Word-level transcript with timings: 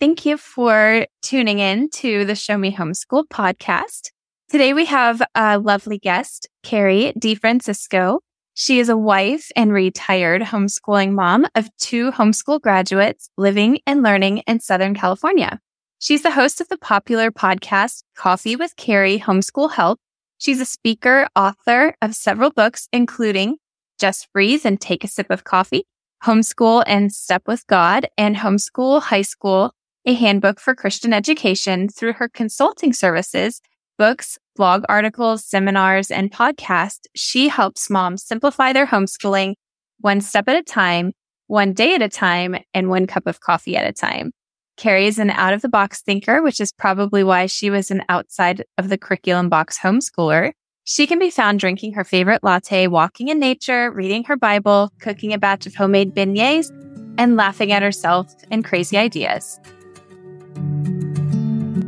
Thank 0.00 0.24
you 0.24 0.36
for 0.36 1.08
tuning 1.22 1.58
in 1.58 1.90
to 1.90 2.24
the 2.24 2.36
Show 2.36 2.56
Me 2.56 2.72
Homeschool 2.72 3.24
podcast. 3.26 4.12
Today 4.48 4.72
we 4.72 4.84
have 4.84 5.20
a 5.34 5.58
lovely 5.58 5.98
guest, 5.98 6.48
Carrie 6.62 7.12
De 7.18 7.34
Francisco. 7.34 8.20
She 8.54 8.78
is 8.78 8.88
a 8.88 8.96
wife 8.96 9.50
and 9.56 9.72
retired 9.72 10.42
homeschooling 10.42 11.14
mom 11.14 11.48
of 11.56 11.68
two 11.78 12.12
homeschool 12.12 12.60
graduates 12.60 13.28
living 13.36 13.80
and 13.88 14.04
learning 14.04 14.38
in 14.46 14.60
Southern 14.60 14.94
California. 14.94 15.58
She's 15.98 16.22
the 16.22 16.30
host 16.30 16.60
of 16.60 16.68
the 16.68 16.78
popular 16.78 17.32
podcast 17.32 18.04
Coffee 18.16 18.54
with 18.54 18.76
Carrie 18.76 19.18
Homeschool 19.18 19.72
Help. 19.72 19.98
She's 20.38 20.60
a 20.60 20.64
speaker, 20.64 21.26
author 21.34 21.96
of 22.00 22.14
several 22.14 22.50
books, 22.50 22.86
including 22.92 23.56
Just 23.98 24.32
Breathe 24.32 24.64
and 24.64 24.80
Take 24.80 25.02
a 25.02 25.08
Sip 25.08 25.28
of 25.28 25.42
Coffee, 25.42 25.88
Homeschool 26.22 26.84
and 26.86 27.12
Step 27.12 27.42
with 27.48 27.66
God, 27.66 28.06
and 28.16 28.36
Homeschool 28.36 29.02
High 29.02 29.22
School, 29.22 29.72
a 30.08 30.14
handbook 30.14 30.58
for 30.58 30.74
Christian 30.74 31.12
education 31.12 31.86
through 31.86 32.14
her 32.14 32.30
consulting 32.30 32.94
services, 32.94 33.60
books, 33.98 34.38
blog 34.56 34.82
articles, 34.88 35.44
seminars, 35.44 36.10
and 36.10 36.32
podcasts. 36.32 37.04
She 37.14 37.48
helps 37.48 37.90
moms 37.90 38.24
simplify 38.24 38.72
their 38.72 38.86
homeschooling 38.86 39.52
one 40.00 40.22
step 40.22 40.48
at 40.48 40.56
a 40.56 40.62
time, 40.62 41.12
one 41.46 41.74
day 41.74 41.94
at 41.94 42.00
a 42.00 42.08
time, 42.08 42.56
and 42.72 42.88
one 42.88 43.06
cup 43.06 43.26
of 43.26 43.40
coffee 43.40 43.76
at 43.76 43.86
a 43.86 43.92
time. 43.92 44.32
Carrie 44.78 45.06
is 45.06 45.18
an 45.18 45.28
out 45.28 45.52
of 45.52 45.60
the 45.60 45.68
box 45.68 46.00
thinker, 46.00 46.40
which 46.42 46.58
is 46.58 46.72
probably 46.72 47.22
why 47.22 47.44
she 47.44 47.68
was 47.68 47.90
an 47.90 48.02
outside 48.08 48.64
of 48.78 48.88
the 48.88 48.96
curriculum 48.96 49.50
box 49.50 49.78
homeschooler. 49.78 50.52
She 50.84 51.06
can 51.06 51.18
be 51.18 51.28
found 51.28 51.60
drinking 51.60 51.92
her 51.92 52.04
favorite 52.04 52.42
latte, 52.42 52.86
walking 52.86 53.28
in 53.28 53.38
nature, 53.38 53.90
reading 53.90 54.24
her 54.24 54.38
Bible, 54.38 54.90
cooking 55.00 55.34
a 55.34 55.38
batch 55.38 55.66
of 55.66 55.74
homemade 55.74 56.14
beignets, 56.14 56.70
and 57.18 57.36
laughing 57.36 57.72
at 57.72 57.82
herself 57.82 58.32
and 58.50 58.64
crazy 58.64 58.96
ideas. 58.96 59.60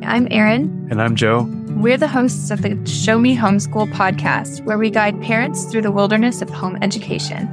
I'm 0.05 0.27
Erin. 0.30 0.88
And 0.91 1.01
I'm 1.01 1.16
Joe. 1.16 1.48
We're 1.70 1.97
the 1.97 2.08
hosts 2.08 2.50
of 2.50 2.62
the 2.62 2.78
Show 2.86 3.19
Me 3.19 3.36
Homeschool 3.36 3.92
podcast, 3.92 4.64
where 4.64 4.78
we 4.78 4.91
guide 4.91 5.20
parents 5.22 5.64
through 5.64 5.83
the 5.83 5.92
wilderness 5.92 6.42
of 6.42 6.50
home 6.50 6.77
education. 6.83 7.48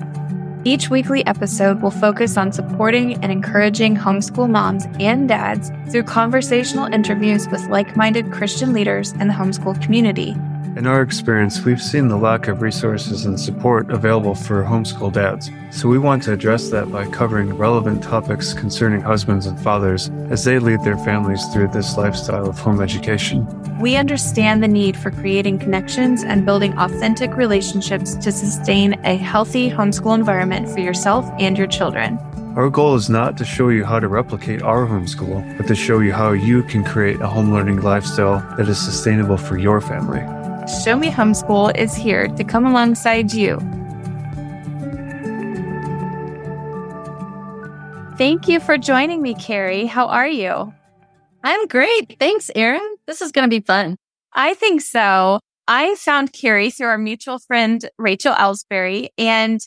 Each 0.66 0.89
weekly 0.89 1.25
episode 1.27 1.81
will 1.81 1.92
focus 1.92 2.36
on 2.36 2.52
supporting 2.52 3.14
and 3.23 3.31
encouraging 3.31 3.95
homeschool 3.95 4.50
moms 4.50 4.86
and 5.00 5.30
dads 5.30 5.72
through 5.89 6.03
conversational 6.03 6.92
interviews 6.94 7.47
with 7.47 7.61
like 7.70 7.95
minded 7.95 8.31
Christian 8.31 8.73
leaders 8.73 9.14
in 9.14 9.27
the 9.27 9.33
homeschool 9.33 9.81
community 9.81 10.36
in 10.78 10.86
our 10.86 11.02
experience, 11.02 11.61
we've 11.61 11.81
seen 11.81 12.08
the 12.08 12.16
lack 12.16 12.47
of 12.47 12.61
resources 12.61 13.25
and 13.25 13.39
support 13.39 13.89
available 13.89 14.36
for 14.36 14.64
homeschool 14.64 15.11
dads, 15.11 15.50
so 15.72 15.89
we 15.89 15.97
want 15.97 16.22
to 16.22 16.33
address 16.33 16.70
that 16.70 16.92
by 16.92 17.09
covering 17.09 17.58
relevant 17.58 18.03
topics 18.03 18.53
concerning 18.53 19.02
husbands 19.02 19.48
and 19.48 19.59
fathers 19.59 20.11
as 20.30 20.44
they 20.44 20.59
lead 20.59 20.83
their 20.83 20.98
families 21.00 21.44
through 21.48 21.70
this 21.70 21.98
lifestyle 21.98 22.48
of 22.48 22.59
home 22.59 22.80
education. 22.80 23.48
We 23.80 23.95
understand 23.95 24.61
the 24.61 24.67
need 24.67 24.95
for 24.95 25.09
creating 25.09 25.58
connections 25.58 26.23
and 26.23 26.45
building 26.45 26.78
authentic 26.78 27.36
relationships 27.36 28.14
to 28.16 28.31
sustain 28.31 29.03
a 29.03 29.16
healthy 29.16 29.72
homeschool 29.72 30.14
environment 30.14 30.70
for 30.70 30.80
yourself 30.80 31.28
and 31.39 31.58
your 31.58 31.67
children. 31.67 32.20
Our 32.55 32.70
goal 32.70 32.95
is 32.95 33.09
not 33.09 33.36
to 33.38 33.45
show 33.45 33.70
you 33.70 33.83
how 33.83 34.00
to 34.00 34.08
replicate 34.08 34.61
our 34.61 34.86
homeschool, 34.86 35.58
but 35.58 35.67
to 35.67 35.75
show 35.75 36.00
you 36.00 36.14
how 36.14 36.33
you 36.33 36.61
can 36.64 36.83
create 36.83 37.20
a 37.22 37.28
home 37.28 37.52
learning 37.52 37.81
lifestyle 37.81 38.39
that 38.58 38.67
is 38.70 38.80
sustainable 38.80 39.38
for 39.38 39.58
your 39.58 39.81
family. 39.81 40.36
Show 40.68 40.98
Me 40.98 41.10
Homeschool 41.10 41.78
is 41.78 41.96
here 41.96 42.28
to 42.28 42.44
come 42.44 42.66
alongside 42.66 43.32
you. 43.32 43.58
Thank 48.18 48.50
you 48.50 48.60
for 48.60 48.78
joining 48.78 49.22
me, 49.22 49.34
Carrie. 49.34 49.86
How 49.86 50.08
are 50.08 50.28
you? 50.28 50.73
I'm 51.42 51.68
great. 51.68 52.18
Thanks, 52.20 52.52
Erin. 52.54 52.98
This 53.06 53.22
is 53.22 53.32
going 53.32 53.50
to 53.50 53.50
be 53.50 53.64
fun. 53.64 53.95
I 54.34 54.56
think 54.56 54.82
so. 54.82 55.40
I 55.70 55.95
found 55.95 56.34
Carrie 56.34 56.70
through 56.70 56.88
our 56.88 56.98
mutual 56.98 57.40
friend, 57.40 57.90
Rachel 57.98 58.33
Ellsbury, 58.33 59.08
and 59.17 59.61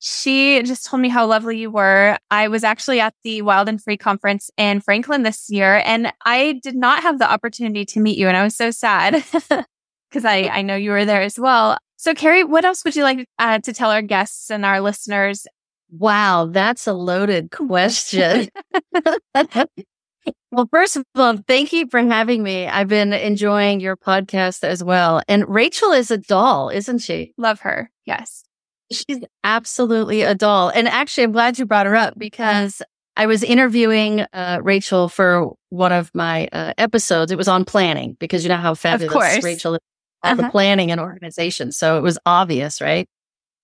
she 0.00 0.60
just 0.64 0.86
told 0.86 1.02
me 1.02 1.08
how 1.08 1.24
lovely 1.24 1.58
you 1.58 1.70
were. 1.70 2.18
I 2.32 2.48
was 2.48 2.64
actually 2.64 2.98
at 2.98 3.14
the 3.22 3.42
Wild 3.42 3.68
and 3.68 3.80
Free 3.80 3.96
conference 3.96 4.50
in 4.56 4.80
Franklin 4.80 5.22
this 5.22 5.48
year, 5.48 5.80
and 5.84 6.12
I 6.24 6.58
did 6.64 6.74
not 6.74 7.02
have 7.02 7.20
the 7.20 7.30
opportunity 7.30 7.84
to 7.84 8.00
meet 8.00 8.18
you, 8.18 8.26
and 8.26 8.36
I 8.36 8.42
was 8.42 8.56
so 8.56 8.72
sad. 8.72 9.22
because 10.12 10.24
I, 10.26 10.42
I 10.52 10.62
know 10.62 10.76
you 10.76 10.90
were 10.90 11.04
there 11.06 11.22
as 11.22 11.38
well. 11.38 11.78
So, 11.96 12.14
Carrie, 12.14 12.44
what 12.44 12.64
else 12.64 12.84
would 12.84 12.94
you 12.94 13.02
like 13.02 13.26
uh, 13.38 13.60
to 13.60 13.72
tell 13.72 13.90
our 13.90 14.02
guests 14.02 14.50
and 14.50 14.66
our 14.66 14.80
listeners? 14.80 15.46
Wow, 15.90 16.46
that's 16.50 16.86
a 16.86 16.92
loaded 16.92 17.50
question. 17.50 18.48
well, 20.52 20.68
first 20.70 20.96
of 20.96 21.04
all, 21.14 21.38
thank 21.46 21.72
you 21.72 21.86
for 21.88 22.00
having 22.00 22.42
me. 22.42 22.66
I've 22.66 22.88
been 22.88 23.12
enjoying 23.12 23.80
your 23.80 23.96
podcast 23.96 24.64
as 24.64 24.82
well. 24.84 25.22
And 25.28 25.48
Rachel 25.48 25.92
is 25.92 26.10
a 26.10 26.18
doll, 26.18 26.68
isn't 26.68 26.98
she? 26.98 27.32
Love 27.38 27.60
her. 27.60 27.90
Yes. 28.04 28.44
She's 28.90 29.20
absolutely 29.44 30.22
a 30.22 30.34
doll. 30.34 30.70
And 30.70 30.88
actually, 30.88 31.24
I'm 31.24 31.32
glad 31.32 31.58
you 31.58 31.66
brought 31.66 31.86
her 31.86 31.96
up 31.96 32.18
because 32.18 32.82
I 33.16 33.26
was 33.26 33.42
interviewing 33.42 34.26
uh, 34.32 34.60
Rachel 34.62 35.08
for 35.08 35.52
one 35.70 35.92
of 35.92 36.10
my 36.14 36.48
uh, 36.52 36.74
episodes. 36.78 37.32
It 37.32 37.38
was 37.38 37.48
on 37.48 37.64
planning 37.64 38.16
because 38.18 38.42
you 38.42 38.48
know 38.48 38.56
how 38.56 38.74
fabulous 38.74 39.42
Rachel 39.44 39.74
is 39.74 39.80
all 40.22 40.32
uh-huh. 40.32 40.42
the 40.42 40.50
planning 40.50 40.90
and 40.90 41.00
organization. 41.00 41.72
So 41.72 41.98
it 41.98 42.02
was 42.02 42.18
obvious, 42.26 42.80
right? 42.80 43.08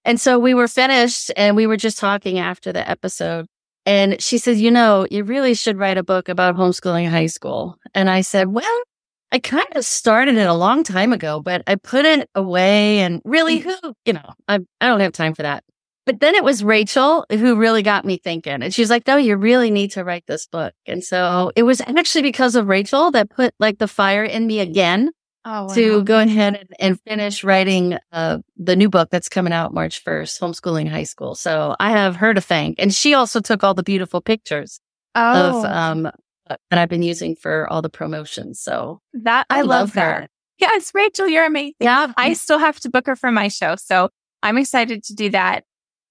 And 0.04 0.20
so 0.20 0.38
we 0.38 0.54
were 0.54 0.68
finished 0.68 1.30
and 1.36 1.56
we 1.56 1.66
were 1.66 1.76
just 1.76 1.98
talking 1.98 2.38
after 2.38 2.72
the 2.72 2.88
episode. 2.88 3.46
And 3.84 4.20
she 4.20 4.38
said, 4.38 4.56
you 4.56 4.70
know, 4.70 5.06
you 5.10 5.24
really 5.24 5.54
should 5.54 5.78
write 5.78 5.98
a 5.98 6.02
book 6.02 6.28
about 6.28 6.56
homeschooling 6.56 7.08
high 7.08 7.26
school. 7.26 7.76
And 7.94 8.10
I 8.10 8.20
said, 8.20 8.48
well, 8.48 8.82
I 9.30 9.38
kind 9.38 9.66
of 9.74 9.84
started 9.84 10.36
it 10.36 10.46
a 10.46 10.54
long 10.54 10.84
time 10.84 11.12
ago, 11.12 11.40
but 11.40 11.62
I 11.66 11.74
put 11.74 12.04
it 12.04 12.28
away 12.34 13.00
and 13.00 13.20
really 13.24 13.58
who, 13.58 13.74
you 14.04 14.14
know, 14.14 14.32
I, 14.46 14.60
I 14.80 14.86
don't 14.86 15.00
have 15.00 15.12
time 15.12 15.34
for 15.34 15.42
that. 15.42 15.64
But 16.06 16.20
then 16.20 16.34
it 16.34 16.42
was 16.42 16.64
Rachel 16.64 17.26
who 17.30 17.56
really 17.56 17.82
got 17.82 18.06
me 18.06 18.16
thinking. 18.16 18.62
And 18.62 18.72
she's 18.72 18.88
like, 18.88 19.06
no, 19.06 19.16
you 19.16 19.36
really 19.36 19.70
need 19.70 19.90
to 19.92 20.04
write 20.04 20.24
this 20.26 20.46
book. 20.46 20.72
And 20.86 21.04
so 21.04 21.52
it 21.54 21.64
was 21.64 21.82
actually 21.82 22.22
because 22.22 22.56
of 22.56 22.66
Rachel 22.66 23.10
that 23.10 23.28
put 23.28 23.52
like 23.60 23.76
the 23.76 23.88
fire 23.88 24.24
in 24.24 24.46
me 24.46 24.60
again 24.60 25.10
oh, 25.44 25.66
wow. 25.66 25.74
to 25.74 26.04
go 26.04 26.18
ahead 26.18 26.56
and, 26.56 26.68
and 26.78 27.00
finish 27.02 27.44
writing 27.44 27.98
uh, 28.12 28.38
the 28.56 28.76
new 28.76 28.88
book 28.88 29.10
that's 29.10 29.28
coming 29.28 29.52
out 29.52 29.74
March 29.74 30.04
1st, 30.04 30.40
Homeschooling 30.40 30.88
High 30.88 31.04
School. 31.04 31.34
So 31.34 31.76
I 31.78 31.90
have 31.90 32.16
her 32.16 32.34
to 32.34 32.40
thank. 32.40 32.76
And 32.78 32.94
she 32.94 33.14
also 33.14 33.40
took 33.40 33.64
all 33.64 33.74
the 33.74 33.82
beautiful 33.82 34.20
pictures 34.20 34.80
oh. 35.14 35.58
of 35.58 35.64
um, 35.64 36.06
uh, 36.06 36.56
that 36.70 36.78
I've 36.78 36.88
been 36.88 37.02
using 37.02 37.36
for 37.36 37.70
all 37.70 37.82
the 37.82 37.90
promotions. 37.90 38.60
So 38.60 39.00
that 39.14 39.46
I, 39.50 39.58
I 39.58 39.60
love, 39.62 39.68
love 39.68 39.92
that. 39.94 40.22
Her. 40.22 40.28
Yes, 40.58 40.90
Rachel, 40.94 41.28
you're 41.28 41.46
amazing. 41.46 41.74
Yeah. 41.80 42.12
I 42.16 42.32
still 42.32 42.58
have 42.58 42.80
to 42.80 42.90
book 42.90 43.06
her 43.06 43.16
for 43.16 43.30
my 43.30 43.48
show. 43.48 43.76
So 43.76 44.10
I'm 44.42 44.58
excited 44.58 45.04
to 45.04 45.14
do 45.14 45.30
that. 45.30 45.64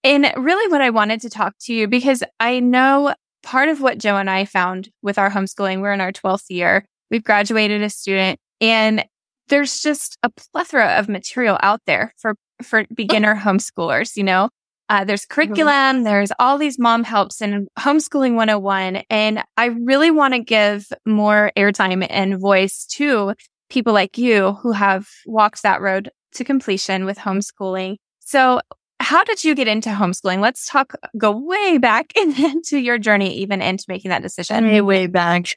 And 0.03 0.31
really 0.38 0.71
what 0.71 0.81
I 0.81 0.89
wanted 0.89 1.21
to 1.21 1.29
talk 1.29 1.55
to 1.61 1.73
you 1.73 1.88
because 1.88 2.23
I 2.39 2.59
know 2.59 3.13
part 3.44 3.69
of 3.69 3.81
what 3.81 3.97
Joe 3.97 4.17
and 4.17 4.29
I 4.29 4.45
found 4.45 4.89
with 5.01 5.17
our 5.17 5.29
homeschooling, 5.29 5.81
we're 5.81 5.91
in 5.91 6.01
our 6.01 6.11
12th 6.11 6.45
year. 6.49 6.85
We've 7.09 7.23
graduated 7.23 7.81
a 7.81 7.89
student 7.89 8.39
and 8.61 9.05
there's 9.49 9.79
just 9.79 10.17
a 10.23 10.29
plethora 10.29 10.97
of 10.99 11.09
material 11.09 11.57
out 11.61 11.81
there 11.85 12.13
for, 12.17 12.35
for 12.61 12.85
beginner 12.93 13.35
homeschoolers, 13.43 14.15
you 14.15 14.23
know? 14.23 14.49
Uh, 14.89 15.03
there's 15.03 15.23
mm-hmm. 15.23 15.33
curriculum, 15.33 15.73
mm-hmm. 15.73 16.03
there's 16.03 16.31
all 16.39 16.57
these 16.57 16.79
mom 16.79 17.03
helps 17.03 17.41
and 17.41 17.67
homeschooling 17.77 18.35
101. 18.35 19.03
And 19.09 19.43
I 19.57 19.65
really 19.65 20.11
want 20.11 20.33
to 20.33 20.39
give 20.39 20.87
more 21.05 21.51
airtime 21.57 22.05
and 22.09 22.39
voice 22.39 22.85
to 22.91 23.33
people 23.69 23.93
like 23.93 24.17
you 24.17 24.53
who 24.53 24.71
have 24.71 25.07
walked 25.25 25.63
that 25.63 25.81
road 25.81 26.09
to 26.33 26.43
completion 26.43 27.05
with 27.05 27.17
homeschooling. 27.17 27.97
So 28.19 28.61
how 28.99 29.23
did 29.23 29.43
you 29.43 29.55
get 29.55 29.67
into 29.67 29.89
homeschooling? 29.89 30.39
Let's 30.39 30.65
talk, 30.65 30.93
go 31.17 31.31
way 31.31 31.77
back 31.77 32.13
into 32.15 32.77
your 32.77 32.97
journey, 32.97 33.35
even 33.37 33.61
into 33.61 33.85
making 33.87 34.09
that 34.09 34.21
decision. 34.21 34.65
Way, 34.65 34.81
way 34.81 35.07
back. 35.07 35.55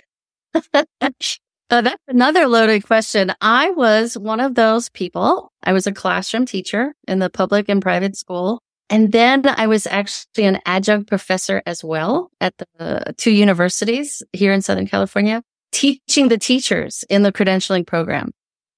Uh, 1.71 1.83
that's 1.83 2.03
another 2.09 2.49
loaded 2.49 2.85
question. 2.85 3.33
I 3.41 3.71
was 3.71 4.19
one 4.19 4.41
of 4.41 4.57
those 4.57 4.89
people. 4.89 5.53
I 5.63 5.73
was 5.73 5.87
a 5.87 5.93
classroom 5.93 6.45
teacher 6.45 6.95
in 7.07 7.21
the 7.21 7.31
public 7.31 7.69
and 7.69 7.81
private 7.81 8.17
school. 8.17 8.61
And 8.89 9.13
then 9.13 9.45
I 9.47 9.69
was 9.69 9.87
actually 9.87 10.47
an 10.47 10.59
adjunct 10.67 11.09
professor 11.09 11.63
as 11.65 11.85
well 11.85 12.33
at 12.41 12.55
the 12.59 13.15
two 13.17 13.31
universities 13.31 14.21
here 14.33 14.53
in 14.53 14.63
Southern 14.63 14.89
California, 14.89 15.43
teaching 15.71 16.27
the 16.27 16.39
teachers 16.39 17.05
in 17.09 17.23
the 17.23 17.33
credentialing 17.33 17.87
program. 17.87 18.33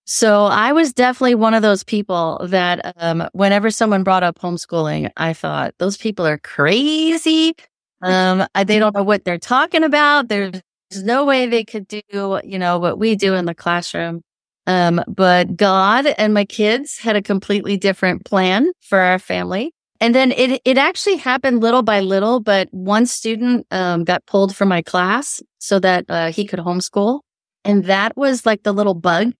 So 0.04 0.44
I 0.44 0.72
was 0.72 0.92
definitely 0.92 1.36
one 1.36 1.54
of 1.54 1.62
those 1.62 1.84
people 1.84 2.44
that 2.44 2.94
um, 2.96 3.26
whenever 3.32 3.70
someone 3.70 4.02
brought 4.02 4.22
up 4.22 4.38
homeschooling, 4.38 5.10
I 5.16 5.32
thought 5.32 5.74
those 5.78 5.96
people 5.96 6.26
are 6.26 6.38
crazy. 6.38 7.54
Um, 8.02 8.46
they 8.66 8.78
don't 8.78 8.94
know 8.94 9.04
what 9.04 9.24
they're 9.24 9.38
talking 9.38 9.84
about. 9.84 10.28
There's 10.28 10.60
there's 10.92 11.04
no 11.04 11.24
way 11.24 11.46
they 11.46 11.64
could 11.64 11.88
do, 11.88 12.40
you 12.44 12.58
know, 12.58 12.78
what 12.78 12.98
we 12.98 13.16
do 13.16 13.34
in 13.34 13.46
the 13.46 13.54
classroom. 13.54 14.22
Um, 14.66 15.02
but 15.08 15.56
God 15.56 16.06
and 16.18 16.34
my 16.34 16.44
kids 16.44 16.98
had 16.98 17.16
a 17.16 17.22
completely 17.22 17.76
different 17.76 18.24
plan 18.24 18.70
for 18.80 18.98
our 18.98 19.18
family. 19.18 19.72
and 20.02 20.16
then 20.16 20.32
it, 20.32 20.60
it 20.64 20.78
actually 20.78 21.14
happened 21.16 21.60
little 21.60 21.82
by 21.82 22.00
little, 22.00 22.40
but 22.40 22.66
one 22.72 23.06
student, 23.06 23.64
um, 23.70 24.02
got 24.02 24.26
pulled 24.26 24.54
from 24.56 24.68
my 24.68 24.82
class 24.82 25.40
so 25.58 25.78
that, 25.78 26.04
uh, 26.08 26.32
he 26.32 26.44
could 26.44 26.58
homeschool. 26.58 27.20
And 27.64 27.84
that 27.84 28.16
was 28.16 28.44
like 28.44 28.64
the 28.64 28.72
little 28.72 28.94
bug 28.94 29.32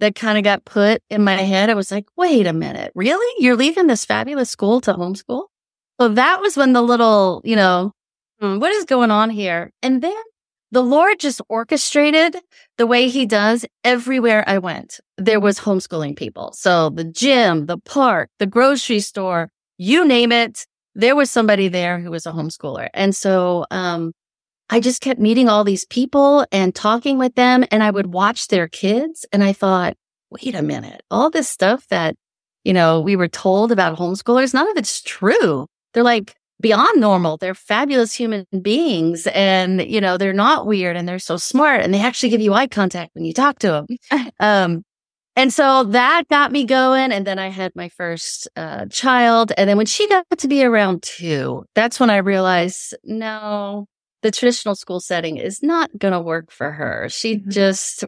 that 0.00 0.16
kind 0.16 0.36
of 0.36 0.42
got 0.42 0.64
put 0.64 1.00
in 1.10 1.22
my 1.22 1.36
head. 1.36 1.70
I 1.70 1.74
was 1.74 1.92
like, 1.92 2.06
wait 2.16 2.48
a 2.48 2.52
minute, 2.52 2.90
really? 2.96 3.34
You're 3.38 3.54
leaving 3.54 3.86
this 3.86 4.04
fabulous 4.04 4.50
school 4.50 4.80
to 4.80 4.94
homeschool? 4.94 5.44
So 6.00 6.08
that 6.08 6.40
was 6.40 6.56
when 6.56 6.72
the 6.72 6.82
little, 6.82 7.40
you 7.44 7.54
know, 7.54 7.92
hmm, 8.40 8.58
what 8.58 8.72
is 8.72 8.86
going 8.86 9.12
on 9.12 9.30
here? 9.30 9.70
And 9.80 10.02
then 10.02 10.22
the 10.72 10.82
Lord 10.82 11.18
just 11.18 11.40
orchestrated 11.48 12.36
the 12.78 12.86
way 12.86 13.08
he 13.08 13.26
does 13.26 13.66
everywhere 13.84 14.44
I 14.46 14.58
went. 14.58 15.00
There 15.18 15.40
was 15.40 15.58
homeschooling 15.58 16.16
people. 16.16 16.52
So 16.52 16.90
the 16.90 17.04
gym, 17.04 17.66
the 17.66 17.78
park, 17.78 18.30
the 18.38 18.46
grocery 18.46 19.00
store, 19.00 19.50
you 19.78 20.06
name 20.06 20.32
it. 20.32 20.66
There 20.94 21.16
was 21.16 21.30
somebody 21.30 21.68
there 21.68 21.98
who 21.98 22.10
was 22.10 22.26
a 22.26 22.32
homeschooler. 22.32 22.88
And 22.94 23.14
so, 23.14 23.66
um, 23.70 24.12
I 24.72 24.78
just 24.78 25.02
kept 25.02 25.18
meeting 25.18 25.48
all 25.48 25.64
these 25.64 25.84
people 25.84 26.46
and 26.52 26.72
talking 26.72 27.18
with 27.18 27.34
them 27.34 27.64
and 27.72 27.82
I 27.82 27.90
would 27.90 28.12
watch 28.12 28.46
their 28.46 28.68
kids. 28.68 29.26
And 29.32 29.42
I 29.42 29.52
thought, 29.52 29.96
wait 30.30 30.54
a 30.54 30.62
minute, 30.62 31.02
all 31.10 31.28
this 31.28 31.48
stuff 31.48 31.88
that, 31.88 32.14
you 32.62 32.72
know, 32.72 33.00
we 33.00 33.16
were 33.16 33.26
told 33.26 33.72
about 33.72 33.98
homeschoolers, 33.98 34.54
none 34.54 34.70
of 34.70 34.76
it's 34.76 35.02
true. 35.02 35.66
They're 35.92 36.04
like, 36.04 36.36
beyond 36.60 37.00
normal. 37.00 37.36
They're 37.36 37.54
fabulous 37.54 38.14
human 38.14 38.46
beings 38.62 39.26
and, 39.28 39.82
you 39.82 40.00
know, 40.00 40.16
they're 40.16 40.32
not 40.32 40.66
weird 40.66 40.96
and 40.96 41.08
they're 41.08 41.18
so 41.18 41.36
smart 41.36 41.82
and 41.82 41.92
they 41.92 42.00
actually 42.00 42.30
give 42.30 42.40
you 42.40 42.52
eye 42.52 42.66
contact 42.66 43.14
when 43.14 43.24
you 43.24 43.32
talk 43.32 43.58
to 43.60 43.86
them. 44.10 44.30
um, 44.40 44.82
and 45.36 45.52
so 45.52 45.84
that 45.84 46.24
got 46.28 46.52
me 46.52 46.64
going. 46.64 47.12
And 47.12 47.26
then 47.26 47.38
I 47.38 47.48
had 47.48 47.72
my 47.74 47.88
first 47.88 48.48
uh, 48.56 48.86
child. 48.86 49.52
And 49.56 49.70
then 49.70 49.76
when 49.76 49.86
she 49.86 50.08
got 50.08 50.26
to 50.38 50.48
be 50.48 50.64
around 50.64 51.02
two, 51.02 51.64
that's 51.74 52.00
when 52.00 52.10
I 52.10 52.18
realized, 52.18 52.94
no, 53.04 53.86
the 54.22 54.30
traditional 54.30 54.74
school 54.74 55.00
setting 55.00 55.36
is 55.36 55.62
not 55.62 55.90
going 55.98 56.12
to 56.12 56.20
work 56.20 56.50
for 56.50 56.72
her. 56.72 57.08
She 57.08 57.36
mm-hmm. 57.36 57.50
just 57.50 58.04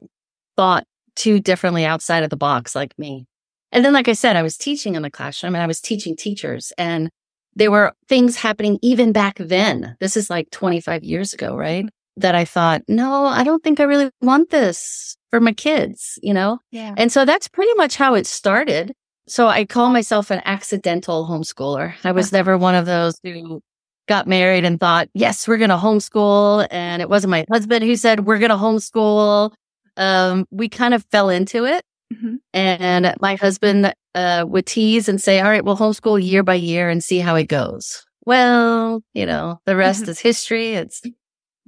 thought 0.57 0.85
too 1.15 1.41
differently 1.41 1.85
outside 1.85 2.23
of 2.23 2.31
the 2.31 2.37
box 2.37 2.75
like 2.75 2.99
me. 2.99 3.27
And 3.71 3.85
then, 3.85 3.95
like 3.95 4.09
I 4.09 4.13
said, 4.13 4.37
I 4.37 4.43
was 4.43 4.57
teaching 4.59 4.95
in 4.95 5.03
the 5.03 5.11
classroom 5.11 5.55
and 5.55 5.63
I 5.63 5.67
was 5.67 5.81
teaching 5.81 6.15
teachers 6.15 6.73
and 6.77 7.09
there 7.55 7.71
were 7.71 7.93
things 8.09 8.37
happening 8.37 8.79
even 8.83 9.13
back 9.13 9.37
then. 9.39 9.97
This 10.01 10.17
is 10.17 10.31
like 10.31 10.51
25 10.51 11.05
years 11.05 11.33
ago, 11.33 11.57
right? 11.57 11.87
That 12.17 12.35
I 12.35 12.45
thought, 12.45 12.83
no, 12.89 13.25
I 13.25 13.45
don't 13.45 13.63
think 13.63 13.81
I 13.81 13.85
really 13.85 14.11
want 14.21 14.51
this 14.51 15.17
for 15.31 15.41
my 15.41 15.53
kids, 15.53 16.19
you 16.23 16.35
know? 16.35 16.59
Yeah. 16.71 16.95
And 16.97 17.11
so 17.11 17.25
that's 17.25 17.49
pretty 17.49 17.73
much 17.75 17.97
how 17.97 18.15
it 18.15 18.27
started. 18.27 18.93
So 19.27 19.49
I 19.49 19.65
call 19.65 19.91
myself 19.91 20.31
an 20.31 20.43
accidental 20.45 21.27
homeschooler. 21.27 21.95
I 22.05 22.13
was 22.13 22.27
uh-huh. 22.27 22.39
never 22.39 22.59
one 22.59 22.75
of 22.75 22.87
those 22.87 23.19
who 23.23 23.63
got 24.09 24.27
married 24.27 24.65
and 24.65 24.79
thought, 24.79 25.09
yes, 25.15 25.47
we're 25.47 25.59
going 25.59 25.71
to 25.71 25.77
homeschool. 25.77 26.67
And 26.71 27.01
it 27.01 27.09
wasn't 27.09 27.31
my 27.31 27.47
husband 27.51 27.85
who 27.85 27.97
said, 27.97 28.27
we're 28.27 28.39
going 28.39 28.51
to 28.51 28.57
homeschool. 28.57 29.53
Um, 29.97 30.47
we 30.51 30.69
kind 30.69 30.95
of 30.95 31.05
fell 31.11 31.29
into 31.29 31.65
it. 31.65 31.85
Mm-hmm. 32.13 32.35
And 32.55 33.15
my 33.21 33.37
husband 33.37 33.95
uh, 34.15 34.45
would 34.47 34.67
tease 34.67 35.09
and 35.09 35.21
say, 35.21 35.41
all 35.41 35.51
right, 35.51 35.65
we'll 35.65 35.77
homeschool 35.77 36.23
year 36.23 36.43
by 36.43 36.55
year 36.55 36.89
and 36.89 37.03
see 37.03 37.19
how 37.19 37.35
it 37.37 37.49
goes. 37.49 38.05
Well, 38.25 39.03
you 39.15 39.27
know, 39.27 39.61
the 39.67 39.77
rest 39.77 40.07
is 40.09 40.21
history. 40.21 40.75
It's 40.75 41.03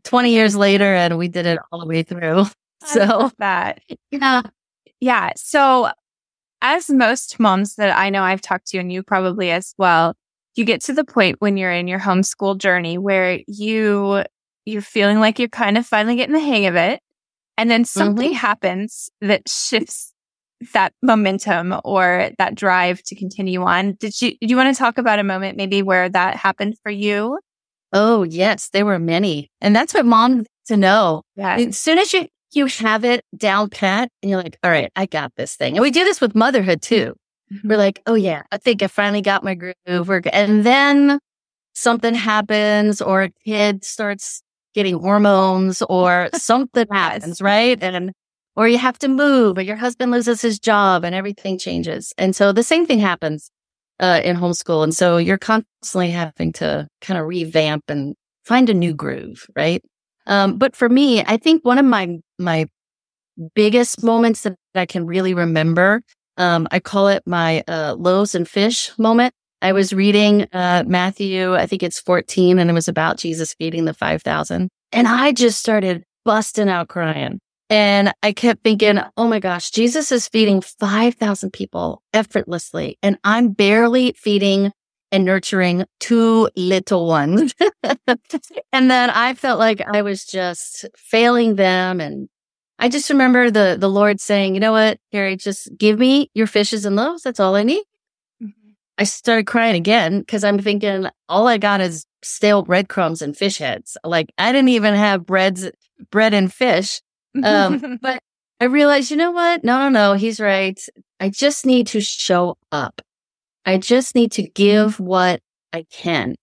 20 0.04 0.30
years 0.30 0.54
later 0.54 0.94
and 0.94 1.18
we 1.18 1.28
did 1.28 1.46
it 1.46 1.58
all 1.70 1.80
the 1.80 1.86
way 1.86 2.02
through. 2.02 2.44
So 2.86 3.30
that, 3.38 3.80
yeah. 4.10 4.42
Yeah. 5.00 5.30
So 5.36 5.88
as 6.60 6.90
most 6.90 7.40
moms 7.40 7.76
that 7.76 7.96
I 7.96 8.10
know 8.10 8.22
I've 8.22 8.42
talked 8.42 8.66
to 8.68 8.78
and 8.78 8.92
you 8.92 9.02
probably 9.02 9.50
as 9.50 9.74
well, 9.78 10.14
you 10.54 10.66
get 10.66 10.82
to 10.82 10.92
the 10.92 11.04
point 11.04 11.36
when 11.40 11.56
you're 11.56 11.72
in 11.72 11.88
your 11.88 11.98
homeschool 11.98 12.58
journey 12.58 12.98
where 12.98 13.40
you, 13.46 14.24
you're 14.66 14.82
feeling 14.82 15.18
like 15.18 15.38
you're 15.38 15.48
kind 15.48 15.78
of 15.78 15.86
finally 15.86 16.16
getting 16.16 16.34
the 16.34 16.40
hang 16.40 16.66
of 16.66 16.76
it. 16.76 17.00
And 17.56 17.70
then 17.70 17.84
something 17.84 18.32
mm-hmm. 18.32 18.36
happens 18.36 19.10
that 19.20 19.48
shifts 19.48 20.13
that 20.72 20.92
momentum 21.02 21.74
or 21.84 22.30
that 22.38 22.54
drive 22.54 23.02
to 23.04 23.14
continue 23.14 23.62
on. 23.62 23.94
Did 23.94 24.20
you, 24.20 24.30
do 24.32 24.46
you 24.46 24.56
want 24.56 24.74
to 24.74 24.78
talk 24.78 24.98
about 24.98 25.18
a 25.18 25.24
moment 25.24 25.56
maybe 25.56 25.82
where 25.82 26.08
that 26.08 26.36
happened 26.36 26.76
for 26.82 26.90
you? 26.90 27.38
Oh, 27.92 28.22
yes, 28.24 28.70
there 28.72 28.84
were 28.84 28.98
many. 28.98 29.50
And 29.60 29.74
that's 29.74 29.94
what 29.94 30.06
mom 30.06 30.44
to 30.66 30.76
know. 30.76 31.22
Yeah. 31.36 31.56
As 31.56 31.78
soon 31.78 31.98
as 31.98 32.12
you, 32.12 32.26
you 32.52 32.66
have 32.66 33.04
it 33.04 33.24
down 33.36 33.70
pat 33.70 34.08
and 34.22 34.30
you're 34.30 34.42
like, 34.42 34.58
all 34.62 34.70
right, 34.70 34.90
I 34.96 35.06
got 35.06 35.32
this 35.36 35.56
thing. 35.56 35.76
And 35.76 35.82
we 35.82 35.90
do 35.90 36.04
this 36.04 36.20
with 36.20 36.34
motherhood 36.34 36.82
too. 36.82 37.14
Mm-hmm. 37.52 37.68
We're 37.68 37.76
like, 37.76 38.00
oh 38.06 38.14
yeah, 38.14 38.42
I 38.50 38.58
think 38.58 38.82
I 38.82 38.86
finally 38.86 39.22
got 39.22 39.44
my 39.44 39.54
groove. 39.54 40.08
We're 40.08 40.22
And 40.32 40.64
then 40.64 41.18
something 41.74 42.14
happens 42.14 43.00
or 43.00 43.24
a 43.24 43.30
kid 43.44 43.84
starts 43.84 44.42
getting 44.74 44.98
hormones 44.98 45.82
or 45.88 46.28
something 46.34 46.86
happens, 46.92 47.40
right? 47.40 47.80
And 47.82 48.12
or 48.56 48.68
you 48.68 48.78
have 48.78 48.98
to 49.00 49.08
move 49.08 49.58
or 49.58 49.62
your 49.62 49.76
husband 49.76 50.12
loses 50.12 50.42
his 50.42 50.58
job 50.58 51.04
and 51.04 51.14
everything 51.14 51.58
changes. 51.58 52.12
And 52.18 52.34
so 52.34 52.52
the 52.52 52.62
same 52.62 52.86
thing 52.86 53.00
happens 53.00 53.50
uh, 54.00 54.20
in 54.24 54.36
homeschool. 54.36 54.82
And 54.82 54.94
so 54.94 55.16
you're 55.16 55.38
constantly 55.38 56.10
having 56.10 56.52
to 56.54 56.88
kind 57.00 57.18
of 57.18 57.26
revamp 57.26 57.84
and 57.88 58.14
find 58.44 58.68
a 58.68 58.74
new 58.74 58.94
groove, 58.94 59.46
right? 59.56 59.82
Um, 60.26 60.58
but 60.58 60.76
for 60.76 60.88
me, 60.88 61.22
I 61.22 61.36
think 61.36 61.64
one 61.64 61.78
of 61.78 61.84
my, 61.84 62.18
my 62.38 62.66
biggest 63.54 64.02
moments 64.02 64.42
that 64.42 64.56
I 64.74 64.86
can 64.86 65.06
really 65.06 65.34
remember, 65.34 66.02
um, 66.36 66.66
I 66.70 66.80
call 66.80 67.08
it 67.08 67.22
my, 67.26 67.62
uh, 67.68 67.94
loaves 67.98 68.34
and 68.34 68.48
fish 68.48 68.90
moment. 68.98 69.34
I 69.62 69.72
was 69.72 69.92
reading, 69.92 70.46
uh, 70.52 70.84
Matthew, 70.86 71.54
I 71.54 71.66
think 71.66 71.82
it's 71.82 72.00
14 72.00 72.58
and 72.58 72.68
it 72.68 72.74
was 72.74 72.88
about 72.88 73.16
Jesus 73.16 73.54
feeding 73.54 73.84
the 73.86 73.94
5,000 73.94 74.68
and 74.92 75.08
I 75.08 75.32
just 75.32 75.58
started 75.58 76.04
busting 76.24 76.68
out 76.68 76.88
crying. 76.88 77.40
And 77.70 78.12
I 78.22 78.32
kept 78.32 78.62
thinking, 78.62 79.00
oh 79.16 79.26
my 79.26 79.40
gosh, 79.40 79.70
Jesus 79.70 80.12
is 80.12 80.28
feeding 80.28 80.60
5,000 80.60 81.52
people 81.52 82.02
effortlessly, 82.12 82.98
and 83.02 83.18
I'm 83.24 83.50
barely 83.50 84.12
feeding 84.12 84.72
and 85.14 85.24
nurturing 85.24 85.84
two 86.00 86.50
little 86.56 87.06
ones. 87.06 87.54
and 88.72 88.90
then 88.90 89.10
I 89.10 89.34
felt 89.34 89.60
like 89.60 89.80
I 89.80 90.02
was 90.02 90.24
just 90.24 90.86
failing 90.96 91.54
them. 91.54 92.00
And 92.00 92.28
I 92.80 92.88
just 92.88 93.10
remember 93.10 93.48
the, 93.48 93.76
the 93.78 93.88
Lord 93.88 94.20
saying, 94.20 94.54
you 94.54 94.60
know 94.60 94.72
what, 94.72 94.98
Carrie, 95.12 95.36
just 95.36 95.68
give 95.78 96.00
me 96.00 96.32
your 96.34 96.48
fishes 96.48 96.84
and 96.84 96.96
loaves. 96.96 97.22
That's 97.22 97.38
all 97.38 97.54
I 97.54 97.62
need. 97.62 97.84
Mm-hmm. 98.42 98.70
I 98.98 99.04
started 99.04 99.46
crying 99.46 99.76
again 99.76 100.18
because 100.18 100.42
I'm 100.42 100.58
thinking 100.58 101.06
all 101.28 101.46
I 101.46 101.58
got 101.58 101.80
is 101.80 102.06
stale 102.22 102.62
breadcrumbs 102.62 103.22
and 103.22 103.36
fish 103.36 103.58
heads. 103.58 103.96
Like 104.02 104.32
I 104.36 104.50
didn't 104.50 104.70
even 104.70 104.94
have 104.94 105.24
breads, 105.24 105.70
bread 106.10 106.34
and 106.34 106.52
fish. 106.52 107.00
Um, 107.42 107.98
but 108.02 108.20
I 108.60 108.64
realized, 108.66 109.10
you 109.10 109.16
know 109.16 109.32
what? 109.32 109.64
No, 109.64 109.78
no, 109.78 109.88
no. 109.88 110.14
He's 110.14 110.40
right. 110.40 110.78
I 111.20 111.28
just 111.28 111.66
need 111.66 111.86
to 111.88 112.00
show 112.00 112.56
up. 112.70 113.00
I 113.66 113.78
just 113.78 114.14
need 114.14 114.32
to 114.32 114.42
give 114.42 115.00
what 115.00 115.40
I 115.72 115.84
can 115.90 116.36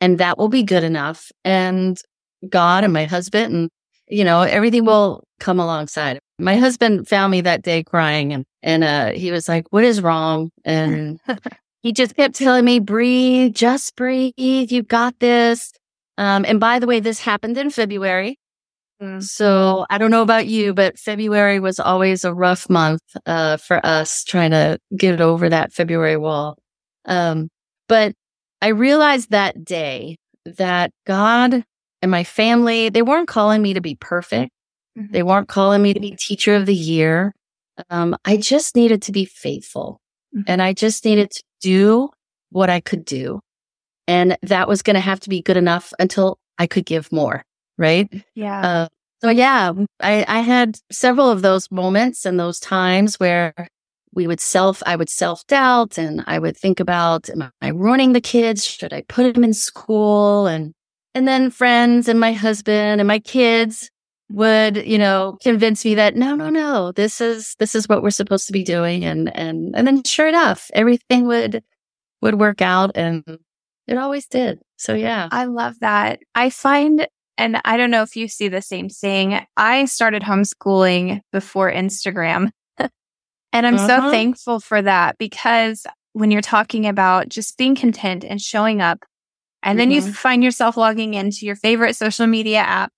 and 0.00 0.18
that 0.18 0.38
will 0.38 0.48
be 0.48 0.62
good 0.62 0.84
enough. 0.84 1.30
And 1.44 2.00
God 2.48 2.84
and 2.84 2.92
my 2.92 3.04
husband 3.04 3.54
and, 3.54 3.70
you 4.08 4.24
know, 4.24 4.42
everything 4.42 4.84
will 4.84 5.24
come 5.40 5.58
alongside. 5.58 6.18
My 6.38 6.56
husband 6.56 7.08
found 7.08 7.30
me 7.30 7.40
that 7.42 7.62
day 7.62 7.82
crying 7.82 8.32
and, 8.32 8.44
and, 8.62 8.84
uh, 8.84 9.10
he 9.12 9.30
was 9.30 9.48
like, 9.48 9.66
what 9.70 9.84
is 9.84 10.00
wrong? 10.00 10.50
And 10.64 11.20
he 11.82 11.92
just 11.92 12.16
kept 12.16 12.36
telling 12.36 12.64
me, 12.64 12.78
breathe, 12.78 13.54
just 13.54 13.96
breathe. 13.96 14.32
You 14.36 14.82
got 14.82 15.18
this. 15.18 15.72
Um, 16.16 16.44
and 16.46 16.58
by 16.60 16.78
the 16.78 16.86
way, 16.86 17.00
this 17.00 17.20
happened 17.20 17.56
in 17.58 17.70
February. 17.70 18.38
Mm. 19.00 19.22
So 19.22 19.86
I 19.90 19.98
don't 19.98 20.10
know 20.10 20.22
about 20.22 20.46
you, 20.46 20.74
but 20.74 20.98
February 20.98 21.60
was 21.60 21.78
always 21.78 22.24
a 22.24 22.34
rough 22.34 22.68
month 22.68 23.02
uh, 23.26 23.56
for 23.56 23.84
us 23.84 24.24
trying 24.24 24.50
to 24.50 24.78
get 24.96 25.20
over 25.20 25.48
that 25.48 25.72
February 25.72 26.16
wall. 26.16 26.58
Um, 27.04 27.48
but 27.88 28.14
I 28.60 28.68
realized 28.68 29.30
that 29.30 29.64
day 29.64 30.16
that 30.56 30.90
God 31.06 31.64
and 32.02 32.10
my 32.10 32.24
family, 32.24 32.88
they 32.88 33.02
weren't 33.02 33.28
calling 33.28 33.62
me 33.62 33.74
to 33.74 33.80
be 33.80 33.94
perfect. 33.94 34.50
Mm-hmm. 34.98 35.12
They 35.12 35.22
weren't 35.22 35.48
calling 35.48 35.82
me 35.82 35.94
to 35.94 36.00
be 36.00 36.16
teacher 36.16 36.54
of 36.54 36.66
the 36.66 36.74
year. 36.74 37.34
Um, 37.90 38.16
I 38.24 38.36
just 38.36 38.74
needed 38.74 39.02
to 39.02 39.12
be 39.12 39.24
faithful 39.24 40.00
mm-hmm. 40.34 40.42
and 40.48 40.60
I 40.60 40.72
just 40.72 41.04
needed 41.04 41.30
to 41.30 41.42
do 41.60 42.08
what 42.50 42.70
I 42.70 42.80
could 42.80 43.04
do. 43.04 43.40
And 44.08 44.36
that 44.42 44.68
was 44.68 44.82
going 44.82 44.94
to 44.94 45.00
have 45.00 45.20
to 45.20 45.28
be 45.28 45.42
good 45.42 45.56
enough 45.56 45.92
until 45.98 46.38
I 46.58 46.66
could 46.66 46.86
give 46.86 47.12
more 47.12 47.44
right? 47.78 48.08
Yeah. 48.34 48.60
Uh, 48.60 48.88
so 49.20 49.30
yeah, 49.30 49.72
I, 50.00 50.24
I 50.28 50.40
had 50.40 50.78
several 50.90 51.30
of 51.30 51.42
those 51.42 51.70
moments 51.70 52.24
and 52.24 52.38
those 52.38 52.60
times 52.60 53.18
where 53.18 53.54
we 54.12 54.26
would 54.26 54.40
self, 54.40 54.82
I 54.86 54.96
would 54.96 55.08
self 55.08 55.46
doubt 55.46 55.98
and 55.98 56.22
I 56.26 56.38
would 56.38 56.56
think 56.56 56.80
about, 56.80 57.28
am 57.30 57.50
I 57.60 57.68
ruining 57.68 58.12
the 58.12 58.20
kids? 58.20 58.64
Should 58.64 58.92
I 58.92 59.02
put 59.08 59.34
them 59.34 59.44
in 59.44 59.54
school? 59.54 60.46
And, 60.46 60.72
and 61.14 61.26
then 61.26 61.50
friends 61.50 62.08
and 62.08 62.20
my 62.20 62.32
husband 62.32 63.00
and 63.00 63.08
my 63.08 63.18
kids 63.18 63.90
would, 64.30 64.76
you 64.86 64.98
know, 64.98 65.38
convince 65.42 65.84
me 65.84 65.94
that 65.94 66.14
no, 66.14 66.34
no, 66.34 66.50
no, 66.50 66.92
this 66.92 67.20
is, 67.20 67.54
this 67.58 67.74
is 67.74 67.88
what 67.88 68.02
we're 68.02 68.10
supposed 68.10 68.46
to 68.46 68.52
be 68.52 68.62
doing. 68.62 69.04
And, 69.04 69.34
and, 69.36 69.74
and 69.74 69.86
then 69.86 70.02
sure 70.04 70.28
enough, 70.28 70.70
everything 70.74 71.26
would 71.26 71.62
would 72.20 72.38
work 72.38 72.60
out 72.60 72.90
and 72.96 73.22
it 73.86 73.96
always 73.96 74.26
did. 74.26 74.60
So 74.76 74.94
yeah. 74.94 75.28
I 75.30 75.44
love 75.44 75.78
that. 75.80 76.20
I 76.34 76.50
find, 76.50 77.06
and 77.38 77.60
I 77.64 77.76
don't 77.76 77.90
know 77.90 78.02
if 78.02 78.16
you 78.16 78.28
see 78.28 78.48
the 78.48 78.60
same 78.60 78.88
thing. 78.88 79.40
I 79.56 79.84
started 79.84 80.22
homeschooling 80.22 81.20
before 81.32 81.72
Instagram 81.72 82.50
and 82.78 83.66
I'm 83.66 83.76
uh-huh. 83.76 83.86
so 83.86 84.10
thankful 84.10 84.60
for 84.60 84.82
that 84.82 85.16
because 85.16 85.86
when 86.12 86.30
you're 86.30 86.42
talking 86.42 86.86
about 86.86 87.28
just 87.28 87.56
being 87.56 87.76
content 87.76 88.24
and 88.24 88.40
showing 88.40 88.82
up 88.82 89.04
and 89.62 89.78
then 89.78 89.90
mm-hmm. 89.90 90.06
you 90.06 90.12
find 90.12 90.42
yourself 90.42 90.76
logging 90.76 91.14
into 91.14 91.46
your 91.46 91.56
favorite 91.56 91.94
social 91.94 92.26
media 92.26 92.58
app 92.58 92.92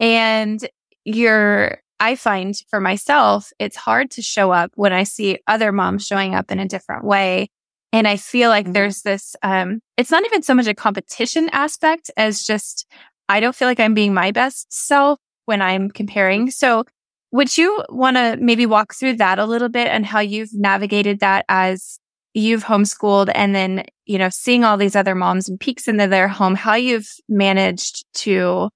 and 0.00 0.66
you're 1.04 1.78
I 2.00 2.16
find 2.16 2.56
for 2.68 2.80
myself, 2.80 3.52
it's 3.60 3.76
hard 3.76 4.10
to 4.12 4.22
show 4.22 4.50
up 4.50 4.72
when 4.74 4.92
I 4.92 5.04
see 5.04 5.38
other 5.46 5.70
moms 5.70 6.04
showing 6.04 6.34
up 6.34 6.50
in 6.50 6.58
a 6.58 6.66
different 6.66 7.04
way. 7.04 7.48
And 7.92 8.08
I 8.08 8.16
feel 8.16 8.48
like 8.48 8.64
mm-hmm. 8.64 8.72
there's 8.72 9.02
this, 9.02 9.36
um, 9.42 9.80
it's 9.96 10.10
not 10.10 10.24
even 10.24 10.42
so 10.42 10.54
much 10.54 10.66
a 10.66 10.74
competition 10.74 11.48
aspect 11.52 12.10
as 12.16 12.42
just, 12.42 12.86
I 13.32 13.40
don't 13.40 13.56
feel 13.56 13.66
like 13.66 13.80
I'm 13.80 13.94
being 13.94 14.12
my 14.12 14.30
best 14.30 14.70
self 14.70 15.18
when 15.46 15.62
I'm 15.62 15.90
comparing. 15.90 16.50
So 16.50 16.84
would 17.32 17.56
you 17.56 17.82
want 17.88 18.18
to 18.18 18.36
maybe 18.38 18.66
walk 18.66 18.94
through 18.94 19.16
that 19.16 19.38
a 19.38 19.46
little 19.46 19.70
bit 19.70 19.88
and 19.88 20.04
how 20.04 20.20
you've 20.20 20.50
navigated 20.52 21.20
that 21.20 21.46
as 21.48 21.98
you've 22.34 22.64
homeschooled 22.64 23.32
and 23.34 23.54
then, 23.54 23.84
you 24.04 24.18
know, 24.18 24.28
seeing 24.28 24.64
all 24.64 24.76
these 24.76 24.94
other 24.94 25.14
moms 25.14 25.48
and 25.48 25.58
peeks 25.58 25.88
into 25.88 26.06
their 26.06 26.28
home, 26.28 26.54
how 26.54 26.74
you've 26.74 27.08
managed 27.26 28.04
to 28.16 28.68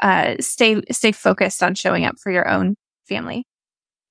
uh, 0.00 0.34
stay 0.38 0.82
stay 0.90 1.12
focused 1.12 1.62
on 1.62 1.74
showing 1.74 2.04
up 2.04 2.16
for 2.22 2.30
your 2.30 2.48
own 2.48 2.74
family. 3.08 3.44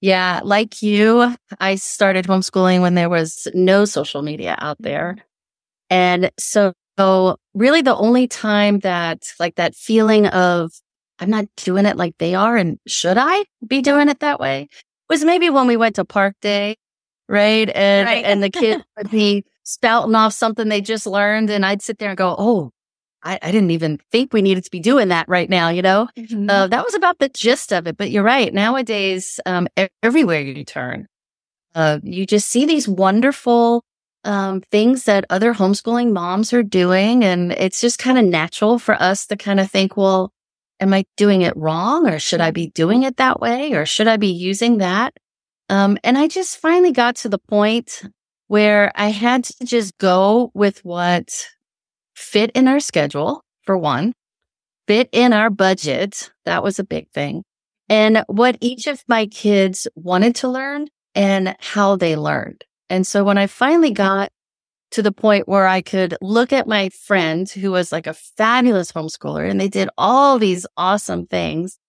Yeah, 0.01 0.41
like 0.43 0.81
you, 0.81 1.35
I 1.59 1.75
started 1.75 2.25
homeschooling 2.25 2.81
when 2.81 2.95
there 2.95 3.09
was 3.09 3.47
no 3.53 3.85
social 3.85 4.23
media 4.23 4.55
out 4.57 4.77
there. 4.79 5.17
And 5.91 6.31
so, 6.39 6.73
so 6.97 7.37
really 7.53 7.81
the 7.81 7.95
only 7.95 8.27
time 8.27 8.79
that 8.79 9.23
like 9.39 9.55
that 9.55 9.75
feeling 9.75 10.27
of 10.27 10.71
I'm 11.19 11.29
not 11.29 11.45
doing 11.57 11.85
it 11.85 11.97
like 11.97 12.17
they 12.17 12.35
are 12.35 12.57
and 12.57 12.79
should 12.87 13.17
I 13.17 13.43
be 13.65 13.81
doing 13.81 14.09
it 14.09 14.19
that 14.19 14.39
way 14.39 14.69
was 15.09 15.23
maybe 15.23 15.49
when 15.49 15.67
we 15.67 15.77
went 15.77 15.95
to 15.97 16.05
park 16.05 16.35
day, 16.41 16.77
right? 17.27 17.69
And 17.69 18.07
right. 18.07 18.25
and 18.25 18.41
the 18.41 18.49
kid 18.49 18.83
would 18.97 19.11
be 19.11 19.45
spouting 19.63 20.15
off 20.15 20.33
something 20.33 20.69
they 20.69 20.81
just 20.81 21.05
learned 21.05 21.49
and 21.49 21.65
I'd 21.65 21.81
sit 21.81 21.99
there 21.99 22.09
and 22.09 22.17
go, 22.17 22.35
"Oh, 22.37 22.71
I, 23.23 23.37
I, 23.41 23.51
didn't 23.51 23.71
even 23.71 23.99
think 24.11 24.33
we 24.33 24.41
needed 24.41 24.63
to 24.63 24.71
be 24.71 24.79
doing 24.79 25.09
that 25.09 25.27
right 25.29 25.49
now, 25.49 25.69
you 25.69 25.81
know? 25.81 26.07
Mm-hmm. 26.17 26.49
Uh, 26.49 26.67
that 26.67 26.83
was 26.83 26.95
about 26.95 27.19
the 27.19 27.29
gist 27.29 27.71
of 27.71 27.85
it. 27.87 27.97
But 27.97 28.09
you're 28.09 28.23
right. 28.23 28.51
Nowadays, 28.51 29.39
um, 29.45 29.67
everywhere 30.01 30.41
you 30.41 30.63
turn, 30.65 31.07
uh, 31.75 31.99
you 32.03 32.25
just 32.25 32.49
see 32.49 32.65
these 32.65 32.87
wonderful 32.87 33.83
um, 34.23 34.61
things 34.71 35.05
that 35.05 35.25
other 35.29 35.53
homeschooling 35.53 36.11
moms 36.11 36.53
are 36.53 36.63
doing. 36.63 37.23
And 37.23 37.51
it's 37.53 37.81
just 37.81 37.99
kind 37.99 38.17
of 38.17 38.25
natural 38.25 38.79
for 38.79 38.95
us 39.01 39.25
to 39.27 39.35
kind 39.35 39.59
of 39.59 39.69
think, 39.69 39.97
well, 39.97 40.31
am 40.79 40.93
I 40.93 41.05
doing 41.17 41.41
it 41.41 41.55
wrong? 41.55 42.07
Or 42.07 42.19
should 42.19 42.41
I 42.41 42.51
be 42.51 42.67
doing 42.67 43.03
it 43.03 43.17
that 43.17 43.39
way? 43.39 43.73
Or 43.73 43.85
should 43.85 44.07
I 44.07 44.17
be 44.17 44.31
using 44.31 44.79
that? 44.79 45.13
Um, 45.69 45.97
and 46.03 46.17
I 46.17 46.27
just 46.27 46.57
finally 46.57 46.91
got 46.91 47.15
to 47.17 47.29
the 47.29 47.39
point 47.39 48.01
where 48.47 48.91
I 48.95 49.09
had 49.09 49.45
to 49.45 49.65
just 49.65 49.97
go 49.97 50.51
with 50.53 50.83
what 50.83 51.47
fit 52.13 52.51
in 52.53 52.67
our 52.67 52.81
schedule 52.81 53.43
for 53.63 53.77
one, 53.77 54.13
fit 54.87 55.07
in 55.11 55.31
our 55.31 55.49
budget. 55.49 56.31
That 56.45 56.61
was 56.61 56.77
a 56.77 56.83
big 56.83 57.09
thing. 57.11 57.43
And 57.87 58.23
what 58.27 58.57
each 58.59 58.87
of 58.87 59.03
my 59.07 59.25
kids 59.27 59.87
wanted 59.95 60.35
to 60.37 60.49
learn 60.49 60.87
and 61.15 61.55
how 61.59 61.95
they 61.95 62.15
learned. 62.15 62.63
And 62.91 63.07
so 63.07 63.23
when 63.23 63.37
I 63.37 63.47
finally 63.47 63.91
got 63.91 64.33
to 64.91 65.01
the 65.01 65.13
point 65.13 65.47
where 65.47 65.65
I 65.65 65.81
could 65.81 66.17
look 66.21 66.51
at 66.51 66.67
my 66.67 66.89
friend 66.89 67.49
who 67.49 67.71
was 67.71 67.93
like 67.93 68.05
a 68.05 68.13
fabulous 68.13 68.91
homeschooler 68.91 69.49
and 69.49 69.61
they 69.61 69.69
did 69.69 69.87
all 69.97 70.37
these 70.37 70.67
awesome 70.75 71.25
things. 71.25 71.79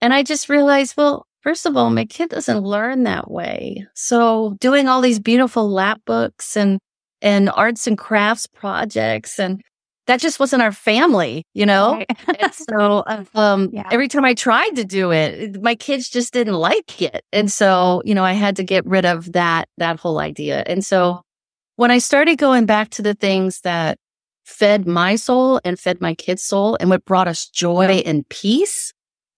And 0.00 0.12
I 0.12 0.24
just 0.24 0.48
realized, 0.48 0.96
well, 0.96 1.26
first 1.42 1.64
of 1.64 1.76
all, 1.76 1.90
my 1.90 2.04
kid 2.04 2.30
doesn't 2.30 2.64
learn 2.64 3.04
that 3.04 3.30
way. 3.30 3.86
So 3.94 4.56
doing 4.58 4.88
all 4.88 5.00
these 5.00 5.20
beautiful 5.20 5.70
lap 5.70 6.00
books 6.04 6.56
and, 6.56 6.80
and 7.22 7.50
arts 7.50 7.86
and 7.86 7.96
crafts 7.96 8.48
projects 8.48 9.38
and 9.38 9.62
that 10.08 10.20
just 10.20 10.40
wasn't 10.40 10.62
our 10.62 10.72
family, 10.72 11.46
you 11.52 11.66
know? 11.66 12.02
Right. 12.26 12.54
so 12.54 13.04
um, 13.34 13.68
yeah. 13.72 13.88
every 13.90 14.08
time 14.08 14.24
I 14.24 14.34
tried 14.34 14.70
to 14.70 14.84
do 14.84 15.12
it, 15.12 15.62
my 15.62 15.74
kids 15.74 16.08
just 16.08 16.32
didn't 16.32 16.54
like 16.54 17.00
it. 17.00 17.24
And 17.30 17.52
so, 17.52 18.02
you 18.04 18.14
know, 18.14 18.24
I 18.24 18.32
had 18.32 18.56
to 18.56 18.64
get 18.64 18.84
rid 18.86 19.04
of 19.04 19.32
that, 19.32 19.68
that 19.76 20.00
whole 20.00 20.18
idea. 20.18 20.64
And 20.66 20.84
so 20.84 21.20
when 21.76 21.90
I 21.90 21.98
started 21.98 22.38
going 22.38 22.64
back 22.66 22.88
to 22.90 23.02
the 23.02 23.14
things 23.14 23.60
that 23.60 23.98
fed 24.44 24.86
my 24.86 25.14
soul 25.14 25.60
and 25.62 25.78
fed 25.78 26.00
my 26.00 26.14
kids' 26.14 26.42
soul 26.42 26.76
and 26.80 26.88
what 26.88 27.04
brought 27.04 27.28
us 27.28 27.46
joy 27.46 28.02
and 28.06 28.26
peace, 28.30 28.94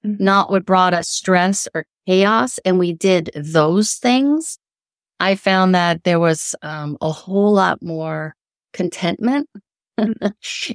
mm-hmm. 0.07 0.23
not 0.23 0.50
what 0.50 0.65
brought 0.65 0.95
us 0.95 1.09
stress 1.09 1.67
or 1.75 1.85
chaos, 2.07 2.59
and 2.65 2.79
we 2.79 2.93
did 2.93 3.31
those 3.35 3.95
things, 3.95 4.57
I 5.19 5.35
found 5.35 5.75
that 5.75 6.05
there 6.05 6.21
was 6.21 6.55
um, 6.62 6.97
a 7.00 7.11
whole 7.11 7.53
lot 7.53 7.83
more 7.83 8.37
contentment 8.73 9.49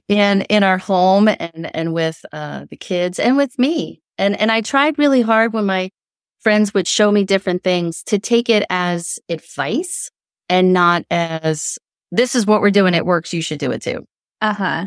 in 0.08 0.42
in 0.44 0.64
our 0.64 0.78
home 0.78 1.28
and 1.28 1.76
and 1.76 1.94
with 1.94 2.26
uh, 2.32 2.66
the 2.70 2.78
kids 2.78 3.20
and 3.20 3.38
with 3.38 3.58
me. 3.60 4.02
And 4.18 4.40
and 4.40 4.52
I 4.52 4.62
tried 4.62 4.98
really 4.98 5.22
hard 5.22 5.54
when 5.54 5.66
my 5.66 5.92
friends 6.40 6.74
would 6.74 6.88
show 6.88 7.12
me 7.12 7.24
different 7.24 7.64
things 7.64 8.04
to 8.04 8.20
take 8.20 8.50
it 8.50 8.66
as 8.70 9.20
advice 9.30 10.12
and 10.48 10.74
not 10.74 11.04
as 11.10 11.80
this 12.12 12.36
is 12.36 12.46
what 12.46 12.62
we're 12.62 12.72
doing. 12.72 12.94
It 12.94 13.06
works. 13.06 13.34
You 13.34 13.42
should 13.42 13.60
do 13.60 13.72
it 13.72 13.82
too. 13.82 14.06
Uh 14.42 14.54
huh. 14.54 14.86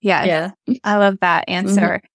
Yeah. 0.00 0.24
Yeah. 0.66 0.76
I 0.84 0.96
love 0.96 1.18
that 1.20 1.48
answer. 1.48 1.80
Mm-hmm. 1.80 2.06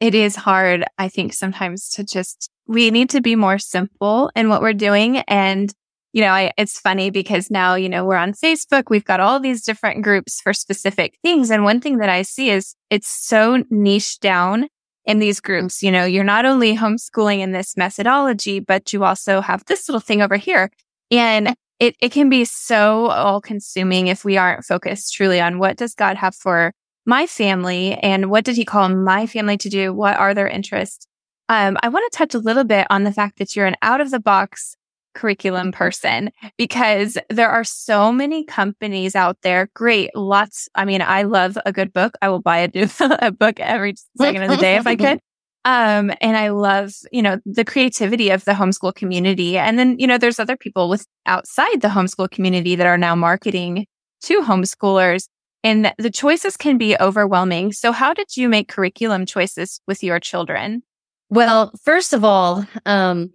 It 0.00 0.14
is 0.14 0.34
hard, 0.34 0.84
I 0.98 1.08
think, 1.08 1.32
sometimes 1.32 1.88
to 1.90 2.04
just, 2.04 2.50
we 2.66 2.90
need 2.90 3.10
to 3.10 3.20
be 3.20 3.36
more 3.36 3.58
simple 3.58 4.30
in 4.34 4.48
what 4.48 4.60
we're 4.60 4.72
doing 4.72 5.18
and 5.28 5.72
you 6.12 6.20
know, 6.20 6.30
I, 6.30 6.52
it's 6.58 6.78
funny 6.78 7.10
because 7.10 7.50
now, 7.50 7.74
you 7.74 7.88
know, 7.88 8.04
we're 8.04 8.16
on 8.16 8.34
Facebook. 8.34 8.84
We've 8.90 9.04
got 9.04 9.20
all 9.20 9.40
these 9.40 9.62
different 9.62 10.02
groups 10.02 10.40
for 10.40 10.52
specific 10.52 11.18
things. 11.22 11.50
And 11.50 11.64
one 11.64 11.80
thing 11.80 11.98
that 11.98 12.10
I 12.10 12.22
see 12.22 12.50
is 12.50 12.74
it's 12.90 13.08
so 13.08 13.64
niche 13.70 14.20
down 14.20 14.68
in 15.04 15.18
these 15.18 15.40
groups. 15.40 15.82
You 15.82 15.90
know, 15.90 16.04
you're 16.04 16.22
not 16.22 16.44
only 16.44 16.76
homeschooling 16.76 17.40
in 17.40 17.52
this 17.52 17.76
methodology, 17.76 18.60
but 18.60 18.92
you 18.92 19.04
also 19.04 19.40
have 19.40 19.64
this 19.64 19.88
little 19.88 20.00
thing 20.00 20.20
over 20.20 20.36
here. 20.36 20.70
And 21.10 21.54
it, 21.80 21.96
it 22.00 22.12
can 22.12 22.28
be 22.28 22.44
so 22.44 23.06
all 23.06 23.40
consuming 23.40 24.06
if 24.06 24.24
we 24.24 24.36
aren't 24.36 24.64
focused 24.64 25.14
truly 25.14 25.40
on 25.40 25.58
what 25.58 25.76
does 25.76 25.94
God 25.94 26.16
have 26.16 26.34
for 26.34 26.72
my 27.06 27.26
family 27.26 27.94
and 27.94 28.30
what 28.30 28.44
did 28.44 28.56
he 28.56 28.64
call 28.64 28.88
my 28.88 29.26
family 29.26 29.56
to 29.58 29.68
do? 29.68 29.92
What 29.92 30.16
are 30.16 30.34
their 30.34 30.46
interests? 30.46 31.06
Um, 31.48 31.76
I 31.82 31.88
want 31.88 32.10
to 32.10 32.16
touch 32.16 32.34
a 32.34 32.38
little 32.38 32.64
bit 32.64 32.86
on 32.88 33.02
the 33.04 33.12
fact 33.12 33.38
that 33.38 33.56
you're 33.56 33.66
an 33.66 33.76
out 33.82 34.00
of 34.00 34.10
the 34.10 34.20
box 34.20 34.76
curriculum 35.14 35.72
person 35.72 36.30
because 36.56 37.18
there 37.28 37.50
are 37.50 37.64
so 37.64 38.12
many 38.12 38.44
companies 38.44 39.14
out 39.14 39.38
there. 39.42 39.70
Great. 39.74 40.14
Lots. 40.14 40.68
I 40.74 40.84
mean, 40.84 41.02
I 41.02 41.22
love 41.22 41.58
a 41.64 41.72
good 41.72 41.92
book. 41.92 42.14
I 42.22 42.28
will 42.28 42.40
buy 42.40 42.58
a, 42.58 42.68
new, 42.74 42.88
a 43.00 43.30
book 43.30 43.60
every 43.60 43.94
second 44.16 44.42
of 44.42 44.50
the 44.50 44.56
day 44.56 44.76
if 44.76 44.86
I 44.86 44.96
could. 44.96 45.20
Um, 45.64 46.10
and 46.20 46.36
I 46.36 46.48
love, 46.48 46.92
you 47.12 47.22
know, 47.22 47.38
the 47.46 47.64
creativity 47.64 48.30
of 48.30 48.44
the 48.44 48.52
homeschool 48.52 48.94
community. 48.94 49.56
And 49.58 49.78
then, 49.78 49.96
you 49.98 50.08
know, 50.08 50.18
there's 50.18 50.40
other 50.40 50.56
people 50.56 50.88
with 50.88 51.06
outside 51.26 51.82
the 51.82 51.88
homeschool 51.88 52.30
community 52.30 52.74
that 52.74 52.86
are 52.86 52.98
now 52.98 53.14
marketing 53.14 53.86
to 54.22 54.40
homeschoolers 54.40 55.28
and 55.64 55.92
the 55.98 56.10
choices 56.10 56.56
can 56.56 56.78
be 56.78 56.96
overwhelming. 56.98 57.72
So 57.72 57.92
how 57.92 58.12
did 58.12 58.36
you 58.36 58.48
make 58.48 58.68
curriculum 58.68 59.26
choices 59.26 59.80
with 59.86 60.02
your 60.02 60.18
children? 60.18 60.82
Well, 61.30 61.72
first 61.82 62.12
of 62.12 62.24
all, 62.24 62.66
um, 62.84 63.32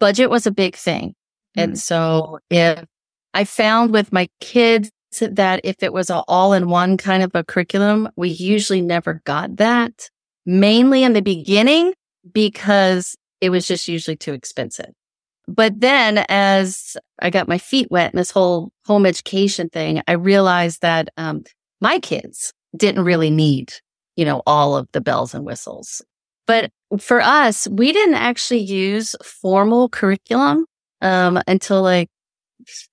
budget 0.00 0.30
was 0.30 0.46
a 0.46 0.52
big 0.52 0.76
thing. 0.76 1.10
Mm-hmm. 1.10 1.60
And 1.60 1.78
so 1.78 2.38
if 2.50 2.84
I 3.32 3.44
found 3.44 3.92
with 3.92 4.12
my 4.12 4.28
kids 4.40 4.90
that 5.20 5.60
if 5.62 5.82
it 5.82 5.92
was 5.92 6.10
an 6.10 6.22
all 6.26 6.52
in 6.52 6.68
one 6.68 6.96
kind 6.96 7.22
of 7.22 7.30
a 7.34 7.44
curriculum, 7.44 8.08
we 8.16 8.30
usually 8.30 8.82
never 8.82 9.22
got 9.24 9.56
that 9.56 10.10
mainly 10.46 11.04
in 11.04 11.12
the 11.12 11.22
beginning 11.22 11.94
because 12.32 13.16
it 13.40 13.50
was 13.50 13.66
just 13.66 13.88
usually 13.88 14.16
too 14.16 14.32
expensive. 14.32 14.90
But 15.46 15.80
then 15.80 16.24
as 16.28 16.96
I 17.20 17.30
got 17.30 17.48
my 17.48 17.58
feet 17.58 17.88
wet 17.90 18.12
in 18.12 18.16
this 18.16 18.30
whole 18.30 18.70
home 18.86 19.06
education 19.06 19.68
thing, 19.68 20.02
I 20.08 20.12
realized 20.12 20.80
that, 20.82 21.08
um, 21.16 21.44
my 21.80 21.98
kids 21.98 22.52
didn't 22.76 23.04
really 23.04 23.30
need, 23.30 23.72
you 24.16 24.24
know, 24.24 24.42
all 24.46 24.76
of 24.76 24.88
the 24.92 25.02
bells 25.02 25.34
and 25.34 25.44
whistles. 25.44 26.02
But 26.46 26.70
for 26.98 27.20
us, 27.20 27.66
we 27.68 27.92
didn't 27.92 28.14
actually 28.14 28.60
use 28.60 29.16
formal 29.22 29.88
curriculum 29.88 30.66
um, 31.00 31.40
until 31.46 31.82
like 31.82 32.08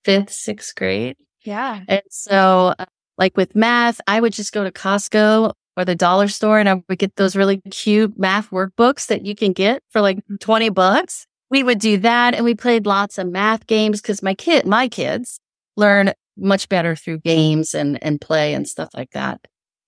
fifth, 0.04 0.30
sixth 0.30 0.74
grade. 0.74 1.16
Yeah. 1.44 1.80
And 1.88 2.02
so, 2.10 2.74
uh, 2.78 2.86
like 3.18 3.36
with 3.36 3.54
math, 3.54 4.00
I 4.06 4.20
would 4.20 4.32
just 4.32 4.52
go 4.52 4.64
to 4.64 4.70
Costco 4.70 5.52
or 5.76 5.84
the 5.84 5.94
dollar 5.94 6.28
store 6.28 6.58
and 6.58 6.68
I 6.68 6.82
would 6.88 6.98
get 6.98 7.16
those 7.16 7.36
really 7.36 7.60
cute 7.70 8.18
math 8.18 8.50
workbooks 8.50 9.06
that 9.06 9.24
you 9.24 9.34
can 9.34 9.52
get 9.52 9.82
for 9.90 10.00
like 10.00 10.18
20 10.40 10.70
bucks. 10.70 11.26
We 11.50 11.62
would 11.62 11.78
do 11.78 11.98
that 11.98 12.34
and 12.34 12.44
we 12.44 12.54
played 12.54 12.86
lots 12.86 13.18
of 13.18 13.28
math 13.28 13.66
games 13.66 14.00
because 14.00 14.22
my 14.22 14.34
kid, 14.34 14.66
my 14.66 14.88
kids 14.88 15.38
learn 15.76 16.12
much 16.36 16.68
better 16.68 16.96
through 16.96 17.18
games 17.18 17.74
and, 17.74 18.02
and 18.02 18.20
play 18.20 18.54
and 18.54 18.66
stuff 18.68 18.90
like 18.94 19.10
that. 19.10 19.40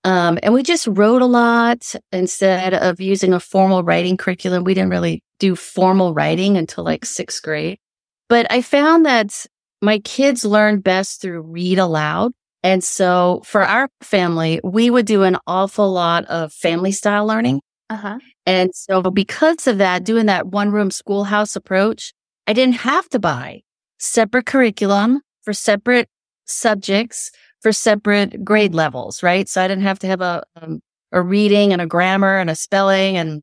Um, 0.05 0.39
and 0.43 0.53
we 0.53 0.63
just 0.63 0.87
wrote 0.87 1.23
a 1.23 1.27
lot 1.27 1.95
instead 2.13 2.75
of 2.75 3.01
using 3.01 3.33
a 3.33 3.41
formal 3.41 3.83
writing 3.83 4.17
curriculum. 4.19 4.63
We 4.63 4.75
didn't 4.75 4.91
really 4.91 5.23
do 5.39 5.57
formal 5.57 6.13
writing 6.13 6.57
until 6.57 6.85
like 6.85 7.05
sixth 7.07 7.43
grade. 7.43 7.79
But 8.29 8.47
I 8.51 8.61
found 8.61 9.07
that 9.07 9.47
my 9.81 9.99
kids 10.01 10.45
learn 10.45 10.81
best 10.81 11.21
through 11.21 11.41
read 11.43 11.79
aloud. 11.79 12.33
And 12.63 12.83
so 12.83 13.43
for 13.45 13.63
our 13.63 13.89
family, 14.03 14.61
we 14.63 14.91
would 14.91 15.07
do 15.07 15.23
an 15.23 15.37
awful 15.47 15.91
lot 15.91 16.25
of 16.27 16.53
family 16.53 16.93
style 16.93 17.27
learning. 17.27 17.61
Uh-huh. 17.91 18.19
And 18.47 18.75
so 18.75 19.03
because 19.03 19.67
of 19.67 19.79
that, 19.79 20.05
doing 20.05 20.27
that 20.27 20.47
one 20.47 20.71
room 20.71 20.91
schoolhouse 20.91 21.57
approach, 21.57 22.13
I 22.47 22.53
didn't 22.53 22.77
have 22.77 23.09
to 23.11 23.19
buy 23.19 23.63
separate 23.99 24.47
curriculum 24.47 25.21
for 25.43 25.53
separate 25.53 26.09
subjects 26.47 27.31
for 27.65 27.73
separate 27.73 28.45
grade 28.45 28.75
levels, 28.75 29.23
right? 29.23 29.49
So 29.49 29.63
I 29.63 29.69
didn't 29.69 29.85
have 29.85 29.99
to 30.01 30.07
have 30.07 30.21
a, 30.21 30.43
um, 30.61 30.81
a 31.13 31.23
reading 31.23 31.73
and 31.73 31.81
a 31.81 31.87
grammar 31.87 32.37
and 32.39 32.51
a 32.51 32.55
spelling 32.55 33.17
and 33.17 33.41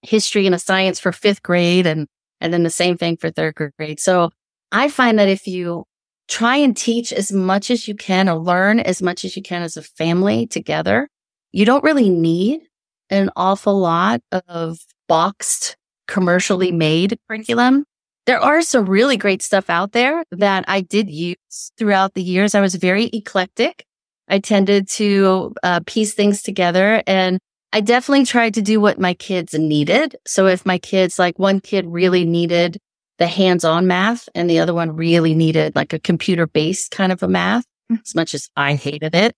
history 0.00 0.46
and 0.46 0.54
a 0.54 0.58
science 0.58 0.98
for 0.98 1.12
fifth 1.12 1.42
grade 1.42 1.86
and, 1.86 2.06
and 2.40 2.50
then 2.50 2.62
the 2.62 2.70
same 2.70 2.96
thing 2.96 3.18
for 3.18 3.30
third 3.30 3.54
grade. 3.78 4.00
So 4.00 4.30
I 4.72 4.88
find 4.88 5.18
that 5.18 5.28
if 5.28 5.46
you 5.46 5.84
try 6.28 6.56
and 6.56 6.74
teach 6.74 7.12
as 7.12 7.30
much 7.30 7.70
as 7.70 7.86
you 7.86 7.94
can 7.94 8.26
or 8.26 8.38
learn 8.38 8.80
as 8.80 9.02
much 9.02 9.22
as 9.22 9.36
you 9.36 9.42
can 9.42 9.60
as 9.60 9.76
a 9.76 9.82
family 9.82 10.46
together, 10.46 11.10
you 11.52 11.66
don't 11.66 11.84
really 11.84 12.08
need 12.08 12.62
an 13.10 13.28
awful 13.36 13.78
lot 13.78 14.22
of 14.48 14.78
boxed 15.08 15.76
commercially 16.08 16.72
made 16.72 17.18
curriculum 17.28 17.84
there 18.26 18.40
are 18.40 18.62
some 18.62 18.86
really 18.86 19.16
great 19.16 19.42
stuff 19.42 19.68
out 19.68 19.92
there 19.92 20.24
that 20.30 20.64
I 20.68 20.80
did 20.80 21.10
use 21.10 21.72
throughout 21.76 22.14
the 22.14 22.22
years. 22.22 22.54
I 22.54 22.60
was 22.60 22.74
very 22.74 23.06
eclectic. 23.06 23.84
I 24.28 24.38
tended 24.38 24.88
to 24.90 25.54
uh, 25.62 25.80
piece 25.86 26.14
things 26.14 26.42
together 26.42 27.02
and 27.06 27.38
I 27.72 27.80
definitely 27.80 28.26
tried 28.26 28.54
to 28.54 28.62
do 28.62 28.80
what 28.80 29.00
my 29.00 29.14
kids 29.14 29.54
needed. 29.54 30.16
So 30.26 30.46
if 30.46 30.64
my 30.66 30.78
kids, 30.78 31.18
like 31.18 31.38
one 31.38 31.60
kid 31.60 31.86
really 31.86 32.24
needed 32.24 32.78
the 33.18 33.26
hands 33.26 33.64
on 33.64 33.86
math 33.86 34.28
and 34.34 34.48
the 34.48 34.58
other 34.58 34.74
one 34.74 34.94
really 34.94 35.34
needed 35.34 35.74
like 35.74 35.92
a 35.92 35.98
computer 35.98 36.46
based 36.46 36.90
kind 36.90 37.12
of 37.12 37.22
a 37.22 37.28
math, 37.28 37.64
mm. 37.90 38.00
as 38.00 38.14
much 38.14 38.34
as 38.34 38.48
I 38.56 38.74
hated 38.74 39.14
it, 39.14 39.34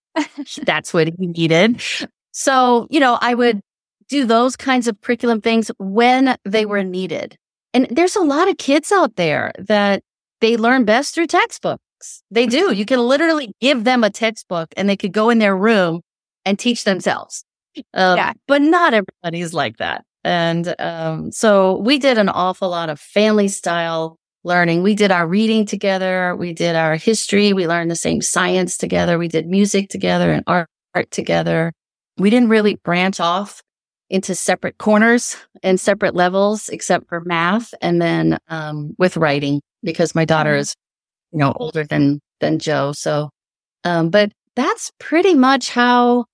that's 0.63 0.93
what 0.93 1.09
he 1.09 1.27
needed. 1.27 1.83
So, 2.33 2.89
you 2.91 3.01
know, 3.01 3.19
I 3.21 3.35
would 3.35 3.61
do 4.09 4.27
those 4.27 4.57
kinds 4.57 4.89
of 4.89 5.01
curriculum 5.01 5.41
things 5.41 5.71
when 5.79 6.37
they 6.45 6.67
were 6.67 6.83
needed. 6.83 7.39
And 7.75 7.89
there's 7.91 8.17
a 8.17 8.23
lot 8.23 8.49
of 8.49 8.57
kids 8.57 8.93
out 8.93 9.17
there 9.17 9.53
that 9.59 10.03
they 10.41 10.57
learn 10.57 10.85
best 10.85 11.15
through 11.15 11.27
textbooks. 11.27 12.23
They 12.31 12.47
do. 12.47 12.73
You 12.73 12.87
can 12.87 13.01
literally 13.01 13.53
give 13.61 13.85
them 13.85 14.05
a 14.05 14.11
textbook 14.11 14.73
and 14.77 14.89
they 14.89 14.97
could 14.97 15.13
go 15.13 15.29
in 15.29 15.39
their 15.39 15.57
room 15.57 16.01
and 16.45 16.59
teach 16.59 16.85
themselves. 16.85 17.45
Um, 17.93 18.17
yeah. 18.17 18.33
But 18.47 18.63
not 18.63 18.95
everybody's 18.95 19.53
like 19.53 19.79
that. 19.79 20.05
And 20.23 20.75
um, 20.79 21.33
so 21.33 21.79
we 21.79 21.99
did 21.99 22.17
an 22.17 22.29
awful 22.29 22.69
lot 22.69 22.89
of 22.89 23.01
family 23.01 23.49
style 23.49 24.19
learning. 24.45 24.83
We 24.83 24.95
did 24.95 25.11
our 25.11 25.27
reading 25.27 25.67
together. 25.67 26.37
We 26.37 26.53
did 26.53 26.77
our 26.77 26.97
history. 26.97 27.53
We 27.53 27.67
learned 27.67 27.91
the 27.91 27.97
same 27.97 28.21
science 28.21 28.77
together. 28.77 29.19
We 29.19 29.29
did 29.29 29.47
music 29.47 29.89
together 29.89 30.31
and 30.31 30.45
art, 30.47 30.69
art 30.95 31.11
together. 31.11 31.73
We 32.19 32.31
didn't 32.31 32.51
really 32.51 32.77
branch 32.77 33.19
off 33.19 33.63
into 34.15 34.33
separate 34.37 34.79
corners 34.79 35.37
and 35.65 35.81
separate 35.81 36.15
levels, 36.15 36.69
except 36.69 37.09
for 37.09 37.21
math. 37.21 37.75
And 37.83 38.01
then, 38.01 38.39
um, 38.47 38.95
with 38.97 39.17
writing, 39.17 39.61
because 39.83 40.15
my 40.15 40.25
daughter 40.25 40.53
mm-hmm. 40.53 40.61
is, 40.61 40.77
you 41.33 41.41
know, 41.41 41.53
older 41.57 41.83
than, 41.83 42.21
than 42.41 42.61
Joe. 42.61 42.93
So, 42.93 43.31
um, 43.83 44.11
but 44.11 44.31
that's 44.55 44.93
pretty 45.01 45.35
much 45.35 45.71
how 45.71 46.27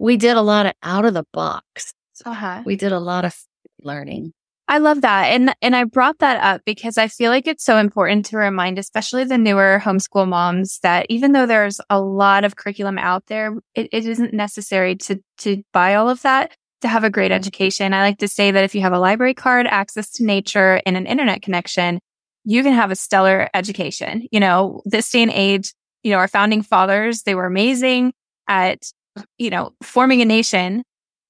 we 0.00 0.16
did 0.16 0.36
a 0.36 0.42
lot 0.42 0.66
of 0.66 0.72
out 0.82 1.04
of 1.04 1.14
the 1.14 1.22
box. 1.32 1.94
Uh-huh. 2.26 2.64
We 2.66 2.74
did 2.74 2.90
a 2.90 2.98
lot 2.98 3.24
of 3.24 3.36
learning. 3.82 4.32
I 4.66 4.78
love 4.78 5.02
that. 5.02 5.26
And 5.26 5.54
and 5.62 5.76
I 5.76 5.84
brought 5.84 6.18
that 6.18 6.42
up 6.42 6.62
because 6.66 6.98
I 6.98 7.06
feel 7.06 7.30
like 7.30 7.46
it's 7.46 7.64
so 7.64 7.78
important 7.78 8.26
to 8.26 8.36
remind 8.36 8.78
especially 8.78 9.24
the 9.24 9.38
newer 9.38 9.80
homeschool 9.82 10.28
moms 10.28 10.80
that 10.82 11.06
even 11.08 11.32
though 11.32 11.46
there's 11.46 11.80
a 11.88 12.00
lot 12.00 12.44
of 12.44 12.56
curriculum 12.56 12.98
out 12.98 13.26
there, 13.28 13.56
it, 13.74 13.88
it 13.92 14.04
isn't 14.04 14.34
necessary 14.34 14.96
to 14.96 15.20
to 15.38 15.62
buy 15.72 15.94
all 15.94 16.10
of 16.10 16.20
that 16.22 16.52
to 16.80 16.88
have 16.88 17.04
a 17.04 17.10
great 17.10 17.32
education. 17.32 17.92
I 17.92 18.02
like 18.02 18.18
to 18.18 18.28
say 18.28 18.50
that 18.50 18.64
if 18.64 18.74
you 18.74 18.80
have 18.82 18.92
a 18.92 18.98
library 18.98 19.34
card, 19.34 19.66
access 19.66 20.10
to 20.12 20.24
nature, 20.24 20.80
and 20.86 20.96
an 20.96 21.06
internet 21.06 21.42
connection, 21.42 22.00
you 22.44 22.62
can 22.62 22.72
have 22.72 22.90
a 22.90 22.96
stellar 22.96 23.48
education. 23.54 24.26
You 24.30 24.40
know, 24.40 24.82
this 24.84 25.10
day 25.10 25.22
and 25.22 25.32
age, 25.32 25.74
you 26.02 26.12
know, 26.12 26.18
our 26.18 26.28
founding 26.28 26.62
fathers, 26.62 27.22
they 27.22 27.34
were 27.34 27.46
amazing 27.46 28.12
at, 28.48 28.90
you 29.36 29.50
know, 29.50 29.72
forming 29.82 30.22
a 30.22 30.24
nation. 30.24 30.82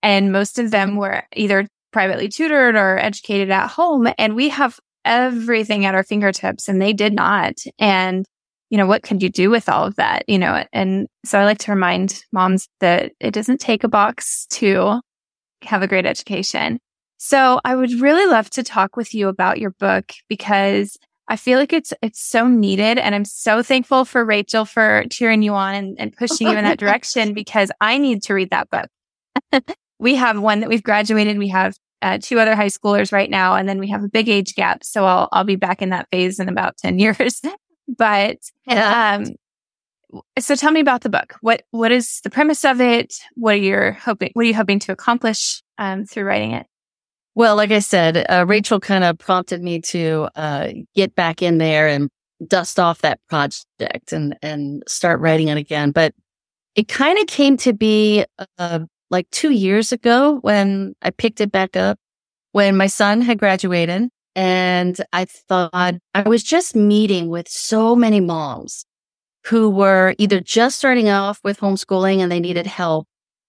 And 0.03 0.31
most 0.31 0.59
of 0.59 0.71
them 0.71 0.97
were 0.97 1.25
either 1.35 1.67
privately 1.93 2.29
tutored 2.29 2.77
or 2.77 2.99
educated 2.99 3.51
at 3.51 3.69
home. 3.69 4.09
And 4.19 4.37
we 4.37 4.51
have 4.51 4.79
everything 5.05 5.85
at 5.85 5.95
our 5.95 6.05
fingertips 6.05 6.69
and 6.69 6.81
they 6.81 6.93
did 6.93 7.15
not. 7.15 7.55
And, 7.79 8.25
you 8.71 8.77
know, 8.77 8.87
what 8.87 9.03
could 9.03 9.23
you 9.23 9.31
do 9.31 9.51
with 9.51 9.69
all 9.69 9.85
of 9.85 9.97
that? 9.97 10.23
You 10.29 10.39
know, 10.39 10.65
and 10.73 11.09
so 11.25 11.41
I 11.41 11.45
like 11.45 11.59
to 11.61 11.73
remind 11.73 12.23
moms 12.33 12.69
that 12.81 13.13
it 13.19 13.33
doesn't 13.33 13.59
take 13.59 13.83
a 13.83 13.89
box 13.89 14.47
to 14.51 15.01
have 15.63 15.83
a 15.83 15.89
great 15.89 16.07
education. 16.07 16.81
So 17.19 17.61
I 17.65 17.75
would 17.75 18.01
really 18.01 18.27
love 18.27 18.49
to 18.51 18.63
talk 18.63 18.97
with 18.97 19.13
you 19.13 19.29
about 19.29 19.59
your 19.59 19.71
book 19.71 20.13
because 20.29 20.97
I 21.27 21.37
feel 21.37 21.59
like 21.59 21.73
it's 21.73 21.93
it's 22.01 22.21
so 22.21 22.47
needed 22.47 22.99
and 22.99 23.15
I'm 23.15 23.25
so 23.25 23.63
thankful 23.63 24.05
for 24.05 24.25
Rachel 24.25 24.65
for 24.65 25.05
cheering 25.11 25.43
you 25.43 25.53
on 25.55 25.75
and, 25.75 26.01
and 26.01 26.13
pushing 26.17 26.47
you 26.47 26.57
in 26.57 26.65
that 26.65 26.79
direction 26.79 27.35
because 27.35 27.71
I 27.81 27.99
need 27.99 28.23
to 28.25 28.35
read 28.35 28.51
that 28.51 28.69
book. 28.71 29.75
we 29.99 30.15
have 30.15 30.41
one 30.41 30.61
that 30.61 30.69
we've 30.69 30.83
graduated. 30.83 31.39
We 31.39 31.49
have 31.49 31.75
uh, 32.01 32.19
two 32.23 32.39
other 32.39 32.55
high 32.55 32.69
schoolers 32.69 33.13
right 33.13 33.29
now, 33.29 33.57
and 33.57 33.69
then 33.69 33.79
we 33.79 33.89
have 33.91 34.05
a 34.05 34.09
big 34.09 34.29
age 34.29 34.55
gap. 34.55 34.85
So 34.85 35.05
I'll 35.05 35.29
I'll 35.33 35.45
be 35.45 35.57
back 35.57 35.83
in 35.83 35.91
that 35.91 36.09
phase 36.11 36.39
in 36.39 36.49
about 36.49 36.77
ten 36.77 36.99
years. 37.01 37.43
but 37.89 38.39
um, 38.69 39.25
so 40.39 40.55
tell 40.55 40.73
me 40.73 40.81
about 40.81 41.03
the 41.03 41.09
book. 41.09 41.35
What 41.41 41.63
what 41.71 41.93
is 41.93 42.21
the 42.23 42.31
premise 42.31 42.65
of 42.65 42.81
it? 42.81 43.15
What 43.35 43.55
are 43.55 43.59
you 43.59 43.93
hoping? 43.93 44.31
What 44.35 44.43
are 44.43 44.49
you 44.49 44.55
hoping 44.55 44.79
to 44.81 44.93
accomplish 44.93 45.63
um, 45.79 46.05
through 46.05 46.25
writing 46.25 46.53
it? 46.53 46.67
Well, 47.35 47.57
like 47.57 47.71
I 47.71 47.79
said, 47.79 48.27
uh, 48.29 48.45
Rachel 48.47 48.81
kind 48.81 49.05
of 49.05 49.19
prompted 49.19 49.63
me 49.63 49.81
to 49.83 50.29
uh, 50.35 50.69
get 50.95 51.15
back 51.15 51.43
in 51.43 51.59
there 51.59 51.87
and 51.87 52.09
dust 52.47 52.79
off 52.79 53.03
that 53.03 53.21
project 53.29 54.13
and 54.13 54.37
and 54.43 54.83
start 54.89 55.21
writing 55.21 55.49
it 55.49 55.59
again. 55.59 55.91
But 55.91 56.15
it 56.75 56.89
kind 56.89 57.19
of 57.19 57.27
came 57.27 57.57
to 57.59 57.73
be 57.73 58.25
uh, 58.59 58.81
like 59.11 59.29
two 59.31 59.51
years 59.51 59.93
ago 59.93 60.39
when 60.43 60.95
I 61.03 61.11
picked 61.11 61.41
it 61.41 61.53
back 61.53 61.77
up 61.77 61.99
when 62.53 62.77
my 62.77 62.87
son 62.87 63.21
had 63.21 63.39
graduated. 63.39 64.09
And 64.35 64.97
I 65.13 65.25
thought 65.25 65.95
I 66.15 66.23
was 66.25 66.45
just 66.45 66.77
meeting 66.77 67.29
with 67.29 67.49
so 67.49 67.97
many 67.97 68.21
moms 68.21 68.85
who 69.49 69.71
were 69.71 70.15
either 70.19 70.41
just 70.41 70.79
starting 70.79 71.09
off 71.09 71.41
with 71.43 71.61
homeschooling 71.61 72.19
and 72.19 72.31
they 72.31 72.41
needed 72.41 72.67
help. 72.67 73.07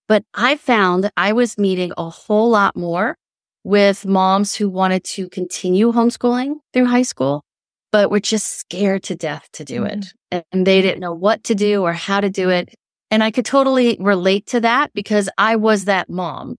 But 0.07 0.23
I 0.33 0.55
found 0.55 1.11
I 1.17 1.33
was 1.33 1.57
meeting 1.57 1.91
a 1.97 2.09
whole 2.09 2.49
lot 2.49 2.75
more 2.75 3.17
with 3.63 4.05
moms 4.05 4.55
who 4.55 4.69
wanted 4.69 5.03
to 5.03 5.29
continue 5.29 5.91
homeschooling 5.91 6.55
through 6.73 6.85
high 6.85 7.03
school, 7.03 7.43
but 7.91 8.09
were 8.09 8.19
just 8.19 8.59
scared 8.59 9.03
to 9.03 9.15
death 9.15 9.49
to 9.53 9.65
do 9.65 9.83
it. 9.83 9.99
Mm-hmm. 10.31 10.39
And 10.51 10.65
they 10.65 10.81
didn't 10.81 11.01
know 11.01 11.13
what 11.13 11.43
to 11.45 11.55
do 11.55 11.83
or 11.83 11.93
how 11.93 12.21
to 12.21 12.29
do 12.29 12.49
it. 12.49 12.73
And 13.11 13.23
I 13.23 13.31
could 13.31 13.45
totally 13.45 13.97
relate 13.99 14.45
to 14.47 14.61
that 14.61 14.93
because 14.93 15.29
I 15.37 15.57
was 15.57 15.85
that 15.85 16.09
mom. 16.09 16.55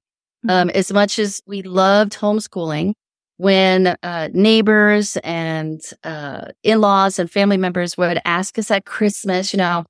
Mm-hmm. 0.46 0.50
Um, 0.50 0.70
as 0.70 0.92
much 0.92 1.18
as 1.18 1.40
we 1.46 1.62
loved 1.62 2.12
homeschooling, 2.12 2.92
when 3.40 3.96
uh, 4.02 4.28
neighbors 4.34 5.16
and 5.24 5.80
uh, 6.04 6.44
in-laws 6.62 7.18
and 7.18 7.30
family 7.30 7.56
members 7.56 7.96
would 7.96 8.20
ask 8.26 8.58
us 8.58 8.70
at 8.70 8.84
Christmas, 8.84 9.54
you 9.54 9.56
know, 9.56 9.86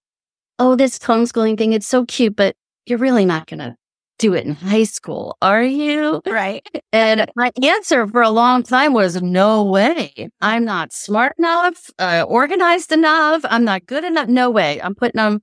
oh, 0.61 0.77
this 0.77 1.01
homeschooling 1.01 1.59
thing, 1.59 1.73
it's 1.73 1.89
so 1.89 2.05
cute, 2.05 2.37
but 2.37 2.55
you're 2.87 2.97
really 2.97 3.25
not 3.25 3.49
going 3.49 3.59
to 3.59 3.75
do 4.21 4.35
it 4.35 4.47
in 4.47 4.55
high 4.55 4.85
school, 4.85 5.37
are 5.43 5.65
you? 5.65 6.23
Right. 6.27 6.65
And 6.93 7.29
my 7.35 7.51
answer 7.61 8.07
for 8.07 8.23
a 8.23 8.31
long 8.31 8.63
time 8.63 8.93
was 8.93 9.21
no 9.21 9.65
way. 9.65 10.29
I'm 10.41 10.65
not 10.65 10.93
smart 10.93 11.33
enough, 11.37 11.91
uh, 11.99 12.25
organized 12.29 12.93
enough. 12.93 13.41
I'm 13.45 13.65
not 13.65 13.85
good 13.85 14.05
enough. 14.05 14.29
No 14.29 14.49
way. 14.49 14.81
I'm 14.81 14.95
putting 14.95 15.19
them 15.19 15.43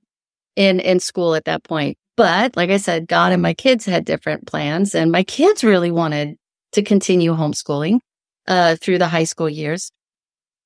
in, 0.56 0.80
in 0.80 0.98
school 0.98 1.34
at 1.34 1.44
that 1.44 1.62
point. 1.62 1.98
But 2.16 2.56
like 2.56 2.70
I 2.70 2.78
said, 2.78 3.06
God 3.06 3.32
and 3.32 3.42
my 3.42 3.52
kids 3.52 3.84
had 3.84 4.06
different 4.06 4.46
plans 4.46 4.94
and 4.94 5.12
my 5.12 5.24
kids 5.24 5.62
really 5.62 5.90
wanted 5.90 6.37
to 6.72 6.82
continue 6.82 7.34
homeschooling 7.34 8.00
uh, 8.46 8.76
through 8.76 8.98
the 8.98 9.08
high 9.08 9.24
school 9.24 9.48
years. 9.48 9.90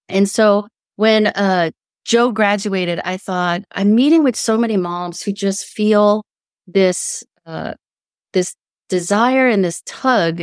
And 0.08 0.28
so 0.28 0.68
when 0.96 1.28
uh, 1.28 1.70
Joe 2.04 2.32
graduated, 2.32 3.00
I 3.04 3.16
thought 3.16 3.62
I'm 3.72 3.94
meeting 3.94 4.24
with 4.24 4.36
so 4.36 4.58
many 4.58 4.76
moms 4.76 5.22
who 5.22 5.32
just 5.32 5.64
feel 5.64 6.24
this 6.66 7.24
uh, 7.46 7.74
this 8.32 8.54
desire 8.88 9.48
and 9.48 9.64
this 9.64 9.82
tug 9.86 10.42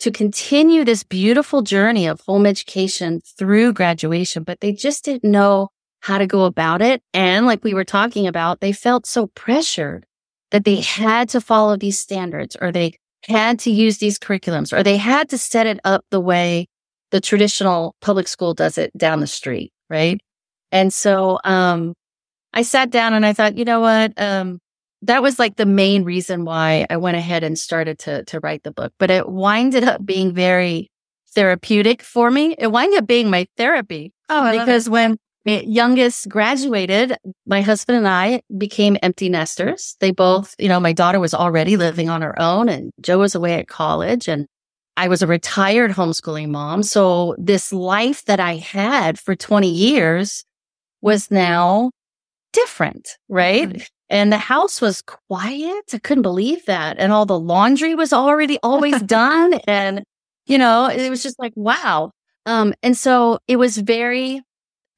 to 0.00 0.10
continue 0.10 0.84
this 0.84 1.02
beautiful 1.02 1.62
journey 1.62 2.06
of 2.06 2.20
home 2.22 2.46
education 2.46 3.20
through 3.38 3.72
graduation, 3.72 4.42
but 4.42 4.60
they 4.60 4.72
just 4.72 5.04
didn't 5.04 5.30
know 5.30 5.68
how 6.00 6.16
to 6.16 6.26
go 6.26 6.44
about 6.46 6.80
it. 6.80 7.02
And 7.12 7.44
like 7.44 7.62
we 7.62 7.74
were 7.74 7.84
talking 7.84 8.26
about, 8.26 8.60
they 8.60 8.72
felt 8.72 9.06
so 9.06 9.26
pressured 9.28 10.06
that 10.50 10.64
they 10.64 10.76
had 10.76 11.28
to 11.30 11.40
follow 11.40 11.76
these 11.76 11.98
standards 11.98 12.56
or 12.60 12.72
they 12.72 12.94
had 13.24 13.58
to 13.60 13.70
use 13.70 13.98
these 13.98 14.18
curriculums 14.18 14.76
or 14.76 14.82
they 14.82 14.96
had 14.96 15.28
to 15.30 15.38
set 15.38 15.66
it 15.66 15.80
up 15.84 16.04
the 16.10 16.20
way 16.20 16.66
the 17.10 17.20
traditional 17.20 17.94
public 18.00 18.28
school 18.28 18.54
does 18.54 18.78
it 18.78 18.96
down 18.96 19.20
the 19.20 19.26
street. 19.26 19.72
Right. 19.88 20.20
And 20.72 20.92
so, 20.92 21.38
um, 21.44 21.94
I 22.52 22.62
sat 22.62 22.90
down 22.90 23.14
and 23.14 23.24
I 23.24 23.32
thought, 23.32 23.56
you 23.56 23.64
know 23.64 23.80
what? 23.80 24.12
Um, 24.20 24.58
that 25.02 25.22
was 25.22 25.38
like 25.38 25.56
the 25.56 25.66
main 25.66 26.04
reason 26.04 26.44
why 26.44 26.86
I 26.90 26.96
went 26.96 27.16
ahead 27.16 27.42
and 27.42 27.58
started 27.58 27.98
to, 28.00 28.24
to 28.24 28.40
write 28.40 28.62
the 28.64 28.72
book, 28.72 28.92
but 28.98 29.10
it 29.10 29.28
winded 29.28 29.84
up 29.84 30.04
being 30.04 30.34
very 30.34 30.90
therapeutic 31.34 32.02
for 32.02 32.30
me. 32.30 32.54
It 32.58 32.68
winded 32.68 33.02
up 33.02 33.06
being 33.06 33.30
my 33.30 33.46
therapy. 33.56 34.12
Oh, 34.28 34.58
because 34.58 34.88
when 34.88 35.16
youngest 35.44 36.28
graduated, 36.28 37.16
my 37.46 37.62
husband 37.62 37.98
and 37.98 38.08
I 38.08 38.42
became 38.58 38.96
empty 39.02 39.28
nesters. 39.28 39.96
They 40.00 40.10
both, 40.10 40.54
you 40.58 40.68
know, 40.68 40.80
my 40.80 40.92
daughter 40.92 41.20
was 41.20 41.34
already 41.34 41.76
living 41.76 42.08
on 42.08 42.22
her 42.22 42.40
own 42.40 42.68
and 42.68 42.92
Joe 43.00 43.18
was 43.18 43.34
away 43.34 43.54
at 43.54 43.68
college 43.68 44.28
and 44.28 44.46
I 44.96 45.08
was 45.08 45.22
a 45.22 45.26
retired 45.26 45.92
homeschooling 45.92 46.50
mom. 46.50 46.82
So 46.82 47.34
this 47.38 47.72
life 47.72 48.24
that 48.26 48.40
I 48.40 48.56
had 48.56 49.18
for 49.18 49.34
20 49.34 49.68
years 49.68 50.44
was 51.00 51.30
now 51.30 51.90
different, 52.52 53.16
right? 53.28 53.68
Mm-hmm. 53.68 53.82
And 54.10 54.32
the 54.32 54.38
house 54.38 54.80
was 54.80 55.02
quiet. 55.02 55.84
I 55.94 55.98
couldn't 55.98 56.22
believe 56.22 56.66
that. 56.66 56.98
And 56.98 57.12
all 57.12 57.24
the 57.24 57.38
laundry 57.38 57.94
was 57.94 58.12
already 58.12 58.58
always 58.62 59.00
done. 59.06 59.54
And, 59.66 60.02
you 60.46 60.58
know, 60.58 60.86
it 60.88 61.08
was 61.08 61.22
just 61.22 61.38
like, 61.38 61.52
wow. 61.56 62.10
Um, 62.44 62.74
and 62.82 62.96
so 62.96 63.38
it 63.46 63.56
was 63.56 63.78
very 63.78 64.42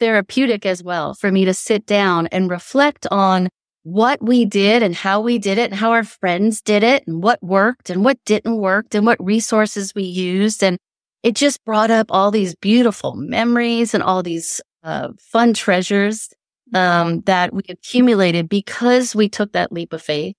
therapeutic 0.03 0.67
as 0.67 0.83
well 0.83 1.15
for 1.15 1.31
me 1.31 1.45
to 1.45 1.55
sit 1.55 1.87
down 1.87 2.27
and 2.33 2.51
reflect 2.51 3.07
on 3.12 3.49
what 3.85 4.21
we 4.21 4.45
did 4.45 4.83
and 4.83 4.97
how 4.97 5.21
we 5.21 5.38
did 5.38 5.59
it 5.59 5.71
and 5.71 5.79
how 5.79 5.93
our 5.93 6.03
friends 6.03 6.61
did 6.61 6.83
it 6.83 7.07
and 7.07 7.23
what 7.23 7.41
worked 7.41 7.88
and 7.88 8.05
what 8.05 8.19
didn't 8.25 8.57
work 8.57 8.87
and 8.95 9.07
what 9.07 9.25
resources 9.25 9.95
we 9.95 10.03
used. 10.03 10.61
And 10.65 10.77
it 11.23 11.37
just 11.37 11.65
brought 11.65 11.93
up 11.93 12.09
all 12.11 12.33
these 12.33 12.57
beautiful 12.57 13.15
memories 13.15 13.95
and 13.95 14.03
all 14.03 14.25
these 14.25 14.61
uh, 14.83 15.11
fun 15.21 15.55
treasures 15.55 16.29
um, 16.75 17.21
that 17.23 17.55
we 17.55 17.62
accumulated 17.69 18.49
because 18.49 19.15
we 19.15 19.29
took 19.29 19.53
that 19.53 19.71
leap 19.71 19.93
of 19.93 20.03
faith 20.03 20.35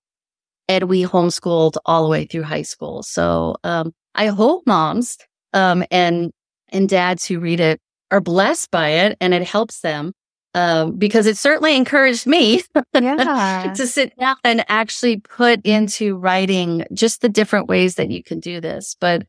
and 0.68 0.84
we 0.84 1.04
homeschooled 1.04 1.76
all 1.86 2.02
the 2.02 2.10
way 2.10 2.26
through 2.26 2.42
high 2.42 2.62
school. 2.62 3.02
So 3.02 3.56
um, 3.64 3.94
I 4.14 4.26
hope 4.26 4.66
moms 4.66 5.16
um, 5.54 5.84
and 5.90 6.32
and 6.68 6.86
dads 6.86 7.24
who 7.24 7.40
read 7.40 7.60
it 7.60 7.80
are 8.14 8.20
blessed 8.20 8.70
by 8.70 8.90
it 8.90 9.16
and 9.20 9.34
it 9.34 9.42
helps 9.42 9.80
them 9.80 10.12
um, 10.54 10.92
because 10.96 11.26
it 11.26 11.36
certainly 11.36 11.76
encouraged 11.76 12.28
me 12.28 12.62
yeah. 12.94 13.72
to 13.74 13.86
sit 13.88 14.16
down 14.16 14.36
and 14.44 14.64
actually 14.68 15.18
put 15.18 15.60
into 15.66 16.16
writing 16.16 16.84
just 16.92 17.22
the 17.22 17.28
different 17.28 17.68
ways 17.68 17.96
that 17.96 18.12
you 18.12 18.22
can 18.22 18.38
do 18.38 18.60
this. 18.60 18.94
But 19.00 19.26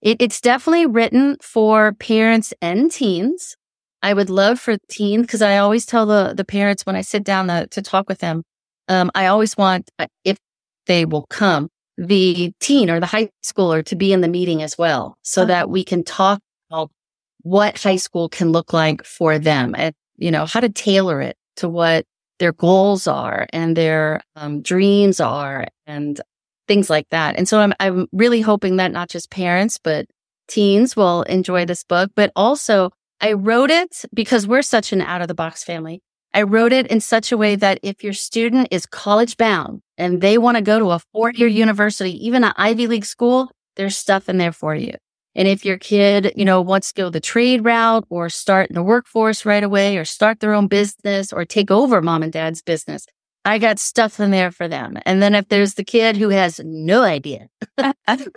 it, 0.00 0.18
it's 0.20 0.40
definitely 0.40 0.86
written 0.86 1.38
for 1.42 1.94
parents 1.94 2.54
and 2.62 2.88
teens. 2.88 3.56
I 4.00 4.14
would 4.14 4.30
love 4.30 4.60
for 4.60 4.76
teens 4.88 5.22
because 5.22 5.42
I 5.42 5.58
always 5.58 5.84
tell 5.84 6.06
the 6.06 6.34
the 6.36 6.44
parents 6.44 6.86
when 6.86 6.94
I 6.94 7.00
sit 7.00 7.24
down 7.24 7.48
to, 7.48 7.66
to 7.66 7.82
talk 7.82 8.08
with 8.08 8.18
them, 8.18 8.44
um, 8.86 9.10
I 9.12 9.26
always 9.26 9.56
want 9.56 9.90
uh, 9.98 10.06
if 10.24 10.38
they 10.86 11.04
will 11.04 11.26
come 11.28 11.68
the 11.98 12.52
teen 12.60 12.88
or 12.90 13.00
the 13.00 13.06
high 13.06 13.28
schooler 13.44 13.84
to 13.86 13.96
be 13.96 14.12
in 14.12 14.20
the 14.20 14.28
meeting 14.28 14.62
as 14.62 14.78
well, 14.78 15.16
so 15.22 15.42
okay. 15.42 15.48
that 15.48 15.68
we 15.68 15.84
can 15.84 16.04
talk 16.04 16.40
what 17.42 17.78
high 17.78 17.96
school 17.96 18.28
can 18.28 18.52
look 18.52 18.72
like 18.72 19.04
for 19.04 19.38
them 19.38 19.74
and, 19.76 19.94
you 20.16 20.30
know, 20.30 20.46
how 20.46 20.60
to 20.60 20.68
tailor 20.68 21.20
it 21.20 21.36
to 21.56 21.68
what 21.68 22.06
their 22.38 22.52
goals 22.52 23.06
are 23.06 23.46
and 23.52 23.76
their 23.76 24.22
um, 24.36 24.62
dreams 24.62 25.20
are 25.20 25.66
and 25.86 26.20
things 26.66 26.88
like 26.88 27.08
that. 27.10 27.36
And 27.36 27.48
so 27.48 27.60
I'm, 27.60 27.74
I'm 27.80 28.06
really 28.12 28.40
hoping 28.40 28.76
that 28.76 28.92
not 28.92 29.08
just 29.08 29.30
parents, 29.30 29.78
but 29.82 30.06
teens 30.48 30.96
will 30.96 31.22
enjoy 31.22 31.64
this 31.64 31.84
book, 31.84 32.10
but 32.14 32.32
also 32.34 32.90
I 33.20 33.32
wrote 33.32 33.70
it 33.70 34.04
because 34.14 34.46
we're 34.46 34.62
such 34.62 34.92
an 34.92 35.02
out 35.02 35.20
of 35.20 35.28
the 35.28 35.34
box 35.34 35.62
family. 35.62 36.00
I 36.32 36.42
wrote 36.42 36.72
it 36.72 36.86
in 36.86 37.00
such 37.00 37.32
a 37.32 37.36
way 37.36 37.56
that 37.56 37.80
if 37.82 38.04
your 38.04 38.12
student 38.12 38.68
is 38.70 38.86
college 38.86 39.36
bound 39.36 39.82
and 39.98 40.20
they 40.20 40.38
want 40.38 40.56
to 40.56 40.62
go 40.62 40.78
to 40.78 40.92
a 40.92 41.00
four 41.12 41.30
year 41.30 41.48
university, 41.48 42.24
even 42.26 42.44
an 42.44 42.52
Ivy 42.56 42.86
League 42.86 43.04
school, 43.04 43.50
there's 43.76 43.98
stuff 43.98 44.28
in 44.28 44.38
there 44.38 44.52
for 44.52 44.74
you. 44.74 44.94
And 45.34 45.46
if 45.46 45.64
your 45.64 45.78
kid, 45.78 46.32
you 46.36 46.44
know, 46.44 46.60
wants 46.60 46.92
to 46.92 47.02
go 47.02 47.10
the 47.10 47.20
trade 47.20 47.64
route 47.64 48.04
or 48.10 48.28
start 48.28 48.68
in 48.68 48.74
the 48.74 48.82
workforce 48.82 49.44
right 49.44 49.62
away 49.62 49.96
or 49.96 50.04
start 50.04 50.40
their 50.40 50.54
own 50.54 50.66
business 50.66 51.32
or 51.32 51.44
take 51.44 51.70
over 51.70 52.02
mom 52.02 52.22
and 52.22 52.32
dad's 52.32 52.62
business, 52.62 53.06
I 53.44 53.58
got 53.58 53.78
stuff 53.78 54.20
in 54.20 54.30
there 54.32 54.50
for 54.50 54.68
them. 54.68 54.98
And 55.06 55.22
then 55.22 55.34
if 55.34 55.48
there's 55.48 55.74
the 55.74 55.84
kid 55.84 56.16
who 56.16 56.28
has 56.30 56.60
no 56.64 57.02
idea 57.02 57.48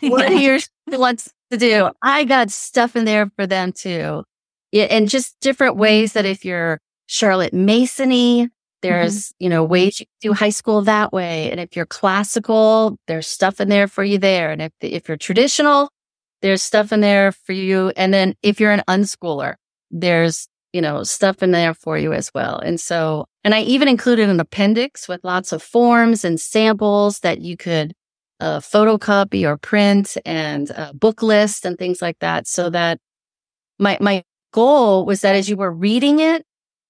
what 0.02 0.32
he 0.32 0.60
wants 0.92 1.34
to 1.52 1.58
do, 1.58 1.90
I 2.02 2.24
got 2.24 2.52
stuff 2.52 2.96
in 2.96 3.06
there 3.06 3.30
for 3.36 3.48
them 3.48 3.72
too. 3.72 4.24
Yeah, 4.72 4.86
and 4.86 5.08
just 5.08 5.40
different 5.40 5.76
ways 5.76 6.14
that 6.14 6.26
if 6.26 6.44
you're 6.46 6.80
Charlotte 7.06 7.54
Masony, 7.54 8.50
there's, 8.82 9.30
mm-hmm. 9.30 9.44
you 9.44 9.50
know, 9.50 9.64
ways 9.64 10.00
you 10.00 10.06
can 10.06 10.32
do 10.32 10.34
high 10.34 10.50
school 10.50 10.82
that 10.82 11.14
way. 11.14 11.52
And 11.52 11.60
if 11.60 11.76
you're 11.76 11.86
classical, 11.86 12.98
there's 13.08 13.28
stuff 13.28 13.62
in 13.62 13.70
there 13.70 13.88
for 13.88 14.04
you 14.04 14.18
there. 14.18 14.52
And 14.52 14.62
if, 14.62 14.72
if 14.82 15.08
you're 15.08 15.18
traditional, 15.18 15.90
there's 16.44 16.62
stuff 16.62 16.92
in 16.92 17.00
there 17.00 17.32
for 17.32 17.54
you. 17.54 17.92
And 17.96 18.14
then 18.14 18.36
if 18.44 18.60
you're 18.60 18.72
an 18.72 18.84
unschooler, 18.88 19.56
there's, 19.90 20.48
you 20.74 20.82
know, 20.82 21.04
stuff 21.04 21.42
in 21.42 21.52
there 21.52 21.74
for 21.74 21.98
you 21.98 22.12
as 22.14 22.30
well. 22.36 22.60
And 22.60 22.80
so, 22.80 23.26
and 23.44 23.56
I 23.56 23.62
even 23.62 23.88
included 23.88 24.30
an 24.30 24.40
appendix 24.40 25.08
with 25.08 25.24
lots 25.24 25.54
of 25.54 25.64
forms 25.64 26.26
and 26.26 26.40
samples 26.40 27.20
that 27.20 27.40
you 27.42 27.56
could 27.56 27.94
uh, 28.42 28.60
photocopy 28.60 29.48
or 29.48 29.58
print 29.58 30.18
and 30.26 30.70
book 30.94 31.24
list 31.24 31.66
and 31.66 31.78
things 31.78 32.02
like 32.02 32.20
that. 32.20 32.46
So 32.46 32.70
that 32.72 33.00
my, 33.80 33.98
my 34.02 34.24
goal 34.52 35.06
was 35.06 35.22
that 35.22 35.36
as 35.36 35.50
you 35.50 35.56
were 35.56 35.72
reading 35.72 36.20
it, 36.20 36.46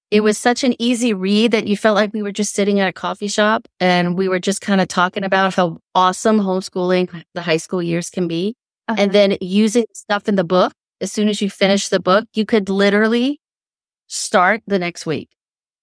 it 0.10 0.22
was 0.22 0.38
such 0.38 0.64
an 0.64 0.76
easy 0.80 1.14
read 1.14 1.52
that 1.52 1.68
you 1.68 1.78
felt 1.78 1.96
like 1.96 2.14
we 2.14 2.24
were 2.24 2.32
just 2.32 2.56
sitting 2.56 2.80
at 2.80 2.90
a 2.90 2.94
coffee 2.94 3.28
shop 3.28 3.68
and 3.80 4.18
we 4.18 4.28
were 4.28 4.40
just 4.40 4.62
kind 4.62 4.82
of 4.82 4.88
talking 4.88 5.24
about 5.24 5.54
how 5.54 5.78
awesome 5.94 6.40
homeschooling 6.40 7.24
the 7.36 7.42
high 7.44 7.58
school 7.58 7.84
years 7.84 8.10
can 8.10 8.28
be. 8.28 8.56
Uh-huh. 8.88 9.02
And 9.02 9.12
then 9.12 9.38
using 9.40 9.86
stuff 9.94 10.28
in 10.28 10.36
the 10.36 10.44
book, 10.44 10.74
as 11.02 11.12
soon 11.12 11.30
as 11.30 11.42
you 11.42 11.50
finish 11.50 11.90
the 11.90 12.00
book, 12.00 12.26
you 12.34 12.46
could 12.46 12.70
literally 12.70 13.40
start 14.08 14.62
the 14.68 14.80
next 14.80 15.06
week. 15.06 15.30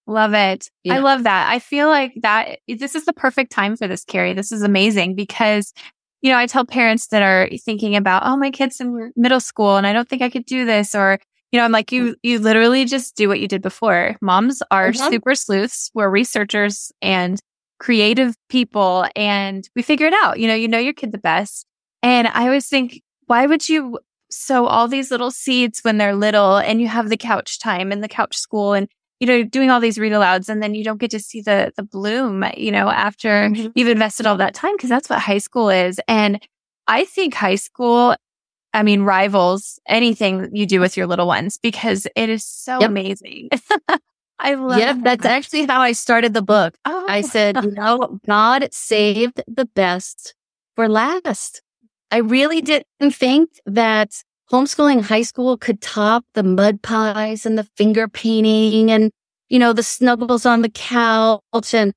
Love 0.06 0.34
it. 0.34 0.70
Yeah. 0.82 0.94
I 0.94 0.98
love 0.98 1.22
that. 1.22 1.50
I 1.50 1.58
feel 1.58 1.88
like 1.88 2.12
that 2.22 2.58
this 2.66 2.94
is 2.94 3.04
the 3.04 3.12
perfect 3.12 3.52
time 3.52 3.76
for 3.76 3.86
this, 3.86 4.04
Carrie. 4.04 4.32
This 4.32 4.50
is 4.50 4.62
amazing 4.62 5.14
because, 5.14 5.72
you 6.20 6.32
know, 6.32 6.38
I 6.38 6.46
tell 6.46 6.64
parents 6.64 7.08
that 7.08 7.22
are 7.22 7.48
thinking 7.64 7.96
about, 7.96 8.22
oh, 8.26 8.36
my 8.36 8.50
kid's 8.50 8.80
in 8.80 9.12
middle 9.14 9.40
school 9.40 9.76
and 9.76 9.86
I 9.86 9.92
don't 9.92 10.08
think 10.08 10.22
I 10.22 10.30
could 10.30 10.46
do 10.46 10.64
this. 10.64 10.94
Or, 10.94 11.18
you 11.52 11.58
know, 11.58 11.64
I'm 11.64 11.72
like, 11.72 11.92
you, 11.92 12.16
you 12.22 12.38
literally 12.38 12.84
just 12.86 13.14
do 13.14 13.28
what 13.28 13.40
you 13.40 13.46
did 13.46 13.62
before. 13.62 14.16
Moms 14.20 14.62
are 14.70 14.90
mm-hmm. 14.90 15.12
super 15.12 15.34
sleuths. 15.34 15.90
We're 15.94 16.10
researchers 16.10 16.92
and 17.00 17.38
creative 17.78 18.34
people 18.48 19.06
and 19.14 19.68
we 19.76 19.82
figure 19.82 20.06
it 20.06 20.14
out. 20.14 20.40
You 20.40 20.48
know, 20.48 20.54
you 20.54 20.68
know 20.68 20.78
your 20.78 20.92
kid 20.92 21.12
the 21.12 21.18
best. 21.18 21.66
And 22.02 22.28
I 22.28 22.44
always 22.44 22.68
think, 22.68 23.02
why 23.26 23.46
would 23.46 23.68
you 23.68 23.98
sow 24.30 24.66
all 24.66 24.88
these 24.88 25.10
little 25.10 25.30
seeds 25.30 25.80
when 25.80 25.98
they're 25.98 26.14
little 26.14 26.56
and 26.56 26.80
you 26.80 26.88
have 26.88 27.08
the 27.08 27.16
couch 27.16 27.58
time 27.58 27.92
and 27.92 28.02
the 28.02 28.08
couch 28.08 28.36
school 28.36 28.72
and 28.72 28.88
you 29.18 29.26
know 29.26 29.42
doing 29.42 29.70
all 29.70 29.80
these 29.80 29.98
read 29.98 30.12
alouds 30.12 30.48
and 30.48 30.62
then 30.62 30.74
you 30.74 30.84
don't 30.84 31.00
get 31.00 31.10
to 31.10 31.18
see 31.18 31.40
the 31.40 31.72
the 31.76 31.82
bloom 31.82 32.44
you 32.56 32.70
know 32.70 32.88
after 32.88 33.48
mm-hmm. 33.48 33.68
you've 33.74 33.88
invested 33.88 34.26
all 34.26 34.36
that 34.36 34.54
time 34.54 34.76
because 34.76 34.88
that's 34.88 35.10
what 35.10 35.18
high 35.18 35.38
school 35.38 35.68
is 35.68 36.00
and 36.06 36.40
i 36.86 37.04
think 37.04 37.34
high 37.34 37.56
school 37.56 38.14
i 38.72 38.82
mean 38.82 39.02
rivals 39.02 39.80
anything 39.88 40.48
you 40.54 40.64
do 40.64 40.78
with 40.78 40.96
your 40.96 41.08
little 41.08 41.26
ones 41.26 41.58
because 41.58 42.06
it 42.14 42.28
is 42.28 42.44
so 42.46 42.80
yep. 42.80 42.88
amazing 42.88 43.48
I 44.42 44.54
love 44.54 44.78
Yep, 44.78 44.96
that. 44.96 45.04
that's 45.04 45.26
actually 45.26 45.66
how 45.66 45.82
I 45.82 45.92
started 45.92 46.32
the 46.32 46.40
book. 46.40 46.74
Oh. 46.86 47.04
I 47.06 47.20
said, 47.20 47.62
you 47.62 47.72
know, 47.72 48.18
God 48.26 48.72
saved 48.72 49.42
the 49.46 49.66
best 49.66 50.34
for 50.74 50.88
last. 50.88 51.60
I 52.11 52.18
really 52.18 52.61
didn't 52.61 53.12
think 53.12 53.51
that 53.66 54.23
homeschooling 54.51 55.03
high 55.03 55.23
school 55.23 55.57
could 55.57 55.81
top 55.81 56.25
the 56.35 56.42
mud 56.42 56.83
pies 56.83 57.46
and 57.46 57.57
the 57.57 57.68
finger 57.77 58.09
painting 58.09 58.90
and, 58.90 59.11
you 59.49 59.59
know, 59.59 59.73
the 59.73 59.83
snuggles 59.83 60.44
on 60.44 60.62
the 60.62 60.70
couch. 60.70 61.73
And, 61.73 61.92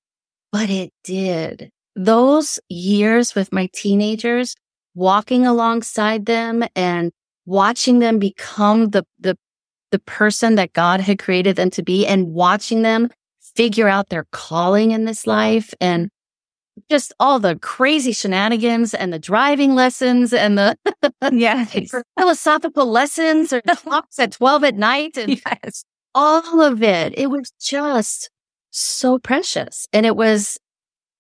but 0.52 0.70
it 0.70 0.92
did. 1.04 1.70
Those 1.96 2.60
years 2.70 3.36
with 3.36 3.52
my 3.52 3.70
teenagers, 3.74 4.56
walking 4.96 5.46
alongside 5.48 6.26
them 6.26 6.64
and 6.76 7.12
watching 7.46 8.00
them 8.00 8.20
become 8.20 8.90
the, 8.90 9.04
the, 9.20 9.36
the 9.92 10.00
person 10.00 10.56
that 10.56 10.74
God 10.74 11.02
had 11.02 11.20
created 11.20 11.56
them 11.56 11.70
to 11.72 11.84
be 11.84 12.06
and 12.06 12.34
watching 12.34 12.84
them 12.84 13.10
figure 13.56 13.88
out 13.88 14.10
their 14.10 14.26
calling 14.32 14.92
in 14.92 15.06
this 15.06 15.28
life 15.28 15.74
and 15.80 16.10
just 16.90 17.14
all 17.20 17.40
the 17.40 17.58
crazy 17.58 18.12
shenanigans 18.12 18.94
and 18.94 19.14
the 19.14 19.20
driving 19.20 19.76
lessons 19.76 20.34
and 20.34 20.58
the 20.58 20.78
yeah 21.32 21.66
philosophical 22.18 22.86
lessons 22.86 23.54
or 23.54 23.62
talks 23.62 24.20
at 24.20 24.32
12 24.34 24.64
at 24.64 24.76
night 24.76 25.18
and 25.18 25.42
yes. 25.46 25.86
all 26.16 26.62
of 26.62 26.84
it. 26.84 27.14
It 27.18 27.28
was 27.28 27.52
just 27.60 28.30
so 28.72 29.20
precious. 29.20 29.88
And 29.94 30.06
it 30.06 30.16
was, 30.16 30.58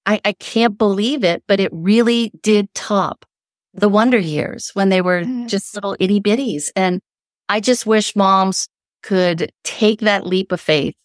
I, 0.05 0.19
I 0.25 0.33
can't 0.33 0.77
believe 0.77 1.23
it, 1.23 1.43
but 1.47 1.59
it 1.59 1.71
really 1.71 2.31
did 2.41 2.73
top 2.73 3.25
the 3.73 3.89
wonder 3.89 4.19
years 4.19 4.71
when 4.73 4.89
they 4.89 5.01
were 5.01 5.23
mm. 5.23 5.47
just 5.47 5.73
little 5.75 5.95
itty 5.99 6.19
bitties. 6.19 6.69
And 6.75 6.99
I 7.49 7.59
just 7.59 7.85
wish 7.85 8.15
moms 8.15 8.67
could 9.01 9.51
take 9.63 10.01
that 10.01 10.25
leap 10.25 10.51
of 10.51 10.61
faith 10.61 10.95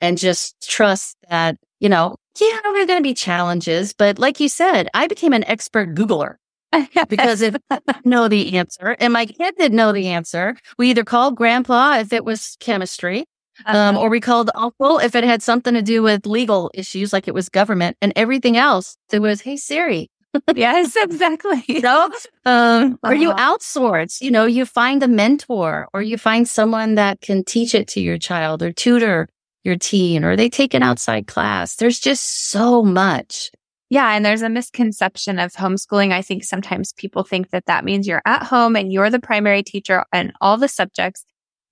and 0.00 0.18
just 0.18 0.56
trust 0.68 1.16
that, 1.28 1.56
you 1.80 1.88
know, 1.88 2.16
yeah, 2.40 2.58
there 2.62 2.82
are 2.82 2.86
going 2.86 2.98
to 2.98 3.02
be 3.02 3.14
challenges, 3.14 3.92
but 3.92 4.18
like 4.18 4.40
you 4.40 4.48
said, 4.48 4.88
I 4.94 5.06
became 5.06 5.32
an 5.32 5.44
expert 5.44 5.94
Googler 5.94 6.36
because 7.08 7.42
if 7.42 7.56
I 7.70 7.80
know 8.04 8.28
the 8.28 8.56
answer 8.56 8.96
and 8.98 9.12
my 9.12 9.26
kid 9.26 9.54
didn't 9.56 9.76
know 9.76 9.92
the 9.92 10.08
answer, 10.08 10.56
we 10.78 10.90
either 10.90 11.04
called 11.04 11.36
grandpa 11.36 11.98
if 11.98 12.12
it 12.12 12.24
was 12.24 12.56
chemistry, 12.60 13.24
um, 13.66 13.96
uh-huh. 13.96 14.00
or 14.00 14.10
we 14.10 14.20
called 14.20 14.50
uncle 14.54 14.98
if 14.98 15.14
it 15.14 15.24
had 15.24 15.42
something 15.42 15.74
to 15.74 15.82
do 15.82 16.02
with 16.02 16.26
legal 16.26 16.70
issues, 16.74 17.12
like 17.12 17.28
it 17.28 17.34
was 17.34 17.48
government 17.48 17.96
and 18.02 18.12
everything 18.16 18.56
else. 18.56 18.96
It 19.12 19.20
was, 19.20 19.40
Hey 19.40 19.56
Siri. 19.56 20.10
yes, 20.54 20.94
exactly. 21.00 21.64
you 21.66 21.80
know, 21.80 22.10
um, 22.44 22.98
or 23.02 23.14
you 23.14 23.32
outsource, 23.32 24.20
you 24.20 24.30
know, 24.30 24.44
you 24.44 24.66
find 24.66 25.02
a 25.02 25.08
mentor 25.08 25.88
or 25.94 26.02
you 26.02 26.18
find 26.18 26.48
someone 26.48 26.96
that 26.96 27.20
can 27.20 27.44
teach 27.44 27.74
it 27.74 27.88
to 27.88 28.00
your 28.00 28.18
child 28.18 28.62
or 28.62 28.72
tutor 28.72 29.28
your 29.64 29.76
teen 29.76 30.24
or 30.24 30.36
they 30.36 30.48
take 30.48 30.74
an 30.74 30.82
outside 30.82 31.26
class. 31.26 31.76
There's 31.76 31.98
just 31.98 32.50
so 32.50 32.82
much. 32.82 33.50
Yeah. 33.90 34.12
And 34.12 34.24
there's 34.24 34.42
a 34.42 34.50
misconception 34.50 35.38
of 35.38 35.52
homeschooling. 35.52 36.12
I 36.12 36.22
think 36.22 36.44
sometimes 36.44 36.92
people 36.92 37.24
think 37.24 37.50
that 37.50 37.66
that 37.66 37.84
means 37.84 38.06
you're 38.06 38.22
at 38.26 38.42
home 38.42 38.76
and 38.76 38.92
you're 38.92 39.10
the 39.10 39.18
primary 39.18 39.62
teacher 39.62 40.04
on 40.12 40.32
all 40.40 40.58
the 40.58 40.68
subjects. 40.68 41.24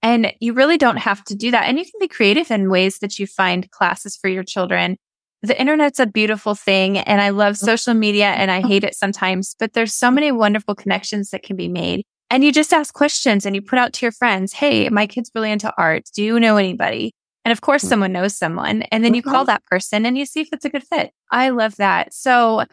And 0.02 0.32
you 0.40 0.52
really 0.52 0.78
don't 0.78 0.98
have 0.98 1.24
to 1.24 1.34
do 1.34 1.50
that. 1.50 1.64
And 1.64 1.78
you 1.78 1.84
can 1.84 1.98
be 2.00 2.08
creative 2.08 2.50
in 2.50 2.70
ways 2.70 2.98
that 3.00 3.18
you 3.18 3.26
find 3.26 3.70
classes 3.70 4.16
for 4.16 4.28
your 4.28 4.44
children. 4.44 4.96
The 5.42 5.58
internet's 5.60 6.00
a 6.00 6.06
beautiful 6.06 6.54
thing 6.54 6.98
and 6.98 7.20
I 7.20 7.28
love 7.30 7.54
mm-hmm. 7.54 7.66
social 7.66 7.94
media 7.94 8.26
and 8.26 8.50
I 8.50 8.66
hate 8.66 8.84
it 8.84 8.94
sometimes, 8.94 9.54
but 9.58 9.74
there's 9.74 9.94
so 9.94 10.10
many 10.10 10.32
wonderful 10.32 10.74
connections 10.74 11.30
that 11.30 11.42
can 11.42 11.56
be 11.56 11.68
made. 11.68 12.04
And 12.30 12.42
you 12.42 12.50
just 12.50 12.72
ask 12.72 12.94
questions 12.94 13.46
and 13.46 13.54
you 13.54 13.62
put 13.62 13.78
out 13.78 13.92
to 13.94 14.06
your 14.06 14.12
friends, 14.12 14.52
Hey, 14.52 14.88
my 14.88 15.06
kid's 15.06 15.30
really 15.34 15.50
into 15.52 15.72
art. 15.76 16.04
Do 16.14 16.24
you 16.24 16.40
know 16.40 16.56
anybody? 16.56 17.12
And 17.46 17.52
of 17.52 17.60
course, 17.60 17.84
mm. 17.84 17.88
someone 17.88 18.10
knows 18.10 18.36
someone. 18.36 18.82
And 18.90 19.04
then 19.04 19.14
you 19.14 19.22
call 19.22 19.44
that 19.44 19.64
person 19.66 20.04
and 20.04 20.18
you 20.18 20.26
see 20.26 20.40
if 20.40 20.48
it's 20.52 20.64
a 20.64 20.68
good 20.68 20.82
fit. 20.82 21.12
I 21.30 21.50
love 21.50 21.76
that. 21.76 22.12
So, 22.12 22.64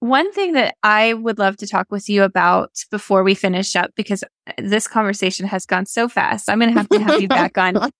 one 0.00 0.32
thing 0.32 0.54
that 0.54 0.74
I 0.82 1.12
would 1.12 1.38
love 1.38 1.58
to 1.58 1.66
talk 1.66 1.88
with 1.90 2.08
you 2.08 2.22
about 2.22 2.70
before 2.90 3.22
we 3.22 3.34
finish 3.34 3.76
up, 3.76 3.90
because 3.94 4.24
this 4.56 4.88
conversation 4.88 5.46
has 5.46 5.66
gone 5.66 5.84
so 5.84 6.08
fast, 6.08 6.48
I'm 6.48 6.58
going 6.60 6.72
to 6.72 6.78
have 6.78 6.88
to 6.88 6.98
have 6.98 7.20
you 7.20 7.28
back 7.42 7.58
on 7.58 7.90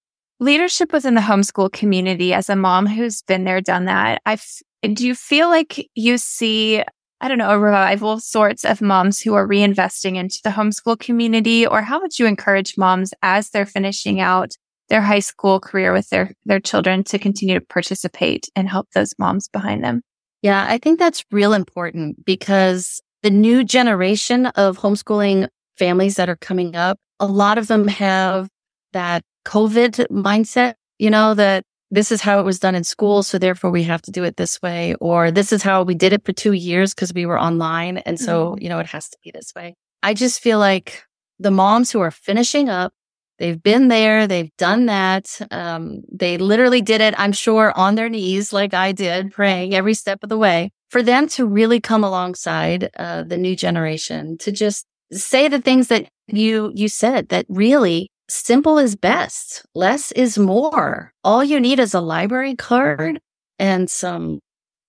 leadership 0.40 0.90
within 0.90 1.14
the 1.14 1.20
homeschool 1.20 1.70
community 1.70 2.32
as 2.32 2.48
a 2.48 2.56
mom 2.56 2.86
who's 2.86 3.20
been 3.20 3.44
there, 3.44 3.60
done 3.60 3.84
that. 3.84 4.22
I 4.24 4.38
do 4.82 5.06
you 5.06 5.14
feel 5.14 5.50
like 5.50 5.86
you 5.94 6.16
see 6.16 6.82
I 7.20 7.28
don't 7.28 7.38
know, 7.38 7.50
a 7.50 7.58
revival 7.58 8.20
sorts 8.20 8.64
of 8.64 8.80
moms 8.80 9.20
who 9.20 9.34
are 9.34 9.46
reinvesting 9.46 10.16
into 10.16 10.40
the 10.42 10.50
homeschool 10.50 10.98
community? 10.98 11.66
Or 11.66 11.82
how 11.82 12.00
would 12.00 12.18
you 12.18 12.26
encourage 12.26 12.78
moms 12.78 13.12
as 13.22 13.50
they're 13.50 13.66
finishing 13.66 14.18
out 14.18 14.56
their 14.92 15.00
high 15.00 15.20
school 15.20 15.58
career 15.58 15.90
with 15.90 16.10
their, 16.10 16.34
their 16.44 16.60
children 16.60 17.02
to 17.02 17.18
continue 17.18 17.58
to 17.58 17.64
participate 17.64 18.46
and 18.54 18.68
help 18.68 18.90
those 18.90 19.14
moms 19.18 19.48
behind 19.48 19.82
them. 19.82 20.02
Yeah, 20.42 20.66
I 20.68 20.76
think 20.76 20.98
that's 20.98 21.24
real 21.32 21.54
important 21.54 22.26
because 22.26 23.00
the 23.22 23.30
new 23.30 23.64
generation 23.64 24.46
of 24.48 24.76
homeschooling 24.76 25.48
families 25.78 26.16
that 26.16 26.28
are 26.28 26.36
coming 26.36 26.76
up, 26.76 26.98
a 27.18 27.24
lot 27.24 27.56
of 27.56 27.68
them 27.68 27.88
have 27.88 28.50
that 28.92 29.22
COVID 29.46 30.08
mindset, 30.10 30.74
you 30.98 31.08
know, 31.08 31.32
that 31.32 31.64
this 31.90 32.12
is 32.12 32.20
how 32.20 32.38
it 32.38 32.44
was 32.44 32.58
done 32.58 32.74
in 32.74 32.84
school. 32.84 33.22
So 33.22 33.38
therefore 33.38 33.70
we 33.70 33.84
have 33.84 34.02
to 34.02 34.10
do 34.10 34.24
it 34.24 34.36
this 34.36 34.60
way. 34.60 34.94
Or 35.00 35.30
this 35.30 35.54
is 35.54 35.62
how 35.62 35.84
we 35.84 35.94
did 35.94 36.12
it 36.12 36.22
for 36.26 36.34
two 36.34 36.52
years 36.52 36.92
because 36.92 37.14
we 37.14 37.24
were 37.24 37.40
online. 37.40 37.96
And 37.96 38.20
so, 38.20 38.50
mm-hmm. 38.50 38.62
you 38.62 38.68
know, 38.68 38.78
it 38.78 38.88
has 38.88 39.08
to 39.08 39.16
be 39.24 39.30
this 39.30 39.54
way. 39.56 39.74
I 40.02 40.12
just 40.12 40.42
feel 40.42 40.58
like 40.58 41.02
the 41.38 41.50
moms 41.50 41.90
who 41.90 42.00
are 42.00 42.10
finishing 42.10 42.68
up 42.68 42.92
They've 43.42 43.60
been 43.60 43.88
there. 43.88 44.28
They've 44.28 44.56
done 44.56 44.86
that. 44.86 45.40
Um, 45.50 46.02
they 46.12 46.38
literally 46.38 46.80
did 46.80 47.00
it, 47.00 47.12
I'm 47.18 47.32
sure, 47.32 47.76
on 47.76 47.96
their 47.96 48.08
knees, 48.08 48.52
like 48.52 48.72
I 48.72 48.92
did, 48.92 49.32
praying 49.32 49.74
every 49.74 49.94
step 49.94 50.20
of 50.22 50.28
the 50.28 50.38
way. 50.38 50.70
For 50.90 51.02
them 51.02 51.26
to 51.30 51.44
really 51.44 51.80
come 51.80 52.04
alongside 52.04 52.88
uh, 52.96 53.24
the 53.24 53.36
new 53.36 53.56
generation, 53.56 54.38
to 54.38 54.52
just 54.52 54.86
say 55.10 55.48
the 55.48 55.60
things 55.60 55.88
that 55.88 56.06
you 56.28 56.70
you 56.76 56.86
said, 56.86 57.30
that 57.30 57.44
really 57.48 58.12
simple 58.28 58.78
is 58.78 58.94
best, 58.94 59.66
less 59.74 60.12
is 60.12 60.38
more. 60.38 61.12
All 61.24 61.42
you 61.42 61.58
need 61.58 61.80
is 61.80 61.94
a 61.94 62.00
library 62.00 62.54
card 62.54 63.18
and 63.58 63.90
some 63.90 64.38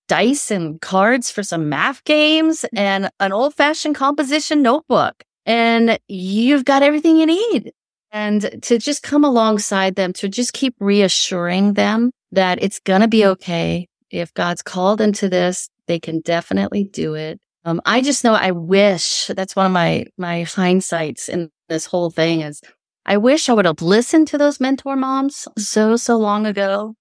dice 0.08 0.52
and 0.52 0.80
cards 0.80 1.32
for 1.32 1.42
some 1.42 1.70
math 1.70 2.04
games 2.04 2.66
and 2.76 3.10
an 3.20 3.32
old 3.32 3.56
fashioned 3.56 3.96
composition 3.96 4.62
notebook. 4.62 5.24
And 5.48 5.98
you've 6.08 6.66
got 6.66 6.84
everything 6.84 7.18
you 7.18 7.26
need 7.26 7.72
and 8.13 8.62
to 8.62 8.78
just 8.78 9.02
come 9.02 9.26
alongside 9.26 9.95
them, 9.95 10.13
to 10.13 10.30
just 10.30 10.54
keep 10.54 10.76
reassuring 10.80 11.73
them 11.73 12.12
that 12.32 12.62
it's 12.62 12.80
going 12.80 13.02
to 13.02 13.08
be 13.08 13.26
okay. 13.26 13.88
If 14.12 14.34
God's 14.36 14.62
called 14.62 15.02
into 15.02 15.28
this, 15.28 15.67
they 15.88 15.99
can 15.99 16.21
definitely 16.21 16.84
do 16.84 17.15
it. 17.15 17.39
Um, 17.65 17.82
I 17.86 18.02
just 18.02 18.23
know 18.23 18.34
I 18.34 18.52
wish 18.52 19.32
that's 19.36 19.56
one 19.56 19.65
of 19.65 19.71
my, 19.71 20.06
my 20.17 20.43
hindsights 20.43 21.28
in 21.28 21.49
this 21.69 21.88
whole 21.88 22.12
thing 22.12 22.41
is 22.41 22.62
I 23.06 23.17
wish 23.17 23.49
I 23.49 23.54
would 23.54 23.65
have 23.65 23.82
listened 23.82 24.28
to 24.30 24.38
those 24.38 24.60
mentor 24.60 24.95
moms 24.95 25.47
so, 25.58 25.95
so 25.95 26.17
long 26.17 26.45
ago 26.45 26.93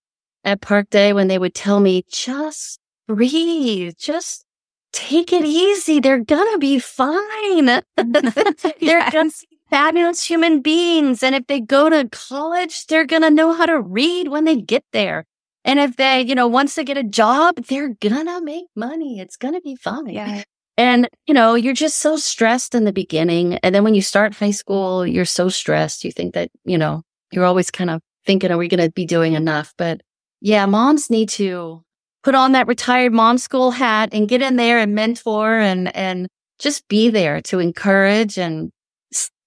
at 0.45 0.63
Park 0.63 0.89
Day 0.89 1.13
when 1.13 1.29
they 1.29 1.39
would 1.39 1.55
tell 1.55 1.79
me, 1.79 2.05
just 2.11 2.81
breathe, 3.07 3.95
just 3.99 4.45
take 4.93 5.33
it 5.33 5.45
easy. 5.45 6.01
They're 6.01 6.25
gonna 6.25 6.59
be 6.59 6.79
fine. 6.79 7.67
They're 7.67 7.83
yes. 8.81 9.13
gonna 9.13 9.31
fabulous 9.73 10.23
human 10.23 10.61
beings. 10.61 11.23
And 11.23 11.35
if 11.35 11.47
they 11.47 11.59
go 11.59 11.89
to 11.89 12.07
college, 12.11 12.87
they're 12.87 13.07
going 13.07 13.23
to 13.23 13.31
know 13.31 13.55
how 13.55 13.65
to 13.65 13.81
read 13.81 14.29
when 14.29 14.45
they 14.45 14.57
get 14.57 14.85
there. 14.93 15.25
And 15.65 15.81
if 15.81 15.97
they, 15.97 16.21
you 16.21 16.35
know, 16.35 16.47
once 16.47 16.75
they 16.75 16.85
get 16.85 16.99
a 16.99 17.03
job, 17.03 17.57
they're 17.57 17.95
going 18.01 18.27
to 18.27 18.41
make 18.43 18.67
money. 18.77 19.19
It's 19.19 19.37
going 19.37 19.55
to 19.55 19.63
be 19.63 19.75
fun. 19.77 20.09
Yeah. 20.09 20.43
And, 20.77 21.09
you 21.27 21.33
know, 21.33 21.55
you're 21.55 21.73
just 21.73 21.99
so 21.99 22.17
stressed 22.17 22.75
in 22.75 22.85
the 22.85 22.93
beginning. 22.93 23.55
And 23.63 23.75
then 23.75 23.83
when 23.83 23.95
you 23.95 24.03
start 24.03 24.35
high 24.35 24.51
school, 24.51 25.07
you're 25.07 25.25
so 25.25 25.49
stressed. 25.49 26.05
You 26.05 26.13
think 26.13 26.35
that, 26.35 26.51
you 26.65 26.77
know, 26.77 27.03
you're 27.33 27.45
always 27.45 27.71
kind 27.71 27.89
of 27.89 28.01
thinking, 28.27 28.51
are 28.51 28.59
we 28.59 28.69
going 28.69 28.85
to 28.85 28.91
be 28.91 29.07
doing 29.07 29.33
enough? 29.33 29.73
But 29.79 30.03
yeah, 30.41 30.67
moms 30.67 31.09
need 31.09 31.31
to 31.31 31.83
put 32.23 32.35
on 32.35 32.53
that 32.53 32.67
retired 32.67 33.13
mom 33.13 33.39
school 33.39 33.71
hat 33.71 34.11
and 34.13 34.29
get 34.29 34.43
in 34.43 34.57
there 34.57 34.79
and 34.79 34.95
mentor 34.95 35.59
and, 35.59 35.95
and 35.97 36.29
just 36.59 36.87
be 36.89 37.09
there 37.09 37.41
to 37.43 37.59
encourage 37.59 38.37
and 38.39 38.71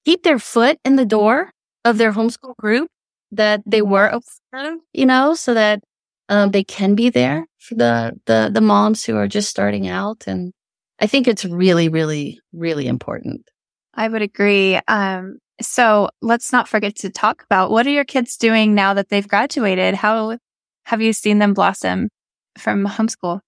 keep 0.05 0.23
their 0.23 0.39
foot 0.39 0.77
in 0.85 0.95
the 0.95 1.05
door 1.05 1.51
of 1.83 1.97
their 1.97 2.13
homeschool 2.13 2.55
group 2.57 2.87
that 3.31 3.61
they 3.65 3.81
were 3.81 4.05
a 4.05 4.21
part 4.51 4.73
of, 4.73 4.79
you 4.93 5.05
know, 5.05 5.33
so 5.33 5.53
that 5.53 5.81
um, 6.29 6.51
they 6.51 6.63
can 6.63 6.95
be 6.95 7.09
there 7.09 7.45
for 7.59 7.75
the, 7.75 8.13
the, 8.25 8.49
the 8.53 8.61
moms 8.61 9.03
who 9.03 9.17
are 9.17 9.27
just 9.27 9.49
starting 9.49 9.87
out. 9.87 10.23
And 10.27 10.53
I 10.99 11.07
think 11.07 11.27
it's 11.27 11.45
really, 11.45 11.89
really, 11.89 12.39
really 12.53 12.87
important. 12.87 13.49
I 13.93 14.07
would 14.07 14.21
agree. 14.21 14.79
Um, 14.87 15.39
so 15.61 16.09
let's 16.21 16.51
not 16.51 16.67
forget 16.67 16.95
to 16.97 17.09
talk 17.09 17.43
about 17.43 17.71
what 17.71 17.87
are 17.87 17.91
your 17.91 18.05
kids 18.05 18.37
doing 18.37 18.75
now 18.75 18.93
that 18.93 19.09
they've 19.09 19.27
graduated? 19.27 19.95
How 19.95 20.37
have 20.85 21.01
you 21.01 21.13
seen 21.13 21.39
them 21.39 21.53
blossom 21.53 22.09
from 22.57 22.85
homeschool? 22.85 23.39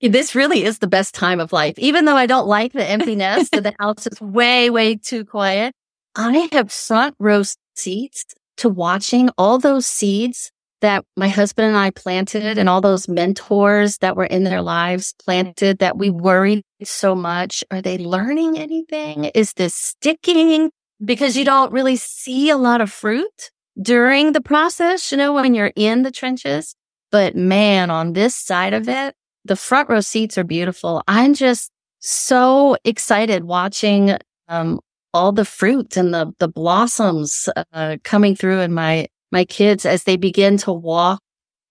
This 0.00 0.34
really 0.34 0.64
is 0.64 0.78
the 0.78 0.88
best 0.88 1.14
time 1.14 1.38
of 1.38 1.52
life. 1.52 1.78
Even 1.78 2.04
though 2.04 2.16
I 2.16 2.26
don't 2.26 2.48
like 2.48 2.72
the 2.72 2.84
emptiness, 2.84 3.48
the 3.50 3.72
house 3.78 4.06
is 4.08 4.20
way, 4.20 4.68
way 4.68 4.96
too 4.96 5.24
quiet. 5.24 5.72
I 6.14 6.48
have 6.52 6.70
front 6.70 7.14
row 7.18 7.42
seats 7.74 8.24
to 8.58 8.68
watching 8.68 9.30
all 9.38 9.58
those 9.58 9.86
seeds 9.86 10.52
that 10.82 11.04
my 11.16 11.28
husband 11.28 11.68
and 11.68 11.76
I 11.76 11.90
planted 11.90 12.58
and 12.58 12.68
all 12.68 12.80
those 12.80 13.08
mentors 13.08 13.98
that 13.98 14.16
were 14.16 14.24
in 14.24 14.44
their 14.44 14.60
lives 14.60 15.14
planted 15.24 15.78
that 15.78 15.96
we 15.96 16.10
worried 16.10 16.64
so 16.82 17.14
much. 17.14 17.64
Are 17.70 17.80
they 17.80 17.98
learning 17.98 18.58
anything? 18.58 19.26
Is 19.26 19.54
this 19.54 19.74
sticking? 19.74 20.70
Because 21.02 21.36
you 21.36 21.44
don't 21.44 21.72
really 21.72 21.96
see 21.96 22.50
a 22.50 22.56
lot 22.56 22.80
of 22.80 22.92
fruit 22.92 23.50
during 23.80 24.32
the 24.32 24.40
process, 24.40 25.10
you 25.10 25.18
know, 25.18 25.32
when 25.32 25.54
you're 25.54 25.72
in 25.74 26.02
the 26.02 26.10
trenches. 26.10 26.74
But 27.10 27.34
man, 27.36 27.90
on 27.90 28.12
this 28.12 28.36
side 28.36 28.74
of 28.74 28.88
it, 28.88 29.14
the 29.44 29.56
front 29.56 29.88
row 29.88 30.00
seats 30.00 30.36
are 30.36 30.44
beautiful. 30.44 31.02
I'm 31.08 31.34
just 31.34 31.70
so 32.00 32.76
excited 32.84 33.44
watching 33.44 34.16
um, 34.48 34.80
all 35.14 35.32
the 35.32 35.44
fruit 35.44 35.96
and 35.96 36.12
the 36.12 36.32
the 36.38 36.48
blossoms 36.48 37.48
uh, 37.72 37.96
coming 38.02 38.34
through 38.34 38.60
in 38.60 38.72
my 38.72 39.08
my 39.30 39.44
kids 39.44 39.84
as 39.84 40.04
they 40.04 40.16
begin 40.16 40.58
to 40.58 40.72
walk 40.72 41.20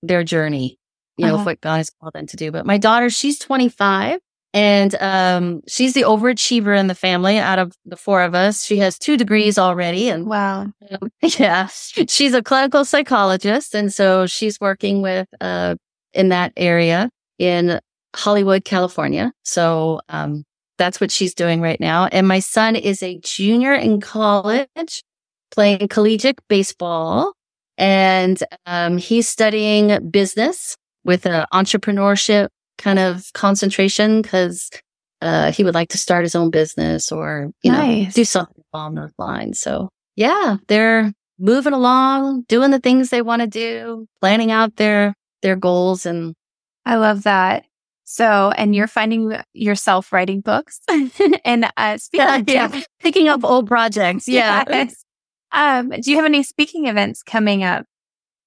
their 0.01 0.23
journey. 0.23 0.77
You 1.17 1.27
know, 1.27 1.35
uh-huh. 1.35 1.43
what 1.43 1.61
God 1.61 1.77
has 1.77 1.91
called 1.91 2.13
them 2.13 2.25
to 2.27 2.37
do. 2.37 2.51
But 2.51 2.65
my 2.65 2.79
daughter, 2.79 3.09
she's 3.09 3.37
25 3.37 4.19
And 4.53 4.95
um, 4.95 5.61
she's 5.67 5.93
the 5.93 6.01
overachiever 6.01 6.75
in 6.75 6.87
the 6.87 6.95
family 6.95 7.37
out 7.37 7.59
of 7.59 7.73
the 7.85 7.97
four 7.97 8.23
of 8.23 8.33
us. 8.33 8.65
She 8.65 8.77
has 8.77 8.97
two 8.97 9.17
degrees 9.17 9.59
already. 9.59 10.09
And 10.09 10.25
wow. 10.25 10.61
Um, 10.89 11.11
yeah, 11.21 11.67
she's 11.67 12.33
a 12.33 12.41
clinical 12.41 12.85
psychologist. 12.85 13.75
And 13.75 13.93
so 13.93 14.25
she's 14.25 14.59
working 14.59 15.03
with, 15.03 15.27
uh, 15.39 15.75
in 16.13 16.29
that 16.29 16.53
area 16.57 17.09
in 17.37 17.79
Hollywood, 18.15 18.65
California. 18.65 19.31
So, 19.43 20.01
um, 20.09 20.43
that's 20.81 20.99
what 20.99 21.11
she's 21.11 21.35
doing 21.35 21.61
right 21.61 21.79
now. 21.79 22.07
And 22.07 22.27
my 22.27 22.39
son 22.39 22.75
is 22.75 23.03
a 23.03 23.19
junior 23.19 23.71
in 23.71 24.01
college 24.01 25.03
playing 25.51 25.87
collegiate 25.89 26.39
baseball 26.47 27.33
and, 27.77 28.41
um, 28.65 28.97
he's 28.97 29.29
studying 29.29 30.09
business 30.09 30.75
with 31.03 31.27
an 31.27 31.45
entrepreneurship 31.53 32.47
kind 32.79 32.97
of 32.97 33.31
concentration 33.33 34.23
because 34.23 34.71
uh, 35.21 35.51
he 35.51 35.63
would 35.63 35.75
like 35.75 35.89
to 35.89 35.99
start 35.99 36.23
his 36.23 36.33
own 36.33 36.49
business 36.49 37.11
or 37.11 37.51
you 37.61 37.71
nice. 37.71 38.07
know 38.07 38.11
do 38.13 38.25
something 38.25 38.63
along 38.73 38.95
those 38.95 39.13
lines. 39.19 39.59
So 39.59 39.89
yeah, 40.15 40.57
they're 40.67 41.13
moving 41.37 41.73
along, 41.73 42.45
doing 42.47 42.71
the 42.71 42.79
things 42.79 43.09
they 43.09 43.21
want 43.21 43.43
to 43.43 43.47
do, 43.47 44.07
planning 44.19 44.49
out 44.49 44.77
their 44.77 45.13
their 45.43 45.55
goals, 45.55 46.07
and 46.07 46.33
I 46.85 46.95
love 46.95 47.23
that. 47.23 47.65
So, 48.11 48.51
and 48.57 48.75
you're 48.75 48.87
finding 48.87 49.37
yourself 49.53 50.11
writing 50.11 50.41
books 50.41 50.81
and 51.45 51.71
uh, 51.77 51.97
speaking, 51.97 52.43
yeah, 52.45 52.81
picking 52.99 53.29
up 53.29 53.45
old 53.45 53.67
projects. 53.67 54.27
Yeah. 54.27 54.65
Yes. 54.67 55.05
Um, 55.53 55.91
do 55.91 56.11
you 56.11 56.17
have 56.17 56.25
any 56.25 56.43
speaking 56.43 56.87
events 56.87 57.23
coming 57.23 57.63
up 57.63 57.85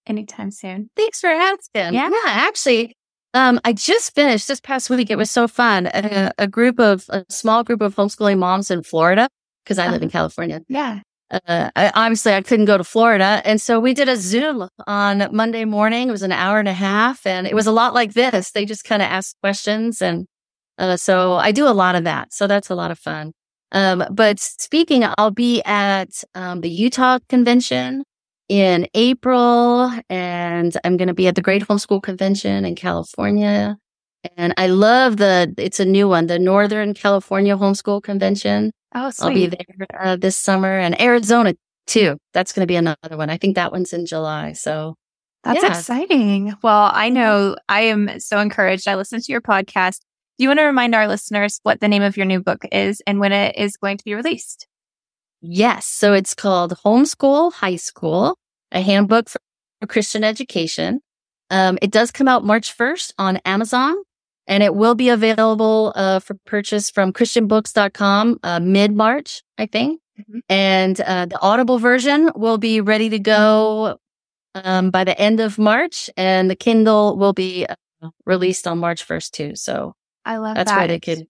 anytime 0.06 0.50
soon? 0.50 0.90
Thanks 0.96 1.18
for 1.18 1.28
asking. 1.30 1.94
Yeah, 1.94 2.10
yeah 2.10 2.24
actually, 2.26 2.94
um, 3.32 3.58
I 3.64 3.72
just 3.72 4.14
finished 4.14 4.48
this 4.48 4.60
past 4.60 4.90
week. 4.90 5.08
It 5.08 5.16
was 5.16 5.30
so 5.30 5.48
fun. 5.48 5.86
A, 5.86 6.30
a 6.36 6.46
group 6.46 6.78
of 6.78 7.06
a 7.08 7.24
small 7.30 7.64
group 7.64 7.80
of 7.80 7.94
homeschooling 7.94 8.36
moms 8.36 8.70
in 8.70 8.82
Florida 8.82 9.30
because 9.64 9.78
I 9.78 9.86
live 9.86 10.02
in 10.02 10.08
uh-huh. 10.08 10.18
California. 10.18 10.60
Yeah. 10.68 11.00
Uh, 11.46 11.70
I, 11.74 11.90
obviously, 11.94 12.32
I 12.32 12.42
couldn't 12.42 12.66
go 12.66 12.78
to 12.78 12.84
Florida, 12.84 13.42
and 13.44 13.60
so 13.60 13.80
we 13.80 13.94
did 13.94 14.08
a 14.08 14.16
Zoom 14.16 14.68
on 14.86 15.28
Monday 15.32 15.64
morning. 15.64 16.08
It 16.08 16.12
was 16.12 16.22
an 16.22 16.32
hour 16.32 16.58
and 16.58 16.68
a 16.68 16.72
half, 16.72 17.26
and 17.26 17.46
it 17.46 17.54
was 17.54 17.66
a 17.66 17.72
lot 17.72 17.94
like 17.94 18.14
this. 18.14 18.52
They 18.52 18.64
just 18.64 18.84
kind 18.84 19.02
of 19.02 19.06
asked 19.06 19.36
questions, 19.42 20.00
and 20.00 20.26
uh, 20.78 20.96
so 20.96 21.34
I 21.34 21.52
do 21.52 21.66
a 21.66 21.74
lot 21.74 21.96
of 21.96 22.04
that. 22.04 22.32
So 22.32 22.46
that's 22.46 22.70
a 22.70 22.74
lot 22.74 22.90
of 22.90 22.98
fun. 22.98 23.32
Um, 23.72 24.04
but 24.10 24.38
speaking, 24.38 25.04
I'll 25.18 25.32
be 25.32 25.60
at 25.62 26.22
um, 26.34 26.60
the 26.60 26.70
Utah 26.70 27.18
convention 27.28 28.04
in 28.48 28.86
April 28.94 29.90
and 30.08 30.76
I'm 30.84 30.96
going 30.96 31.08
to 31.08 31.14
be 31.14 31.26
at 31.26 31.34
the 31.34 31.42
Great 31.42 31.62
Homeschool 31.62 32.02
Convention 32.02 32.64
in 32.64 32.74
California. 32.74 33.76
And 34.36 34.54
I 34.56 34.68
love 34.68 35.16
the, 35.16 35.52
it's 35.58 35.80
a 35.80 35.84
new 35.84 36.08
one, 36.08 36.26
the 36.26 36.38
Northern 36.38 36.94
California 36.94 37.56
Homeschool 37.56 38.02
Convention. 38.02 38.70
Oh, 38.94 39.10
sweet. 39.10 39.26
I'll 39.26 39.34
be 39.34 39.46
there 39.48 39.86
uh, 40.00 40.16
this 40.16 40.36
summer 40.36 40.78
and 40.78 41.00
Arizona 41.00 41.54
too. 41.86 42.16
That's 42.32 42.52
going 42.52 42.62
to 42.62 42.70
be 42.70 42.76
another 42.76 43.16
one. 43.16 43.30
I 43.30 43.36
think 43.36 43.56
that 43.56 43.72
one's 43.72 43.92
in 43.92 44.06
July. 44.06 44.52
So 44.52 44.94
that's 45.42 45.62
yeah. 45.62 45.76
exciting. 45.76 46.54
Well, 46.62 46.90
I 46.92 47.08
know 47.08 47.56
I 47.68 47.82
am 47.82 48.20
so 48.20 48.38
encouraged. 48.38 48.88
I 48.88 48.94
listened 48.94 49.24
to 49.24 49.32
your 49.32 49.42
podcast. 49.42 50.00
Do 50.38 50.44
you 50.44 50.48
want 50.48 50.60
to 50.60 50.64
remind 50.64 50.94
our 50.94 51.06
listeners 51.06 51.60
what 51.62 51.80
the 51.80 51.88
name 51.88 52.02
of 52.02 52.16
your 52.16 52.26
new 52.26 52.40
book 52.40 52.64
is 52.72 53.02
and 53.06 53.20
when 53.20 53.32
it 53.32 53.56
is 53.56 53.76
going 53.76 53.98
to 53.98 54.04
be 54.04 54.14
released? 54.14 54.66
Yes. 55.40 55.86
So 55.86 56.14
it's 56.14 56.34
called 56.34 56.72
Homeschool 56.84 57.52
High 57.52 57.76
School, 57.76 58.38
a 58.72 58.80
handbook 58.80 59.28
for 59.28 59.38
Christian 59.86 60.24
education. 60.24 61.00
Um, 61.50 61.78
it 61.82 61.90
does 61.90 62.10
come 62.10 62.26
out 62.26 62.44
March 62.44 62.76
1st 62.76 63.12
on 63.18 63.36
Amazon 63.44 63.94
and 64.46 64.62
it 64.62 64.74
will 64.74 64.94
be 64.94 65.08
available 65.08 65.92
uh, 65.94 66.18
for 66.18 66.34
purchase 66.46 66.90
from 66.90 67.12
christianbooks.com 67.12 68.38
uh, 68.42 68.60
mid 68.60 68.92
March, 68.92 69.42
I 69.58 69.66
think. 69.66 70.00
Mm-hmm. 70.20 70.38
And 70.48 71.00
uh, 71.00 71.26
the 71.26 71.40
Audible 71.40 71.78
version 71.78 72.30
will 72.36 72.58
be 72.58 72.80
ready 72.80 73.08
to 73.08 73.18
go 73.18 73.98
um, 74.54 74.90
by 74.90 75.02
the 75.02 75.18
end 75.20 75.40
of 75.40 75.58
March, 75.58 76.08
and 76.16 76.48
the 76.48 76.54
Kindle 76.54 77.16
will 77.16 77.32
be 77.32 77.66
uh, 77.66 77.74
released 78.24 78.68
on 78.68 78.78
March 78.78 79.06
1st 79.06 79.30
too. 79.32 79.56
So 79.56 79.94
I 80.24 80.36
love 80.36 80.54
that. 80.54 80.66
that's 80.66 80.70
that. 80.70 80.78
why 80.78 80.86
they 80.86 81.00
could 81.00 81.26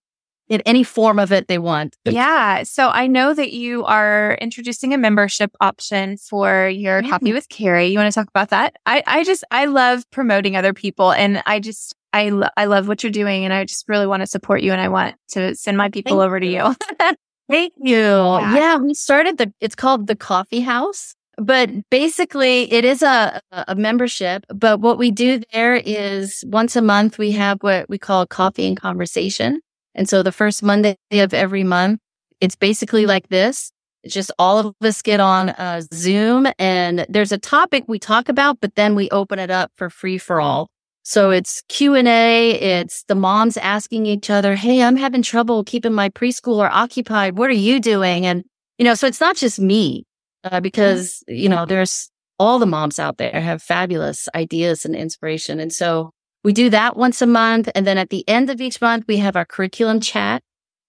in 0.47 0.61
any 0.61 0.83
form 0.83 1.19
of 1.19 1.31
it 1.31 1.47
they 1.47 1.57
want. 1.57 1.95
Yeah. 2.05 2.63
So 2.63 2.89
I 2.89 3.07
know 3.07 3.33
that 3.33 3.51
you 3.51 3.83
are 3.85 4.37
introducing 4.39 4.93
a 4.93 4.97
membership 4.97 5.51
option 5.59 6.17
for 6.17 6.69
your 6.69 7.01
yeah. 7.01 7.09
Coffee 7.09 7.33
with 7.33 7.49
Carrie. 7.49 7.87
You 7.87 7.97
want 7.97 8.13
to 8.13 8.19
talk 8.19 8.27
about 8.27 8.49
that? 8.49 8.75
I, 8.85 9.01
I 9.07 9.23
just, 9.23 9.43
I 9.49 9.65
love 9.65 10.09
promoting 10.11 10.55
other 10.55 10.73
people 10.73 11.11
and 11.11 11.41
I 11.45 11.59
just, 11.59 11.95
I, 12.15 12.29
lo- 12.29 12.47
I 12.55 12.63
love 12.63 12.87
what 12.87 13.03
you're 13.03 13.11
doing 13.11 13.43
and 13.43 13.53
I 13.53 13.65
just 13.65 13.89
really 13.89 14.07
want 14.07 14.21
to 14.21 14.27
support 14.27 14.61
you 14.61 14.71
and 14.71 14.79
I 14.79 14.87
want 14.87 15.15
to 15.31 15.53
send 15.53 15.75
my 15.77 15.89
people 15.89 16.17
Thank 16.17 16.25
over 16.25 16.37
you. 16.37 16.61
to 16.61 16.77
you. 17.01 17.13
Thank 17.49 17.73
you. 17.77 17.97
Yeah. 17.97 18.55
yeah. 18.55 18.77
We 18.77 18.93
started 18.93 19.37
the, 19.37 19.53
it's 19.59 19.75
called 19.75 20.07
the 20.07 20.15
Coffee 20.15 20.61
House. 20.61 21.13
But 21.37 21.69
basically, 21.89 22.71
it 22.71 22.85
is 22.85 23.03
a, 23.03 23.41
a 23.51 23.75
membership. 23.75 24.45
But 24.47 24.79
what 24.79 24.97
we 24.97 25.11
do 25.11 25.41
there 25.51 25.75
is 25.75 26.45
once 26.47 26.77
a 26.77 26.81
month, 26.81 27.17
we 27.17 27.31
have 27.31 27.57
what 27.59 27.89
we 27.89 27.97
call 27.97 28.25
coffee 28.25 28.65
and 28.65 28.79
conversation. 28.79 29.59
And 29.93 30.07
so 30.07 30.23
the 30.23 30.31
first 30.31 30.63
Monday 30.63 30.95
of 31.11 31.33
every 31.33 31.65
month, 31.65 31.99
it's 32.39 32.55
basically 32.55 33.05
like 33.05 33.27
this. 33.27 33.73
It's 34.03 34.13
just 34.13 34.31
all 34.39 34.59
of 34.59 34.75
us 34.81 35.01
get 35.01 35.19
on 35.19 35.49
uh, 35.49 35.81
Zoom 35.93 36.47
and 36.57 37.05
there's 37.09 37.33
a 37.33 37.37
topic 37.37 37.83
we 37.87 37.99
talk 37.99 38.29
about, 38.29 38.61
but 38.61 38.75
then 38.75 38.95
we 38.95 39.09
open 39.09 39.37
it 39.37 39.51
up 39.51 39.71
for 39.75 39.89
free 39.89 40.17
for 40.17 40.39
all. 40.39 40.69
So 41.07 41.29
it's 41.29 41.61
Q 41.69 41.93
and 41.93 42.07
A. 42.07 42.53
It's 42.53 43.03
the 43.03 43.13
moms 43.13 43.57
asking 43.57 44.07
each 44.07 44.31
other, 44.31 44.55
Hey, 44.55 44.81
I'm 44.81 44.95
having 44.95 45.21
trouble 45.21 45.63
keeping 45.63 45.93
my 45.93 46.09
preschooler 46.09 46.67
occupied. 46.71 47.37
What 47.37 47.51
are 47.51 47.53
you 47.53 47.79
doing? 47.79 48.25
And, 48.25 48.43
you 48.79 48.85
know, 48.85 48.95
so 48.95 49.05
it's 49.05 49.21
not 49.21 49.35
just 49.35 49.59
me, 49.59 50.03
uh, 50.43 50.59
because, 50.61 51.23
you 51.27 51.47
know, 51.47 51.63
there's 51.67 52.09
all 52.39 52.57
the 52.57 52.65
moms 52.65 52.97
out 52.97 53.17
there 53.17 53.39
have 53.39 53.61
fabulous 53.61 54.27
ideas 54.33 54.83
and 54.83 54.95
inspiration. 54.95 55.59
And 55.59 55.71
so 55.71 56.09
we 56.43 56.53
do 56.53 56.71
that 56.71 56.97
once 56.97 57.21
a 57.21 57.27
month. 57.27 57.69
And 57.75 57.85
then 57.85 57.99
at 57.99 58.09
the 58.09 58.27
end 58.27 58.49
of 58.49 58.59
each 58.59 58.81
month, 58.81 59.05
we 59.07 59.17
have 59.17 59.35
our 59.35 59.45
curriculum 59.45 59.99
chat. 59.99 60.41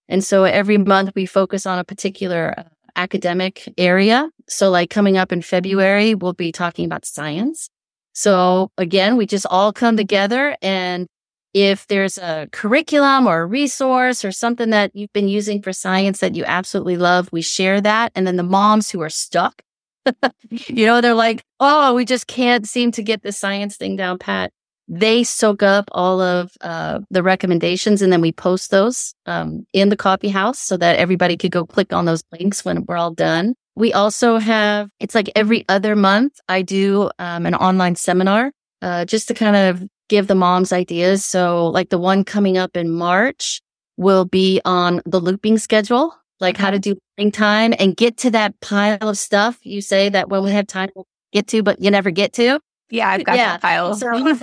And 0.09 0.23
so 0.23 0.45
every 0.45 0.79
month 0.79 1.11
we 1.15 1.27
focus 1.27 1.67
on 1.67 1.77
a 1.77 1.83
particular 1.83 2.55
uh, 2.57 2.63
academic 2.95 3.71
area. 3.77 4.31
So 4.49 4.71
like 4.71 4.89
coming 4.89 5.15
up 5.15 5.31
in 5.31 5.43
February, 5.43 6.15
we'll 6.15 6.33
be 6.33 6.51
talking 6.51 6.85
about 6.85 7.05
science. 7.05 7.69
So 8.17 8.71
again, 8.79 9.15
we 9.15 9.27
just 9.27 9.45
all 9.47 9.71
come 9.71 9.95
together 9.95 10.57
and 10.63 11.05
if 11.53 11.85
there's 11.85 12.17
a 12.17 12.47
curriculum 12.51 13.27
or 13.27 13.41
a 13.41 13.45
resource 13.45 14.25
or 14.25 14.31
something 14.31 14.71
that 14.71 14.89
you've 14.95 15.13
been 15.13 15.27
using 15.27 15.61
for 15.61 15.71
science 15.71 16.19
that 16.21 16.33
you 16.33 16.43
absolutely 16.43 16.97
love, 16.97 17.29
we 17.31 17.43
share 17.43 17.79
that. 17.79 18.11
And 18.15 18.25
then 18.25 18.35
the 18.35 18.41
moms 18.41 18.89
who 18.89 19.01
are 19.01 19.09
stuck, 19.09 19.61
you 20.49 20.87
know, 20.87 20.99
they're 20.99 21.13
like, 21.13 21.43
Oh, 21.59 21.93
we 21.93 22.05
just 22.05 22.25
can't 22.25 22.67
seem 22.67 22.91
to 22.93 23.03
get 23.03 23.21
the 23.21 23.31
science 23.31 23.77
thing 23.77 23.95
down 23.95 24.17
pat 24.17 24.51
they 24.87 25.23
soak 25.23 25.61
up 25.61 25.89
all 25.91 26.21
of 26.21 26.51
uh, 26.61 26.99
the 27.09 27.21
recommendations 27.21 28.01
and 28.01 28.11
then 28.11 28.21
we 28.21 28.31
post 28.31 28.71
those 28.71 29.13
um, 29.25 29.65
in 29.73 29.89
the 29.89 29.97
coffee 29.97 30.29
house 30.29 30.59
so 30.59 30.77
that 30.77 30.97
everybody 30.97 31.35
could 31.35 31.51
go 31.51 31.65
click 31.65 31.91
on 31.91 32.05
those 32.05 32.23
links 32.31 32.63
when 32.63 32.85
we're 32.85 32.95
all 32.95 33.11
done. 33.11 33.53
We 33.77 33.93
also 33.93 34.39
have, 34.39 34.89
it's 34.99 35.13
like 35.13 35.29
every 35.35 35.63
other 35.69 35.95
month, 35.95 36.39
I 36.49 36.63
do 36.63 37.11
um, 37.19 37.45
an 37.45 37.53
online 37.53 37.95
seminar 37.95 38.51
uh, 38.81 39.05
just 39.05 39.27
to 39.27 39.35
kind 39.35 39.55
of 39.55 39.87
give 40.09 40.25
the 40.25 40.33
moms 40.33 40.73
ideas. 40.73 41.23
So, 41.23 41.67
like 41.67 41.89
the 41.89 41.99
one 41.99 42.23
coming 42.23 42.57
up 42.57 42.75
in 42.75 42.89
March 42.89 43.61
will 43.95 44.25
be 44.25 44.59
on 44.65 45.01
the 45.05 45.19
looping 45.19 45.59
schedule, 45.59 46.15
like 46.39 46.57
how 46.57 46.71
to 46.71 46.79
do 46.79 46.95
looping 47.19 47.31
time 47.31 47.71
and 47.77 47.95
get 47.95 48.17
to 48.17 48.31
that 48.31 48.59
pile 48.61 48.97
of 49.09 49.17
stuff 49.17 49.59
you 49.61 49.81
say 49.81 50.09
that 50.09 50.27
when 50.27 50.43
we 50.43 50.49
have 50.51 50.65
time, 50.65 50.89
we'll 50.95 51.05
get 51.31 51.45
to, 51.49 51.61
but 51.61 51.79
you 51.79 51.91
never 51.91 52.09
get 52.09 52.33
to. 52.33 52.59
Yeah, 52.89 53.09
I've 53.09 53.25
got 53.25 53.37
yeah. 53.37 53.57
that 53.57 53.61
file. 53.61 53.93
So, 53.93 54.35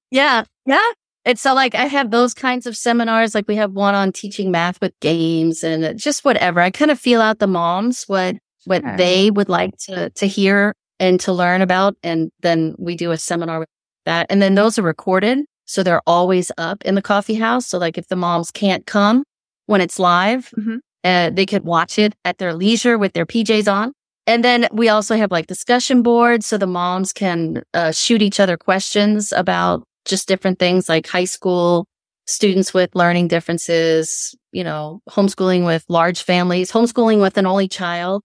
yeah. 0.10 0.42
Yeah. 0.66 0.90
It's 1.24 1.42
so 1.42 1.54
like 1.54 1.76
I 1.76 1.84
have 1.84 2.10
those 2.10 2.34
kinds 2.34 2.66
of 2.66 2.76
seminars. 2.76 3.36
Like 3.36 3.46
we 3.46 3.54
have 3.54 3.70
one 3.70 3.94
on 3.94 4.10
teaching 4.10 4.50
math 4.50 4.80
with 4.80 4.98
games 4.98 5.62
and 5.62 5.96
just 5.96 6.24
whatever. 6.24 6.60
I 6.60 6.70
kind 6.70 6.90
of 6.90 6.98
feel 6.98 7.20
out 7.20 7.38
the 7.38 7.46
moms 7.46 8.02
what 8.08 8.34
what 8.64 8.82
sure. 8.82 8.96
they 8.96 9.30
would 9.30 9.48
like 9.48 9.76
to 9.86 10.10
to 10.10 10.26
hear 10.26 10.74
and 11.00 11.18
to 11.20 11.32
learn 11.32 11.60
about, 11.60 11.96
and 12.02 12.30
then 12.40 12.74
we 12.78 12.96
do 12.96 13.10
a 13.10 13.16
seminar 13.16 13.58
with 13.58 13.68
that. 14.06 14.26
And 14.30 14.40
then 14.40 14.54
those 14.54 14.78
are 14.78 14.82
recorded, 14.82 15.40
so 15.64 15.82
they're 15.82 16.02
always 16.06 16.52
up 16.58 16.82
in 16.84 16.94
the 16.94 17.02
coffee 17.02 17.34
house. 17.34 17.66
So 17.66 17.78
like 17.78 17.98
if 17.98 18.08
the 18.08 18.16
moms 18.16 18.50
can't 18.50 18.86
come 18.86 19.24
when 19.66 19.80
it's 19.80 19.98
live, 19.98 20.50
mm-hmm. 20.56 20.76
uh, 21.02 21.30
they 21.30 21.46
could 21.46 21.64
watch 21.64 21.98
it 21.98 22.14
at 22.24 22.38
their 22.38 22.54
leisure 22.54 22.98
with 22.98 23.12
their 23.12 23.26
PJs 23.26 23.72
on. 23.72 23.92
And 24.26 24.42
then 24.42 24.68
we 24.72 24.88
also 24.88 25.16
have 25.16 25.30
like 25.30 25.46
discussion 25.46 26.02
boards 26.02 26.46
so 26.46 26.56
the 26.56 26.66
moms 26.66 27.12
can 27.12 27.62
uh, 27.74 27.92
shoot 27.92 28.22
each 28.22 28.40
other 28.40 28.56
questions 28.56 29.32
about 29.32 29.84
just 30.04 30.28
different 30.28 30.58
things 30.58 30.88
like 30.88 31.06
high 31.06 31.24
school 31.24 31.86
students 32.26 32.72
with 32.72 32.94
learning 32.94 33.28
differences, 33.28 34.34
you 34.52 34.64
know, 34.64 35.00
homeschooling 35.10 35.66
with 35.66 35.84
large 35.88 36.22
families, 36.22 36.72
homeschooling 36.72 37.20
with 37.20 37.36
an 37.36 37.46
only 37.46 37.68
child. 37.68 38.22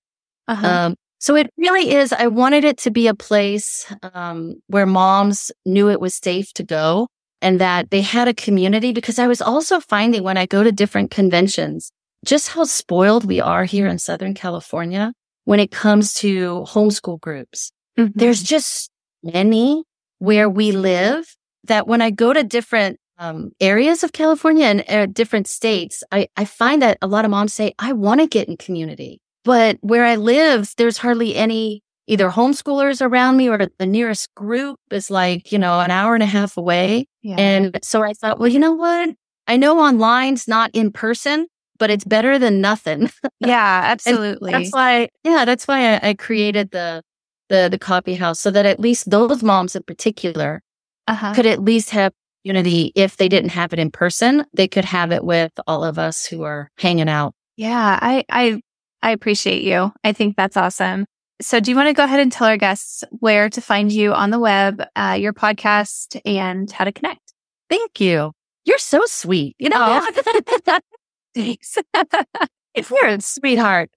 Uh-huh. 0.50 0.68
Um, 0.68 0.96
so 1.20 1.36
it 1.36 1.52
really 1.58 1.92
is, 1.92 2.12
I 2.12 2.28
wanted 2.28 2.64
it 2.64 2.78
to 2.80 2.92
be 2.92 3.08
a 3.08 3.14
place 3.14 3.86
um, 4.14 4.56
where 4.68 4.86
moms 4.86 5.52
knew 5.66 5.90
it 5.90 6.02
was 6.02 6.16
safe 6.16 6.52
to 6.54 6.64
go 6.64 7.08
and 7.42 7.62
that 7.62 7.92
they 7.92 8.02
had 8.02 8.28
a 8.28 8.34
community 8.34 8.92
because 8.92 9.20
I 9.20 9.28
was 9.28 9.42
also 9.42 9.80
finding 9.80 10.24
when 10.24 10.38
I 10.38 10.46
go 10.46 10.64
to 10.64 10.72
different 10.72 11.12
conventions, 11.12 11.92
just 12.26 12.50
how 12.50 12.64
spoiled 12.64 13.26
we 13.26 13.40
are 13.40 13.66
here 13.66 13.88
in 13.88 14.00
Southern 14.00 14.34
California 14.34 15.14
when 15.46 15.60
it 15.60 15.72
comes 15.72 16.14
to 16.16 16.66
homeschool 16.68 17.20
groups. 17.20 17.72
Mm-hmm. 17.98 18.18
There's 18.18 18.42
just 18.42 18.90
many 19.22 19.84
where 20.18 20.50
we 20.50 20.72
live 20.72 21.36
that 21.66 21.88
when 21.88 22.02
I 22.02 22.10
go 22.10 22.34
to 22.34 22.44
different 22.44 22.98
um, 23.18 23.52
areas 23.60 24.04
of 24.04 24.14
California 24.14 24.66
and 24.66 24.84
uh, 24.90 25.06
different 25.06 25.48
states, 25.48 26.02
I, 26.12 26.28
I 26.36 26.46
find 26.46 26.82
that 26.82 26.98
a 27.02 27.08
lot 27.08 27.26
of 27.26 27.32
moms 27.32 27.54
say, 27.54 27.74
I 27.78 27.92
want 27.94 28.22
to 28.22 28.28
get 28.28 28.48
in 28.48 28.58
community. 28.58 29.20
But 29.50 29.78
where 29.82 30.06
I 30.06 30.16
live, 30.16 30.76
there's 30.78 31.00
hardly 31.00 31.36
any 31.36 31.82
either 32.06 32.30
homeschoolers 32.30 33.02
around 33.02 33.36
me 33.36 33.50
or 33.50 33.58
the 33.58 33.86
nearest 33.88 34.32
group 34.36 34.78
is 34.92 35.10
like, 35.10 35.52
you 35.52 35.58
know, 35.58 35.80
an 35.80 35.90
hour 35.90 36.14
and 36.14 36.22
a 36.22 36.28
half 36.28 36.56
away. 36.56 37.08
Yeah. 37.24 37.38
And 37.40 37.80
so 37.82 38.04
I 38.04 38.14
thought, 38.14 38.38
well, 38.38 38.48
you 38.48 38.60
know 38.60 38.74
what? 38.74 39.10
I 39.48 39.58
know 39.58 39.80
online's 39.80 40.48
not 40.48 40.70
in 40.76 40.92
person, 40.92 41.48
but 41.80 41.90
it's 41.90 42.04
better 42.04 42.38
than 42.38 42.62
nothing. 42.62 43.10
Yeah, 43.44 43.82
absolutely. 43.86 44.52
that's 44.52 44.72
why, 44.72 45.10
yeah, 45.24 45.46
that's 45.46 45.68
why 45.68 45.96
I, 45.96 46.10
I, 46.10 46.14
created 46.14 46.70
the, 46.70 47.02
the, 47.48 47.70
the 47.72 47.80
coffee 47.80 48.14
house 48.14 48.40
so 48.40 48.52
that 48.52 48.68
at 48.68 48.80
least 48.80 49.10
those 49.10 49.42
moms 49.42 49.76
in 49.76 49.82
particular 49.82 50.62
uh-huh. 51.08 51.34
could 51.34 51.48
at 51.48 51.64
least 51.64 51.90
have 51.90 52.14
unity. 52.44 52.92
If 52.94 53.18
they 53.18 53.30
didn't 53.30 53.50
have 53.50 53.74
it 53.74 53.80
in 53.80 53.90
person, 53.90 54.46
they 54.54 54.68
could 54.68 54.86
have 54.86 55.12
it 55.12 55.24
with 55.24 55.54
all 55.66 55.84
of 55.84 55.98
us 55.98 56.26
who 56.28 56.44
are 56.44 56.70
hanging 56.78 57.10
out. 57.10 57.34
Yeah, 57.58 57.98
I, 58.00 58.24
I, 58.30 58.62
I 59.02 59.12
appreciate 59.12 59.64
you. 59.64 59.92
I 60.04 60.14
think 60.14 60.36
that's 60.36 60.58
awesome. 60.58 61.06
So, 61.42 61.60
do 61.60 61.72
you 61.72 61.78
want 61.78 61.88
to 61.88 61.94
go 61.94 62.04
ahead 62.04 62.20
and 62.20 62.32
tell 62.32 62.48
our 62.48 62.58
guests 62.58 63.04
where 63.12 63.50
to 63.50 63.62
find 63.62 63.92
you 63.92 64.14
on 64.14 64.30
the 64.30 64.40
web, 64.40 64.84
uh, 64.96 65.18
your 65.20 65.32
podcast, 65.32 66.20
and 66.26 66.70
how 66.70 66.84
to 66.84 66.92
connect? 66.92 67.34
Thank 67.70 68.02
you. 68.02 68.34
You're 68.66 68.78
so 68.78 69.06
sweet. 69.06 69.56
You 69.58 69.70
know, 69.70 69.78
oh. 69.80 70.96
thanks. 71.34 71.78
if 72.76 72.90
you're 72.92 73.08
a 73.08 73.22
sweetheart. 73.22 73.90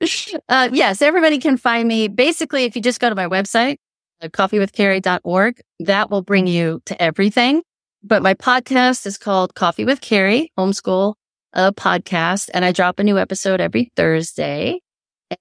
Uh, 0.48 0.68
yes, 0.72 1.02
everybody 1.02 1.38
can 1.38 1.56
find 1.56 1.88
me. 1.88 2.06
Basically, 2.06 2.64
if 2.64 2.76
you 2.76 2.82
just 2.82 3.00
go 3.00 3.08
to 3.08 3.16
my 3.16 3.26
website, 3.26 3.78
uh, 4.20 4.28
coffeewithcarrie.org, 4.28 5.60
that 5.80 6.10
will 6.10 6.22
bring 6.22 6.46
you 6.46 6.80
to 6.86 7.02
everything. 7.02 7.62
But 8.04 8.22
my 8.22 8.34
podcast 8.34 9.04
is 9.04 9.18
called 9.18 9.54
Coffee 9.56 9.84
with 9.84 10.00
Carrie, 10.00 10.52
Homeschool 10.56 11.14
a 11.52 11.72
podcast, 11.72 12.48
and 12.54 12.64
I 12.64 12.72
drop 12.72 12.98
a 12.98 13.04
new 13.04 13.18
episode 13.18 13.60
every 13.60 13.90
Thursday. 13.96 14.80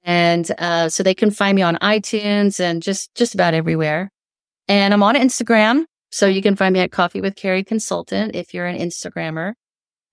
And 0.03 0.49
uh, 0.57 0.89
so 0.89 1.03
they 1.03 1.13
can 1.13 1.31
find 1.31 1.55
me 1.55 1.61
on 1.61 1.77
iTunes 1.77 2.59
and 2.59 2.81
just 2.81 3.13
just 3.15 3.33
about 3.33 3.53
everywhere. 3.53 4.09
And 4.67 4.93
I'm 4.93 5.03
on 5.03 5.15
Instagram, 5.15 5.85
so 6.11 6.27
you 6.27 6.41
can 6.41 6.55
find 6.55 6.73
me 6.73 6.79
at 6.79 6.91
Coffee 6.91 7.21
with 7.21 7.35
Carrie 7.35 7.63
Consultant 7.63 8.35
if 8.35 8.53
you're 8.53 8.67
an 8.67 8.77
Instagrammer. 8.77 9.53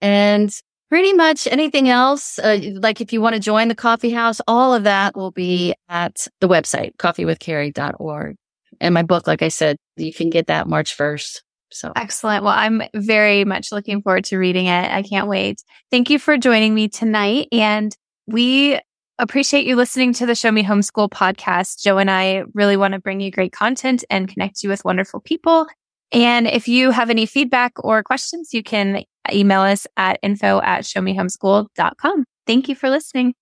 And 0.01 0.51
pretty 0.89 1.13
much 1.13 1.47
anything 1.47 1.89
else, 1.89 2.39
uh, 2.39 2.59
like 2.75 3.01
if 3.01 3.13
you 3.13 3.21
want 3.21 3.35
to 3.35 3.41
join 3.41 3.69
the 3.69 3.75
coffee 3.75 4.11
house, 4.11 4.41
all 4.47 4.75
of 4.75 4.85
that 4.85 5.17
will 5.17 5.31
be 5.31 5.75
at 5.89 6.27
the 6.41 6.49
website, 6.49 6.97
coffeewithcarrie.org. 6.97 8.37
And 8.81 8.95
my 8.95 9.03
book, 9.03 9.27
like 9.27 9.43
I 9.43 9.49
said, 9.49 9.77
you 9.97 10.13
can 10.13 10.31
get 10.31 10.47
that 10.47 10.69
March 10.69 10.97
1st. 10.97 11.43
So 11.71 11.93
excellent. 11.97 12.45
Well, 12.45 12.55
I'm 12.55 12.83
very 12.95 13.45
much 13.45 13.73
looking 13.73 14.01
forward 14.01 14.25
to 14.25 14.39
reading 14.39 14.67
it. 14.67 14.91
I 14.91 15.03
can't 15.03 15.29
wait. 15.29 15.63
Thank 15.91 16.09
you 16.09 16.19
for 16.19 16.39
joining 16.39 16.75
me 16.75 16.89
tonight. 16.89 17.49
And 17.53 17.95
we 18.27 18.81
appreciate 19.19 19.67
you 19.67 19.77
listening 19.77 20.13
to 20.15 20.27
the 20.27 20.35
Show 20.35 20.53
Me 20.53 20.63
Homeschool 20.63 21.11
podcast. 21.11 21.83
Joe 21.83 21.99
and 21.99 22.11
I 22.11 22.45
really 22.55 22.77
want 22.77 22.95
to 22.95 23.01
bring 23.01 23.21
you 23.21 23.31
great 23.31 23.53
content 23.53 24.05
and 24.11 24.29
connect 24.29 24.63
you 24.63 24.69
with 24.69 24.85
wonderful 24.85 25.21
people. 25.21 25.67
And 26.13 26.47
if 26.47 26.69
you 26.69 26.91
have 26.91 27.11
any 27.11 27.27
feedback 27.27 27.73
or 27.85 28.03
questions, 28.03 28.55
you 28.55 28.63
can 28.63 29.05
email 29.33 29.61
us 29.61 29.87
at 29.97 30.19
info 30.23 30.61
at 30.63 30.85
showmehomeschool.com. 30.85 32.25
Thank 32.47 32.69
you 32.69 32.75
for 32.75 32.89
listening. 32.89 33.35